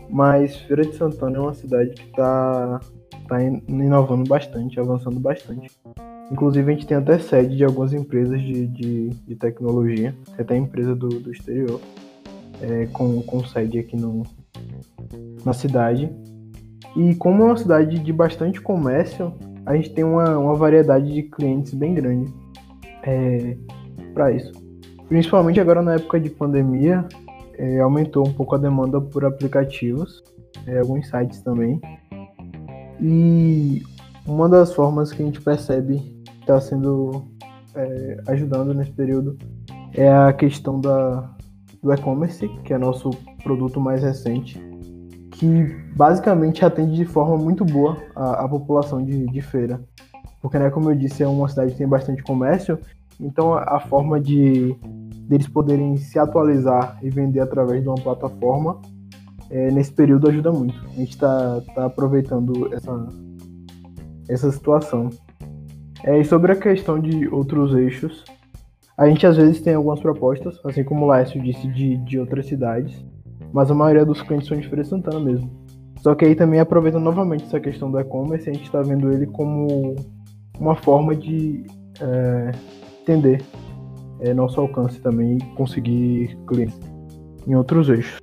Mas 0.09 0.55
Feira 0.61 0.83
de 0.83 0.95
Santana 0.95 1.37
é 1.37 1.39
uma 1.41 1.53
cidade 1.53 1.91
que 1.91 2.05
está 2.09 2.79
tá 3.27 3.41
inovando 3.41 4.27
bastante, 4.27 4.79
avançando 4.79 5.19
bastante. 5.19 5.69
Inclusive, 6.31 6.71
a 6.71 6.73
gente 6.73 6.87
tem 6.87 6.97
até 6.97 7.19
sede 7.19 7.55
de 7.55 7.63
algumas 7.63 7.93
empresas 7.93 8.41
de, 8.41 8.67
de, 8.67 9.09
de 9.09 9.35
tecnologia, 9.35 10.15
até 10.37 10.57
empresa 10.57 10.95
do, 10.95 11.07
do 11.07 11.31
exterior, 11.31 11.79
é, 12.61 12.87
com, 12.87 13.21
com 13.21 13.45
sede 13.45 13.77
aqui 13.79 13.95
no, 13.95 14.23
na 15.43 15.53
cidade. 15.53 16.09
E 16.95 17.13
como 17.15 17.43
é 17.43 17.45
uma 17.45 17.57
cidade 17.57 17.99
de 17.99 18.13
bastante 18.13 18.59
comércio, 18.59 19.33
a 19.65 19.75
gente 19.75 19.91
tem 19.91 20.03
uma, 20.03 20.37
uma 20.37 20.55
variedade 20.55 21.13
de 21.13 21.23
clientes 21.23 21.73
bem 21.73 21.93
grande 21.93 22.33
é, 23.03 23.57
para 24.13 24.31
isso. 24.31 24.51
Principalmente 25.07 25.59
agora 25.59 25.81
na 25.81 25.95
época 25.95 26.19
de 26.19 26.29
pandemia, 26.29 27.05
é, 27.57 27.79
aumentou 27.79 28.27
um 28.27 28.33
pouco 28.33 28.55
a 28.55 28.57
demanda 28.57 28.99
por 28.99 29.25
aplicativos, 29.25 30.23
é, 30.65 30.79
alguns 30.79 31.07
sites 31.07 31.41
também. 31.41 31.79
E 32.99 33.83
uma 34.25 34.49
das 34.49 34.73
formas 34.73 35.11
que 35.11 35.21
a 35.21 35.25
gente 35.25 35.41
percebe 35.41 36.14
está 36.45 36.61
sendo 36.61 37.25
é, 37.75 38.21
ajudando 38.27 38.73
nesse 38.73 38.91
período 38.91 39.37
é 39.93 40.11
a 40.11 40.31
questão 40.31 40.79
da, 40.79 41.29
do 41.81 41.91
e-commerce, 41.91 42.47
que 42.63 42.73
é 42.73 42.77
nosso 42.77 43.09
produto 43.43 43.79
mais 43.79 44.03
recente 44.03 44.59
que 45.35 45.75
basicamente 45.95 46.63
atende 46.63 46.95
de 46.95 47.05
forma 47.05 47.37
muito 47.37 47.65
boa 47.65 47.97
a, 48.15 48.45
a 48.45 48.47
população 48.47 49.03
de, 49.03 49.25
de, 49.27 49.41
feira. 49.41 49.81
Porque, 50.41 50.57
né, 50.57 50.69
como 50.69 50.91
eu 50.91 50.95
disse, 50.95 51.23
é 51.23 51.27
uma 51.27 51.49
cidade 51.49 51.73
que 51.73 51.77
tem 51.77 51.87
bastante 51.87 52.23
comércio, 52.23 52.79
então 53.19 53.53
a, 53.53 53.75
a 53.75 53.79
forma 53.79 54.19
de 54.19 54.75
deles 55.27 55.47
poderem 55.47 55.97
se 55.97 56.17
atualizar 56.17 56.97
e 57.01 57.09
vender 57.09 57.41
através 57.41 57.81
de 57.81 57.89
uma 57.89 57.97
plataforma 57.97 58.79
é, 59.49 59.71
nesse 59.71 59.91
período 59.91 60.29
ajuda 60.29 60.51
muito. 60.51 60.75
A 60.85 60.95
gente 60.95 61.11
está 61.11 61.61
tá 61.73 61.85
aproveitando 61.85 62.73
essa, 62.73 63.09
essa 64.29 64.51
situação. 64.51 65.09
É, 66.05 66.19
e 66.19 66.23
sobre 66.23 66.53
a 66.53 66.55
questão 66.55 66.99
de 66.99 67.27
outros 67.27 67.75
eixos, 67.75 68.23
a 68.97 69.07
gente 69.09 69.25
às 69.27 69.35
vezes 69.35 69.59
tem 69.59 69.73
algumas 69.73 69.99
propostas, 69.99 70.57
assim 70.63 70.83
como 70.83 71.05
o 71.05 71.09
Lécio 71.09 71.41
disse, 71.41 71.67
de, 71.67 71.97
de 71.97 72.19
outras 72.19 72.45
cidades 72.45 73.03
mas 73.55 73.71
a 73.71 73.73
maioria 73.73 74.05
dos 74.05 74.21
clientes 74.21 74.49
são 74.49 74.57
de 74.57 74.67
Feira 74.67 74.83
Santana 74.83 75.17
mesmo. 75.17 75.49
Só 76.01 76.13
que 76.13 76.25
aí 76.25 76.35
também 76.35 76.59
aproveitando 76.59 77.03
novamente 77.03 77.45
essa 77.45 77.57
questão 77.57 77.89
do 77.89 77.97
e-commerce, 77.97 78.49
a 78.49 78.53
gente 78.53 78.65
está 78.65 78.81
vendo 78.81 79.09
ele 79.13 79.25
como 79.27 79.95
uma 80.59 80.75
forma 80.75 81.15
de 81.15 81.65
é, 82.01 82.51
entender 83.01 83.41
é, 84.19 84.33
nosso 84.33 84.59
alcance 84.59 84.99
também 84.99 85.37
e 85.37 85.55
conseguir 85.55 86.37
clientes 86.47 86.77
em 87.47 87.55
outros 87.55 87.87
eixos. 87.87 88.19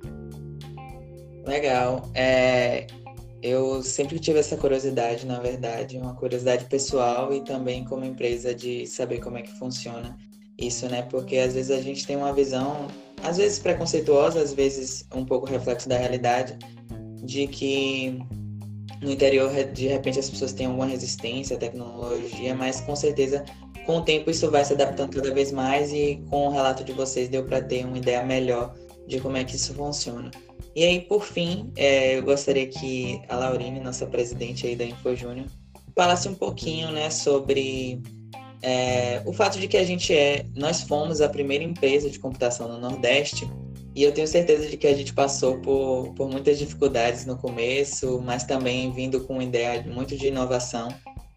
Legal. 1.47 2.07
É, 2.13 2.85
eu 3.43 3.83
sempre 3.83 4.17
tive 4.19 4.39
essa 4.39 4.55
curiosidade, 4.55 5.25
na 5.25 5.37
verdade, 5.37 5.97
uma 5.97 6.15
curiosidade 6.15 6.63
pessoal 6.65 7.33
e 7.33 7.43
também 7.43 7.83
como 7.83 8.05
empresa 8.05 8.55
de 8.55 8.87
saber 8.87 9.19
como 9.19 9.37
é 9.37 9.41
que 9.41 9.51
funciona 9.59 10.17
isso, 10.57 10.87
né? 10.87 11.01
Porque 11.03 11.35
às 11.37 11.53
vezes 11.53 11.69
a 11.69 11.81
gente 11.81 12.07
tem 12.07 12.15
uma 12.15 12.31
visão 12.31 12.87
às 13.21 13.35
vezes 13.35 13.59
preconceituosa, 13.59 14.41
às 14.41 14.53
vezes 14.53 15.05
um 15.13 15.25
pouco 15.25 15.45
reflexo 15.45 15.89
da 15.89 15.97
realidade, 15.97 16.57
de 17.21 17.45
que 17.47 18.17
no 19.01 19.11
interior 19.11 19.51
de 19.73 19.87
repente 19.87 20.19
as 20.19 20.29
pessoas 20.29 20.53
têm 20.53 20.67
alguma 20.67 20.85
resistência 20.85 21.57
à 21.57 21.59
tecnologia, 21.59 22.55
mas 22.55 22.79
com 22.79 22.95
certeza 22.95 23.43
com 23.85 23.97
o 23.97 24.01
tempo 24.01 24.31
isso 24.31 24.49
vai 24.49 24.63
se 24.63 24.71
adaptando 24.71 25.15
cada 25.15 25.33
vez 25.33 25.51
mais 25.51 25.91
e 25.91 26.23
com 26.29 26.47
o 26.47 26.49
relato 26.49 26.81
de 26.85 26.93
vocês 26.93 27.27
deu 27.27 27.43
para 27.43 27.61
ter 27.61 27.85
uma 27.85 27.97
ideia 27.97 28.23
melhor 28.23 28.73
de 29.05 29.19
como 29.19 29.35
é 29.35 29.43
que 29.43 29.57
isso 29.57 29.73
funciona. 29.73 30.31
E 30.75 30.83
aí, 30.83 31.01
por 31.01 31.23
fim, 31.23 31.71
é, 31.75 32.17
eu 32.17 32.23
gostaria 32.23 32.65
que 32.67 33.21
a 33.29 33.35
Laurine, 33.35 33.79
nossa 33.79 34.07
presidente 34.07 34.65
aí 34.65 34.75
da 34.75 34.83
Info 34.83 35.15
Júnior, 35.15 35.45
falasse 35.95 36.27
um 36.27 36.33
pouquinho 36.33 36.91
né, 36.91 37.09
sobre 37.11 38.01
é, 38.61 39.21
o 39.25 39.33
fato 39.33 39.59
de 39.59 39.67
que 39.67 39.77
a 39.77 39.83
gente 39.83 40.13
é, 40.13 40.45
nós 40.55 40.81
fomos 40.81 41.21
a 41.21 41.29
primeira 41.29 41.63
empresa 41.63 42.09
de 42.09 42.17
computação 42.17 42.67
no 42.67 42.79
Nordeste 42.79 43.47
e 43.95 44.01
eu 44.01 44.11
tenho 44.11 44.27
certeza 44.27 44.67
de 44.67 44.75
que 44.75 44.87
a 44.87 44.95
gente 44.95 45.13
passou 45.13 45.59
por, 45.59 46.11
por 46.15 46.27
muitas 46.27 46.57
dificuldades 46.57 47.25
no 47.25 47.37
começo, 47.37 48.19
mas 48.25 48.43
também 48.43 48.91
vindo 48.91 49.21
com 49.21 49.33
uma 49.33 49.43
ideia 49.43 49.83
muito 49.83 50.17
de 50.17 50.27
inovação 50.27 50.87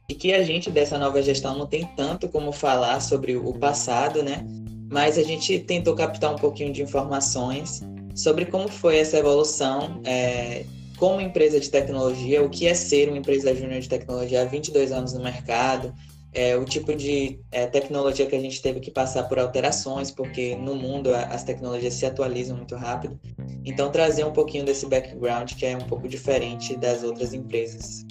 e 0.09 0.14
que 0.14 0.32
a 0.32 0.43
gente 0.43 0.70
dessa 0.70 0.97
nova 0.99 1.20
gestão 1.20 1.59
não 1.59 1.66
tem 1.66 1.84
tanto 1.97 2.28
como 2.28 2.53
falar 2.53 3.01
sobre 3.01 3.37
o 3.37 3.53
passado, 3.53 4.22
né? 4.22 4.47
Mas 4.91 5.18
a 5.18 5.22
gente 5.22 5.59
tentou 5.59 5.95
captar 5.95 6.32
um 6.32 6.39
pouquinho 6.39 6.72
de 6.72 6.80
informações 6.80 7.82
sobre 8.16 8.46
como 8.46 8.66
foi 8.66 8.96
essa 8.96 9.18
evolução 9.18 10.00
é, 10.04 10.64
como 10.96 11.20
empresa 11.20 11.60
de 11.60 11.70
tecnologia, 11.70 12.42
o 12.42 12.48
que 12.48 12.66
é 12.66 12.74
ser 12.74 13.08
uma 13.10 13.18
empresa 13.18 13.54
júnior 13.54 13.80
de 13.80 13.88
tecnologia 13.88 14.42
há 14.42 14.44
22 14.46 14.90
anos 14.90 15.12
no 15.12 15.22
mercado, 15.22 15.92
é, 16.32 16.56
o 16.56 16.64
tipo 16.64 16.94
de 16.94 17.38
é, 17.52 17.66
tecnologia 17.66 18.26
que 18.26 18.34
a 18.34 18.40
gente 18.40 18.60
teve 18.60 18.80
que 18.80 18.90
passar 18.90 19.24
por 19.24 19.38
alterações, 19.38 20.10
porque 20.10 20.56
no 20.56 20.74
mundo 20.74 21.14
as 21.14 21.44
tecnologias 21.44 21.94
se 21.94 22.06
atualizam 22.06 22.56
muito 22.56 22.74
rápido. 22.76 23.18
Então, 23.64 23.90
trazer 23.90 24.24
um 24.24 24.32
pouquinho 24.32 24.64
desse 24.64 24.86
background 24.86 25.52
que 25.52 25.66
é 25.66 25.76
um 25.76 25.86
pouco 25.86 26.08
diferente 26.08 26.76
das 26.76 27.02
outras 27.02 27.34
empresas. 27.34 28.06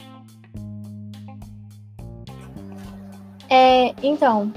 É, 3.49 3.93
então, 4.03 4.51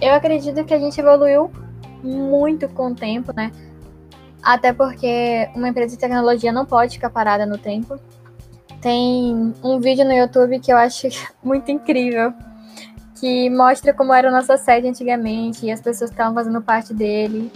eu 0.00 0.12
acredito 0.12 0.64
que 0.64 0.74
a 0.74 0.78
gente 0.78 0.98
evoluiu 0.98 1.50
muito 2.02 2.68
com 2.68 2.92
o 2.92 2.94
tempo, 2.94 3.32
né? 3.34 3.50
Até 4.44 4.74
porque 4.74 5.48
uma 5.54 5.70
empresa 5.70 5.94
de 5.94 5.98
tecnologia 5.98 6.52
não 6.52 6.66
pode 6.66 6.96
ficar 6.96 7.08
parada 7.08 7.46
no 7.46 7.56
tempo. 7.56 7.98
Tem 8.82 9.54
um 9.62 9.80
vídeo 9.80 10.04
no 10.04 10.12
YouTube 10.12 10.60
que 10.60 10.70
eu 10.70 10.76
acho 10.76 11.08
muito 11.42 11.70
incrível, 11.70 12.34
que 13.18 13.48
mostra 13.48 13.94
como 13.94 14.12
era 14.12 14.28
a 14.28 14.30
nossa 14.30 14.58
sede 14.58 14.86
antigamente 14.86 15.64
e 15.64 15.72
as 15.72 15.80
pessoas 15.80 16.10
que 16.10 16.14
estavam 16.14 16.34
fazendo 16.34 16.60
parte 16.60 16.92
dele. 16.92 17.50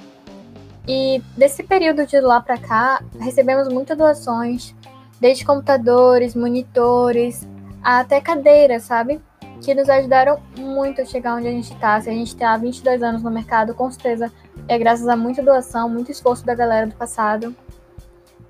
E 0.89 1.23
desse 1.37 1.63
período 1.63 2.07
de 2.07 2.19
lá 2.19 2.41
para 2.41 2.57
cá, 2.57 3.03
recebemos 3.21 3.69
muitas 3.69 3.99
doações, 3.99 4.75
desde 5.21 5.45
computadores, 5.45 6.35
monitores, 6.35 7.47
até 7.83 8.19
cadeiras, 8.23 8.85
sabe? 8.85 9.21
Que 9.61 9.75
nos 9.75 9.91
ajudaram 9.91 10.41
muito 10.57 11.03
a 11.03 11.05
chegar 11.05 11.35
onde 11.35 11.49
a 11.49 11.51
gente 11.51 11.71
está. 11.75 12.01
Se 12.01 12.09
a 12.09 12.13
gente 12.15 12.29
está 12.29 12.55
há 12.55 12.57
22 12.57 13.03
anos 13.03 13.23
no 13.23 13.31
mercado, 13.31 13.75
com 13.75 13.91
certeza 13.91 14.33
é 14.67 14.79
graças 14.79 15.07
a 15.09 15.17
muita 15.17 15.43
doação, 15.43 15.89
muito 15.89 16.11
esforço 16.11 16.45
da 16.45 16.55
galera 16.55 16.87
do 16.87 16.95
passado. 16.95 17.55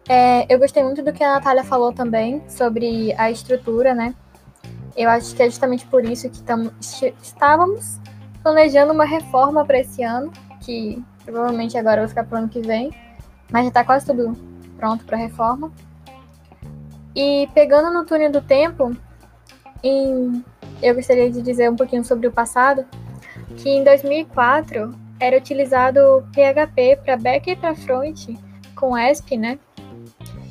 É, 0.09 0.53
eu 0.53 0.59
gostei 0.59 0.83
muito 0.83 1.03
do 1.03 1.13
que 1.13 1.23
a 1.23 1.35
Natália 1.35 1.63
falou 1.63 1.93
também 1.93 2.43
sobre 2.49 3.13
a 3.19 3.31
estrutura, 3.31 3.95
né? 3.95 4.15
Eu 4.97 5.11
acho 5.11 5.35
que 5.35 5.43
é 5.43 5.47
justamente 5.51 5.87
por 5.87 6.05
isso 6.05 6.29
que 6.31 6.43
estávamos 7.23 8.01
planejando 8.43 8.93
uma 8.93 9.05
reforma 9.05 9.65
para 9.65 9.79
esse 9.79 10.03
ano, 10.03 10.33
que 10.63 11.05
provavelmente 11.25 11.77
agora 11.77 12.01
vai 12.01 12.09
ficar 12.09 12.25
para 12.25 12.37
o 12.37 12.39
ano 12.39 12.49
que 12.49 12.61
vem, 12.61 12.91
mas 13.53 13.65
já 13.65 13.69
está 13.69 13.85
quase 13.85 14.07
tudo 14.07 14.37
pronto 14.77 15.05
para 15.05 15.17
reforma. 15.17 15.71
E 17.15 17.49
pegando 17.53 17.93
no 17.93 18.05
túnel 18.05 18.33
do 18.33 18.41
tempo, 18.41 18.97
em, 19.83 20.45
eu 20.83 20.95
gostaria 20.95 21.31
de 21.31 21.43
dizer 21.43 21.71
um 21.71 21.77
pouquinho 21.77 22.05
sobre 22.05 22.27
o 22.27 22.33
passado, 22.33 22.87
que 23.57 23.69
em 23.69 23.85
2004 23.85 24.95
era 25.21 25.37
utilizado 25.37 26.27
PHP 26.33 27.01
para 27.05 27.17
back 27.17 27.51
e 27.51 27.57
para 27.57 27.75
front 27.75 28.29
com 28.75 28.97
ESP, 28.97 29.37
né? 29.37 29.59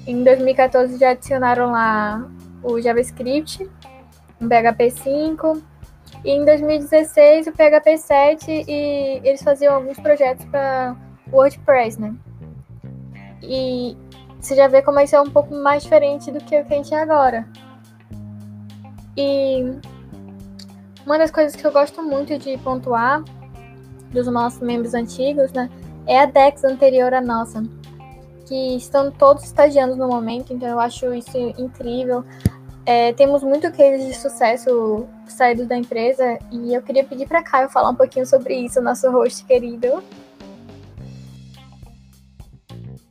Em 0.05 0.23
2014 0.23 0.97
já 0.97 1.11
adicionaram 1.11 1.71
lá 1.71 2.29
o 2.63 2.79
JavaScript, 2.81 3.69
um 4.41 4.47
PHP 4.47 4.91
5, 4.91 5.61
e 6.23 6.31
em 6.31 6.45
2016 6.45 7.47
o 7.47 7.51
PHP 7.51 7.97
7 7.97 8.65
e 8.67 9.21
eles 9.23 9.41
faziam 9.41 9.75
alguns 9.75 9.99
projetos 9.99 10.45
para 10.45 10.95
WordPress, 11.31 11.99
né? 11.99 12.15
E 13.41 13.97
você 14.39 14.55
já 14.55 14.67
vê 14.67 14.81
como 14.81 14.99
isso 14.99 15.15
é 15.15 15.21
um 15.21 15.29
pouco 15.29 15.53
mais 15.53 15.83
diferente 15.83 16.31
do 16.31 16.39
que 16.39 16.59
o 16.59 16.65
que 16.65 16.73
a 16.73 16.77
gente 16.77 16.93
é 16.93 17.01
agora. 17.01 17.47
E 19.15 19.63
uma 21.05 21.17
das 21.17 21.31
coisas 21.31 21.55
que 21.55 21.65
eu 21.65 21.71
gosto 21.71 22.03
muito 22.03 22.37
de 22.37 22.57
pontuar 22.57 23.23
dos 24.11 24.27
nossos 24.27 24.61
membros 24.61 24.93
antigos, 24.93 25.51
né, 25.51 25.69
é 26.05 26.19
a 26.19 26.25
Dex 26.25 26.63
anterior 26.63 27.13
à 27.13 27.21
nossa 27.21 27.63
que 28.47 28.77
estão 28.77 29.11
todos 29.11 29.43
estagiando 29.43 29.95
no 29.95 30.07
momento, 30.07 30.53
então 30.53 30.67
eu 30.67 30.79
acho 30.79 31.13
isso 31.13 31.37
incrível. 31.57 32.23
É, 32.85 33.11
temos 33.11 33.43
muito 33.43 33.69
cases 33.71 34.07
de 34.07 34.13
sucesso 34.13 35.05
saídos 35.27 35.67
da 35.67 35.75
empresa 35.75 36.39
e 36.49 36.73
eu 36.73 36.81
queria 36.81 37.03
pedir 37.03 37.27
para 37.27 37.43
Caio 37.43 37.69
falar 37.69 37.89
um 37.89 37.95
pouquinho 37.95 38.25
sobre 38.25 38.55
isso, 38.55 38.81
nosso 38.81 39.11
host 39.11 39.43
querido. 39.43 40.01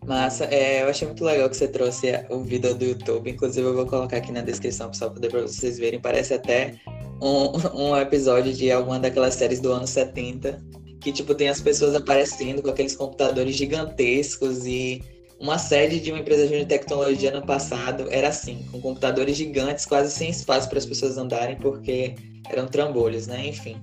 Massa, 0.06 0.44
é, 0.44 0.82
eu 0.82 0.88
achei 0.88 1.06
muito 1.06 1.22
legal 1.22 1.50
que 1.50 1.56
você 1.56 1.68
trouxe 1.68 2.24
o 2.30 2.38
vídeo 2.38 2.74
do 2.74 2.84
YouTube, 2.84 3.28
inclusive 3.28 3.66
eu 3.66 3.74
vou 3.74 3.84
colocar 3.84 4.16
aqui 4.16 4.32
na 4.32 4.40
descrição 4.40 4.90
para 4.90 5.10
poder 5.10 5.28
para 5.28 5.42
vocês 5.42 5.78
verem, 5.78 6.00
parece 6.00 6.32
até 6.32 6.76
um, 7.20 7.50
um 7.90 7.96
episódio 7.96 8.54
de 8.54 8.70
alguma 8.70 8.98
daquelas 8.98 9.34
séries 9.34 9.60
do 9.60 9.72
ano 9.72 9.86
70, 9.86 10.62
que 11.06 11.12
tipo 11.12 11.36
tem 11.36 11.48
as 11.48 11.60
pessoas 11.60 11.94
aparecendo 11.94 12.60
com 12.60 12.68
aqueles 12.68 12.96
computadores 12.96 13.54
gigantescos 13.54 14.66
e 14.66 15.00
uma 15.38 15.56
sede 15.56 16.00
de 16.00 16.10
uma 16.10 16.18
empresa 16.18 16.48
de 16.48 16.66
tecnologia 16.66 17.30
no 17.30 17.46
passado 17.46 18.08
era 18.10 18.26
assim, 18.26 18.66
com 18.72 18.80
computadores 18.80 19.36
gigantes, 19.36 19.86
quase 19.86 20.10
sem 20.10 20.30
espaço 20.30 20.68
para 20.68 20.78
as 20.78 20.84
pessoas 20.84 21.16
andarem, 21.16 21.54
porque 21.54 22.16
eram 22.50 22.66
trambolhos, 22.66 23.28
né? 23.28 23.46
Enfim. 23.46 23.76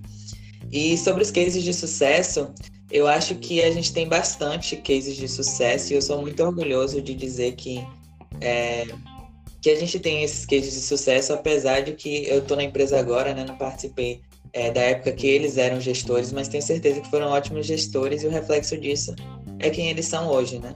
E 0.70 0.98
sobre 0.98 1.24
os 1.24 1.32
cases 1.32 1.64
de 1.64 1.74
sucesso, 1.74 2.52
eu 2.92 3.08
acho 3.08 3.36
que 3.36 3.62
a 3.62 3.72
gente 3.72 3.94
tem 3.94 4.06
bastante 4.06 4.76
cases 4.76 5.16
de 5.16 5.30
sucesso 5.30 5.94
e 5.94 5.96
eu 5.96 6.02
sou 6.02 6.20
muito 6.20 6.44
orgulhoso 6.44 7.02
de 7.02 7.14
dizer 7.14 7.54
que, 7.54 7.88
é, 8.42 8.86
que 9.62 9.70
a 9.70 9.80
gente 9.80 9.98
tem 9.98 10.24
esses 10.24 10.46
cases 10.46 10.74
de 10.74 10.82
sucesso, 10.82 11.32
apesar 11.32 11.84
de 11.84 11.94
que 11.94 12.28
eu 12.28 12.40
estou 12.40 12.58
na 12.58 12.64
empresa 12.64 13.00
agora, 13.00 13.34
né? 13.34 13.46
Não 13.48 13.56
participei 13.56 14.20
é, 14.54 14.72
da 14.72 14.82
época 14.82 15.12
que 15.12 15.28
eles 15.28 15.58
eram 15.58 15.82
gestores, 15.82 16.32
mas 16.32 16.48
tenho 16.48 16.64
certeza 16.64 17.02
que 17.02 17.10
foram 17.10 17.28
ótimos 17.28 17.66
gestores 17.66 18.24
e 18.24 18.28
o 18.28 18.30
reflexo 18.30 18.78
disso 18.78 19.14
é 19.60 19.70
quem 19.70 19.90
eles 19.90 20.06
são 20.06 20.30
hoje, 20.30 20.60
né? 20.60 20.76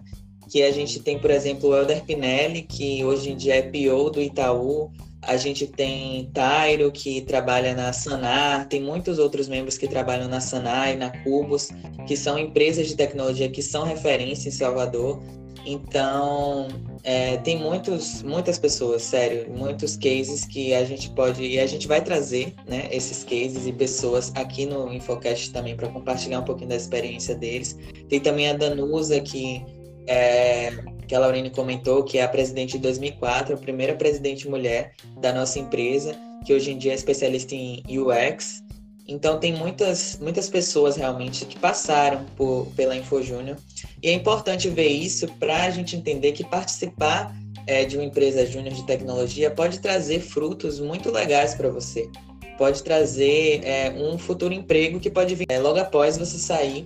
que 0.49 0.63
a 0.63 0.71
gente 0.71 0.99
tem, 0.99 1.19
por 1.19 1.29
exemplo, 1.29 1.69
o 1.69 1.75
Elder 1.75 2.03
Pinelli, 2.03 2.61
que 2.61 3.03
hoje 3.03 3.31
em 3.31 3.35
dia 3.35 3.55
é 3.55 3.61
PO 3.61 4.09
do 4.09 4.21
Itaú, 4.21 4.91
a 5.21 5.35
gente 5.35 5.67
tem 5.67 6.29
Tairo, 6.33 6.91
que 6.91 7.21
trabalha 7.21 7.75
na 7.75 7.91
Sanar, 7.91 8.67
tem 8.67 8.81
muitos 8.81 9.19
outros 9.19 9.47
membros 9.49 9.77
que 9.77 9.87
trabalham 9.87 10.27
na 10.29 10.39
Sanar 10.39 10.93
e 10.93 10.95
na 10.95 11.09
Cubos, 11.23 11.69
que 12.07 12.15
são 12.15 12.39
empresas 12.39 12.87
de 12.87 12.95
tecnologia 12.95 13.49
que 13.49 13.61
são 13.61 13.83
referência 13.83 14.47
em 14.47 14.51
Salvador. 14.51 15.21
Então, 15.69 16.69
é, 17.03 17.35
tem 17.37 17.59
muitos, 17.59 18.23
muitas 18.23 18.57
pessoas, 18.57 19.01
sério, 19.01 19.51
muitos 19.53 19.97
cases 19.97 20.45
que 20.45 20.73
a 20.73 20.85
gente 20.85 21.09
pode, 21.09 21.43
e 21.43 21.59
a 21.59 21.67
gente 21.67 21.89
vai 21.89 22.01
trazer 22.01 22.53
né, 22.65 22.87
esses 22.89 23.21
cases 23.25 23.67
e 23.67 23.73
pessoas 23.73 24.31
aqui 24.33 24.65
no 24.65 24.93
Infocast 24.93 25.51
também 25.51 25.75
para 25.75 25.89
compartilhar 25.89 26.39
um 26.39 26.45
pouquinho 26.45 26.69
da 26.69 26.77
experiência 26.77 27.35
deles. 27.35 27.77
Tem 28.07 28.17
também 28.21 28.49
a 28.49 28.53
Danusa, 28.53 29.19
que 29.19 29.61
é, 30.07 30.71
que 31.05 31.13
a 31.13 31.19
Laurine 31.19 31.49
comentou, 31.49 32.01
que 32.01 32.17
é 32.17 32.23
a 32.23 32.29
presidente 32.29 32.73
de 32.73 32.79
2004, 32.79 33.55
a 33.55 33.57
primeira 33.57 33.93
presidente 33.93 34.47
mulher 34.47 34.93
da 35.19 35.33
nossa 35.33 35.59
empresa, 35.59 36.15
que 36.45 36.53
hoje 36.53 36.71
em 36.71 36.77
dia 36.77 36.93
é 36.93 36.95
especialista 36.95 37.53
em 37.53 37.83
UX. 37.89 38.63
Então 39.07 39.39
tem 39.39 39.53
muitas, 39.53 40.19
muitas 40.21 40.49
pessoas 40.49 40.97
realmente 40.97 41.45
que 41.45 41.57
passaram 41.57 42.25
por, 42.35 42.67
pela 42.75 42.95
InfoJúnior. 42.95 43.57
E 44.03 44.09
é 44.09 44.13
importante 44.13 44.69
ver 44.69 44.87
isso 44.87 45.27
para 45.39 45.63
a 45.63 45.69
gente 45.69 45.95
entender 45.95 46.33
que 46.33 46.43
participar 46.43 47.33
é, 47.65 47.85
de 47.85 47.97
uma 47.97 48.03
empresa 48.03 48.45
júnior 48.45 48.73
de 48.73 48.85
tecnologia 48.85 49.49
pode 49.49 49.79
trazer 49.79 50.19
frutos 50.19 50.79
muito 50.79 51.11
legais 51.11 51.55
para 51.55 51.69
você. 51.69 52.09
Pode 52.57 52.83
trazer 52.83 53.61
é, 53.63 53.91
um 53.91 54.17
futuro 54.17 54.53
emprego 54.53 54.99
que 54.99 55.09
pode 55.09 55.35
vir 55.35 55.45
é, 55.47 55.59
logo 55.59 55.79
após 55.79 56.17
você 56.17 56.37
sair 56.37 56.85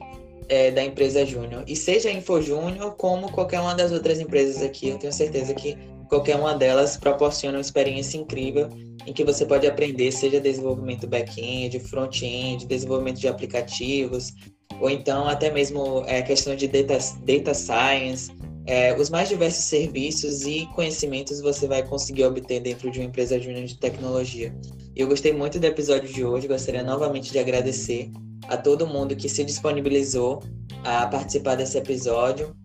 é, 0.49 0.69
da 0.69 0.83
empresa 0.83 1.25
Júnior. 1.25 1.63
E 1.65 1.77
seja 1.77 2.09
a 2.09 2.11
Info 2.11 2.41
Júnior, 2.41 2.95
como 2.95 3.31
qualquer 3.31 3.61
uma 3.61 3.73
das 3.73 3.91
outras 3.91 4.19
empresas 4.19 4.61
aqui, 4.61 4.89
eu 4.89 4.97
tenho 4.97 5.13
certeza 5.13 5.53
que 5.53 5.77
qualquer 6.09 6.35
uma 6.35 6.53
delas 6.53 6.97
proporciona 6.97 7.57
uma 7.57 7.61
experiência 7.61 8.17
incrível 8.17 8.69
em 9.05 9.13
que 9.13 9.23
você 9.23 9.45
pode 9.45 9.67
aprender, 9.67 10.11
seja 10.11 10.39
desenvolvimento 10.39 11.07
back-end, 11.07 11.79
front-end, 11.79 12.65
desenvolvimento 12.65 13.19
de 13.19 13.27
aplicativos, 13.27 14.33
ou 14.79 14.89
então 14.89 15.27
até 15.27 15.51
mesmo 15.51 16.03
é, 16.07 16.21
questão 16.21 16.55
de 16.55 16.67
data, 16.67 16.97
data 17.25 17.53
science, 17.53 18.31
é, 18.65 18.95
os 18.95 19.09
mais 19.09 19.27
diversos 19.29 19.65
serviços 19.65 20.45
e 20.45 20.67
conhecimentos 20.75 21.41
você 21.41 21.67
vai 21.67 21.83
conseguir 21.83 22.25
obter 22.25 22.59
dentro 22.59 22.91
de 22.91 22.99
uma 22.99 23.05
empresa 23.05 23.39
júnior 23.39 23.65
de 23.65 23.77
tecnologia. 23.77 24.55
Eu 24.95 25.07
gostei 25.07 25.33
muito 25.33 25.59
do 25.59 25.65
episódio 25.65 26.11
de 26.11 26.23
hoje, 26.23 26.47
gostaria 26.47 26.83
novamente 26.83 27.31
de 27.31 27.39
agradecer 27.39 28.11
a 28.47 28.57
todo 28.57 28.85
mundo 28.85 29.15
que 29.15 29.29
se 29.29 29.43
disponibilizou 29.43 30.43
a 30.83 31.07
participar 31.07 31.55
desse 31.55 31.77
episódio. 31.77 32.55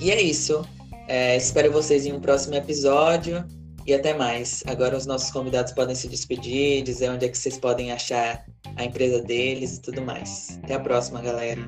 E 0.00 0.10
é 0.10 0.20
isso. 0.20 0.64
É, 1.08 1.36
espero 1.36 1.70
vocês 1.72 2.06
em 2.06 2.12
um 2.12 2.20
próximo 2.20 2.54
episódio 2.54 3.44
e 3.86 3.94
até 3.94 4.14
mais. 4.14 4.62
Agora 4.66 4.96
os 4.96 5.06
nossos 5.06 5.30
convidados 5.30 5.72
podem 5.72 5.94
se 5.94 6.08
despedir, 6.08 6.82
dizer 6.82 7.10
onde 7.10 7.26
é 7.26 7.28
que 7.28 7.36
vocês 7.36 7.58
podem 7.58 7.92
achar 7.92 8.44
a 8.76 8.84
empresa 8.84 9.22
deles 9.22 9.76
e 9.76 9.82
tudo 9.82 10.02
mais. 10.02 10.58
Até 10.62 10.74
a 10.74 10.80
próxima, 10.80 11.20
galera. 11.20 11.60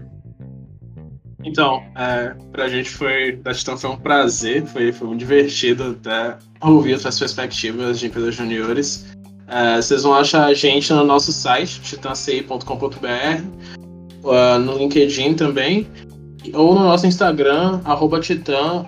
Então, 1.44 1.82
é, 1.94 2.34
pra 2.50 2.68
gente 2.68 2.88
foi, 2.88 3.36
da 3.36 3.52
Titã 3.52 3.76
foi 3.76 3.90
um 3.90 3.98
prazer, 3.98 4.64
foi, 4.66 4.92
foi 4.92 5.08
muito 5.08 5.20
divertido 5.20 5.96
até 6.00 6.38
ouvir 6.60 6.94
outras 6.94 7.18
perspectivas 7.18 8.00
de 8.00 8.06
empresas 8.06 8.34
juniores. 8.34 9.04
É, 9.46 9.76
vocês 9.76 10.02
vão 10.02 10.14
achar 10.14 10.46
a 10.46 10.54
gente 10.54 10.90
no 10.90 11.04
nosso 11.04 11.30
site, 11.32 11.82
titancei.com.br, 11.82 12.64
uh, 14.24 14.58
no 14.58 14.78
LinkedIn 14.78 15.34
também, 15.34 15.86
ou 16.54 16.74
no 16.74 16.80
nosso 16.80 17.06
Instagram, 17.06 17.80
arroba 17.84 18.20
titan, 18.20 18.86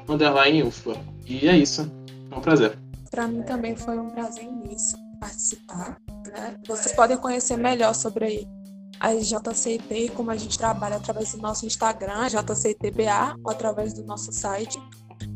E 1.27 1.47
é 1.47 1.59
isso. 1.59 1.91
É 2.31 2.35
um 2.35 2.41
prazer. 2.41 2.86
Para 3.11 3.29
mim 3.29 3.43
também 3.43 3.77
foi 3.77 3.99
um 3.99 4.11
prazer 4.11 4.45
imenso 4.45 4.97
participar. 5.21 5.99
Né? 6.27 6.57
Vocês 6.67 6.95
podem 6.95 7.17
conhecer 7.17 7.57
melhor 7.57 7.95
sobre 7.95 8.47
a 9.01 9.15
JCT 9.15 9.95
e 9.95 10.09
como 10.09 10.31
a 10.31 10.37
gente 10.37 10.59
trabalha 10.59 10.97
através 10.97 11.33
do 11.33 11.39
nosso 11.39 11.67
Instagram, 11.67 12.29
JCTBA, 12.29 13.37
ou 13.45 13.51
através 13.51 13.93
do 13.93 14.05
nosso 14.05 14.33
site, 14.33 14.79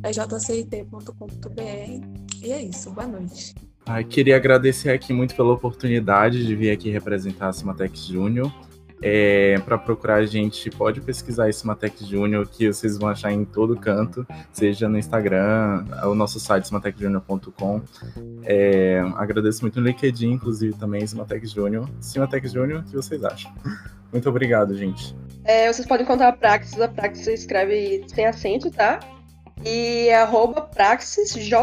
é 0.02 0.10
jcit.com.br. 0.12 1.60
E 2.42 2.52
é 2.52 2.62
isso. 2.62 2.90
Boa 2.90 3.06
noite. 3.06 3.54
Ah, 3.86 4.02
queria 4.02 4.36
agradecer 4.36 4.90
aqui 4.90 5.12
muito 5.12 5.34
pela 5.34 5.52
oportunidade 5.52 6.46
de 6.46 6.54
vir 6.54 6.70
aqui 6.70 6.90
representar 6.90 7.48
a 7.48 7.52
Cimatex 7.52 8.06
Júnior. 8.06 8.52
É, 9.02 9.58
para 9.64 9.78
procurar 9.78 10.16
a 10.16 10.26
gente, 10.26 10.68
pode 10.70 11.00
pesquisar 11.00 11.48
Smatec 11.48 12.04
Júnior, 12.04 12.46
que 12.46 12.70
vocês 12.70 12.98
vão 12.98 13.08
achar 13.08 13.32
em 13.32 13.44
todo 13.44 13.76
canto, 13.76 14.26
seja 14.52 14.88
no 14.88 14.98
Instagram, 14.98 15.86
o 16.04 16.14
nosso 16.14 16.38
site 16.38 16.64
smatecjunior.com. 16.64 17.80
É, 18.44 19.00
agradeço 19.16 19.62
muito 19.62 19.80
no 19.80 19.86
LinkedIn, 19.86 20.32
inclusive 20.32 20.74
também 20.74 21.02
Smatec 21.04 21.46
Júnior. 21.46 21.88
Smatec 22.00 22.46
Júnior, 22.48 22.80
o 22.80 22.84
que 22.84 22.94
vocês 22.94 23.24
acham? 23.24 23.52
Muito 24.12 24.28
obrigado, 24.28 24.76
gente. 24.76 25.14
É, 25.44 25.72
vocês 25.72 25.86
podem 25.86 26.04
encontrar 26.04 26.28
a 26.28 26.32
Praxis, 26.32 26.80
a 26.80 26.88
Praxis 26.88 27.26
escreve 27.26 28.04
sem 28.08 28.26
acento, 28.26 28.70
tá? 28.70 29.00
E 29.64 30.08
é 30.08 30.26
praxisjr, 30.74 31.54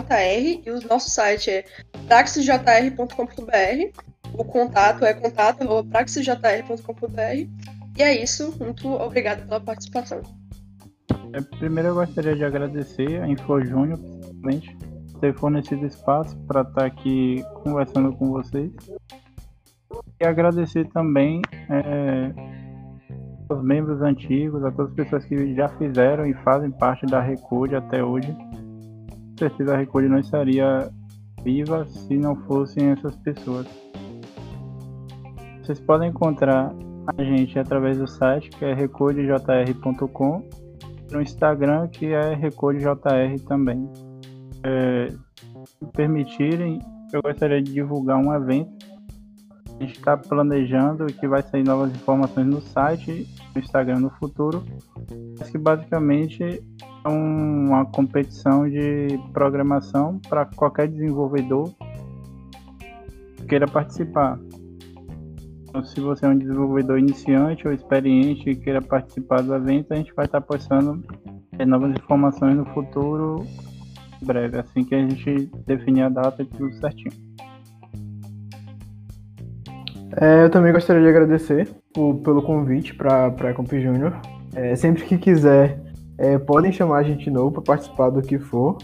e 0.65 0.69
o 0.69 0.87
nosso 0.87 1.09
site 1.09 1.49
é 1.49 1.65
praxisjr.com.br. 2.07 4.06
O 4.33 4.43
contato 4.43 5.05
é 5.05 5.13
contato 5.13 5.61
arroba 5.61 5.89
praxisjr.com.br. 5.89 7.67
E 7.97 8.03
é 8.03 8.23
isso, 8.23 8.55
muito 8.59 8.87
obrigada 8.89 9.41
pela 9.43 9.59
participação. 9.59 10.21
É, 11.33 11.41
primeiro 11.57 11.89
eu 11.89 11.95
gostaria 11.95 12.35
de 12.35 12.43
agradecer 12.43 13.21
a 13.21 13.27
InfoJúnior, 13.27 13.99
principalmente, 13.99 14.77
por 15.11 15.19
ter 15.19 15.33
fornecido 15.35 15.85
espaço 15.85 16.37
para 16.47 16.61
estar 16.61 16.85
aqui 16.85 17.43
conversando 17.63 18.13
com 18.13 18.31
vocês. 18.31 18.71
E 20.19 20.25
agradecer 20.25 20.87
também 20.89 21.41
é, 21.69 22.31
aos 23.49 23.63
membros 23.63 24.01
antigos, 24.01 24.63
a 24.63 24.71
todas 24.71 24.91
as 24.91 24.95
pessoas 24.95 25.25
que 25.25 25.55
já 25.55 25.67
fizeram 25.69 26.25
e 26.25 26.33
fazem 26.43 26.71
parte 26.71 27.05
da 27.05 27.21
Recode 27.21 27.75
até 27.75 28.03
hoje. 28.03 28.31
Com 28.31 29.37
certeza 29.39 29.73
a 29.73 29.77
Recode 29.77 30.07
não 30.07 30.19
estaria 30.19 30.89
viva 31.43 31.85
se 31.85 32.17
não 32.17 32.35
fossem 32.35 32.89
essas 32.89 33.15
pessoas. 33.17 33.67
Vocês 35.67 35.81
podem 35.81 36.11
encontrar 36.11 36.73
a 37.17 37.21
gente 37.21 37.59
através 37.59 37.97
do 37.97 38.07
site 38.07 38.49
que 38.51 38.63
é 38.63 38.73
recodejr.com 38.73 40.49
no 41.11 41.21
Instagram 41.21 41.89
que 41.89 42.05
é 42.05 42.33
recodejr 42.33 42.95
também. 43.45 43.91
É, 44.63 45.09
se 45.09 45.85
permitirem, 45.91 46.79
eu 47.11 47.21
gostaria 47.21 47.61
de 47.61 47.73
divulgar 47.73 48.17
um 48.17 48.33
evento 48.33 48.71
a 49.77 49.83
gente 49.83 49.97
está 49.97 50.15
planejando 50.15 51.05
que 51.07 51.27
vai 51.27 51.41
sair 51.41 51.65
novas 51.65 51.91
informações 51.91 52.47
no 52.47 52.61
site, 52.61 53.27
no 53.53 53.61
Instagram 53.61 53.99
no 53.99 54.09
futuro, 54.11 54.63
mas 55.37 55.49
que 55.49 55.57
basicamente 55.57 56.43
é 56.43 57.09
uma 57.09 57.85
competição 57.87 58.69
de 58.69 59.19
programação 59.33 60.17
para 60.29 60.45
qualquer 60.45 60.87
desenvolvedor 60.87 61.73
que 63.35 63.45
queira 63.47 63.67
participar. 63.67 64.39
Então, 65.67 65.83
se 65.83 65.99
você 65.99 66.25
é 66.25 66.29
um 66.29 66.37
desenvolvedor 66.37 66.97
iniciante 66.97 67.67
ou 67.67 67.73
experiente 67.73 68.49
e 68.49 68.55
queira 68.55 68.81
participar 68.81 69.41
do 69.41 69.53
evento, 69.53 69.93
a 69.93 69.97
gente 69.97 70.13
vai 70.13 70.25
estar 70.25 70.41
postando 70.41 71.03
é, 71.59 71.65
novas 71.65 71.91
informações 71.91 72.55
no 72.55 72.65
futuro 72.67 73.45
breve, 74.21 74.57
assim 74.57 74.83
que 74.83 74.95
a 74.95 74.99
gente 74.99 75.49
definir 75.65 76.03
a 76.03 76.09
data 76.09 76.41
e 76.41 76.45
tudo 76.45 76.73
certinho. 76.75 77.11
É, 80.19 80.45
eu 80.45 80.49
também 80.49 80.71
gostaria 80.71 81.01
de 81.01 81.09
agradecer 81.09 81.69
por, 81.93 82.15
pelo 82.15 82.41
convite 82.41 82.95
para 82.95 83.27
a 83.27 83.53
Comp 83.53 83.71
Júnior. 83.73 84.19
É, 84.55 84.75
sempre 84.75 85.03
que 85.03 85.17
quiser, 85.17 85.79
é, 86.17 86.37
podem 86.39 86.71
chamar 86.71 86.99
a 86.99 87.03
gente 87.03 87.25
de 87.25 87.29
novo 87.29 87.51
para 87.51 87.61
participar 87.61 88.09
do 88.09 88.21
que 88.21 88.39
for. 88.39 88.77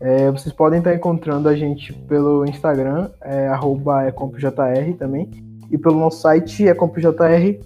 É, 0.00 0.30
vocês 0.30 0.54
podem 0.54 0.78
estar 0.78 0.94
encontrando 0.94 1.46
a 1.46 1.54
gente 1.54 1.92
pelo 1.92 2.46
Instagram, 2.46 3.10
é, 3.20 3.48
arroba 3.48 4.08
ecompjr 4.08 4.50
também, 4.98 5.28
e 5.70 5.78
pelo 5.78 5.98
nosso 5.98 6.22
site 6.22 6.64
ecompjr.com.br. 6.64 7.60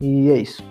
E 0.00 0.30
é 0.30 0.38
isso. 0.38 0.62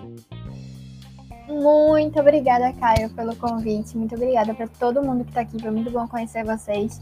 Muito 1.48 2.18
obrigada, 2.18 2.72
Caio, 2.72 3.10
pelo 3.10 3.36
convite. 3.36 3.96
Muito 3.96 4.14
obrigada 4.14 4.54
para 4.54 4.66
todo 4.66 5.02
mundo 5.02 5.24
que 5.24 5.30
está 5.30 5.42
aqui. 5.42 5.60
Foi 5.60 5.70
muito 5.70 5.90
bom 5.90 6.08
conhecer 6.08 6.44
vocês. 6.44 7.00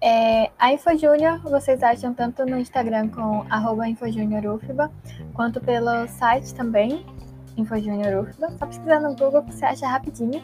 É, 0.00 0.50
a 0.58 0.72
InfoJúnior 0.72 1.40
vocês 1.40 1.82
acham 1.82 2.14
tanto 2.14 2.46
no 2.46 2.58
Instagram 2.58 3.08
com 3.08 3.44
InfoJúniorUFBA, 3.86 4.90
quanto 5.34 5.60
pelo 5.60 6.06
site 6.06 6.54
também, 6.54 7.04
InfoJúniorUFBA. 7.56 8.52
Só 8.58 8.66
pesquisar 8.66 9.00
no 9.00 9.14
Google 9.14 9.42
que 9.42 9.54
você 9.54 9.64
acha 9.64 9.86
rapidinho. 9.86 10.42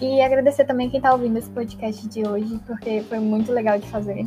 E 0.00 0.20
agradecer 0.20 0.64
também 0.64 0.88
quem 0.88 0.98
está 0.98 1.12
ouvindo 1.12 1.38
esse 1.38 1.50
podcast 1.50 2.08
de 2.08 2.26
hoje, 2.26 2.60
porque 2.66 3.02
foi 3.02 3.18
muito 3.18 3.52
legal 3.52 3.78
de 3.78 3.88
fazer. 3.88 4.26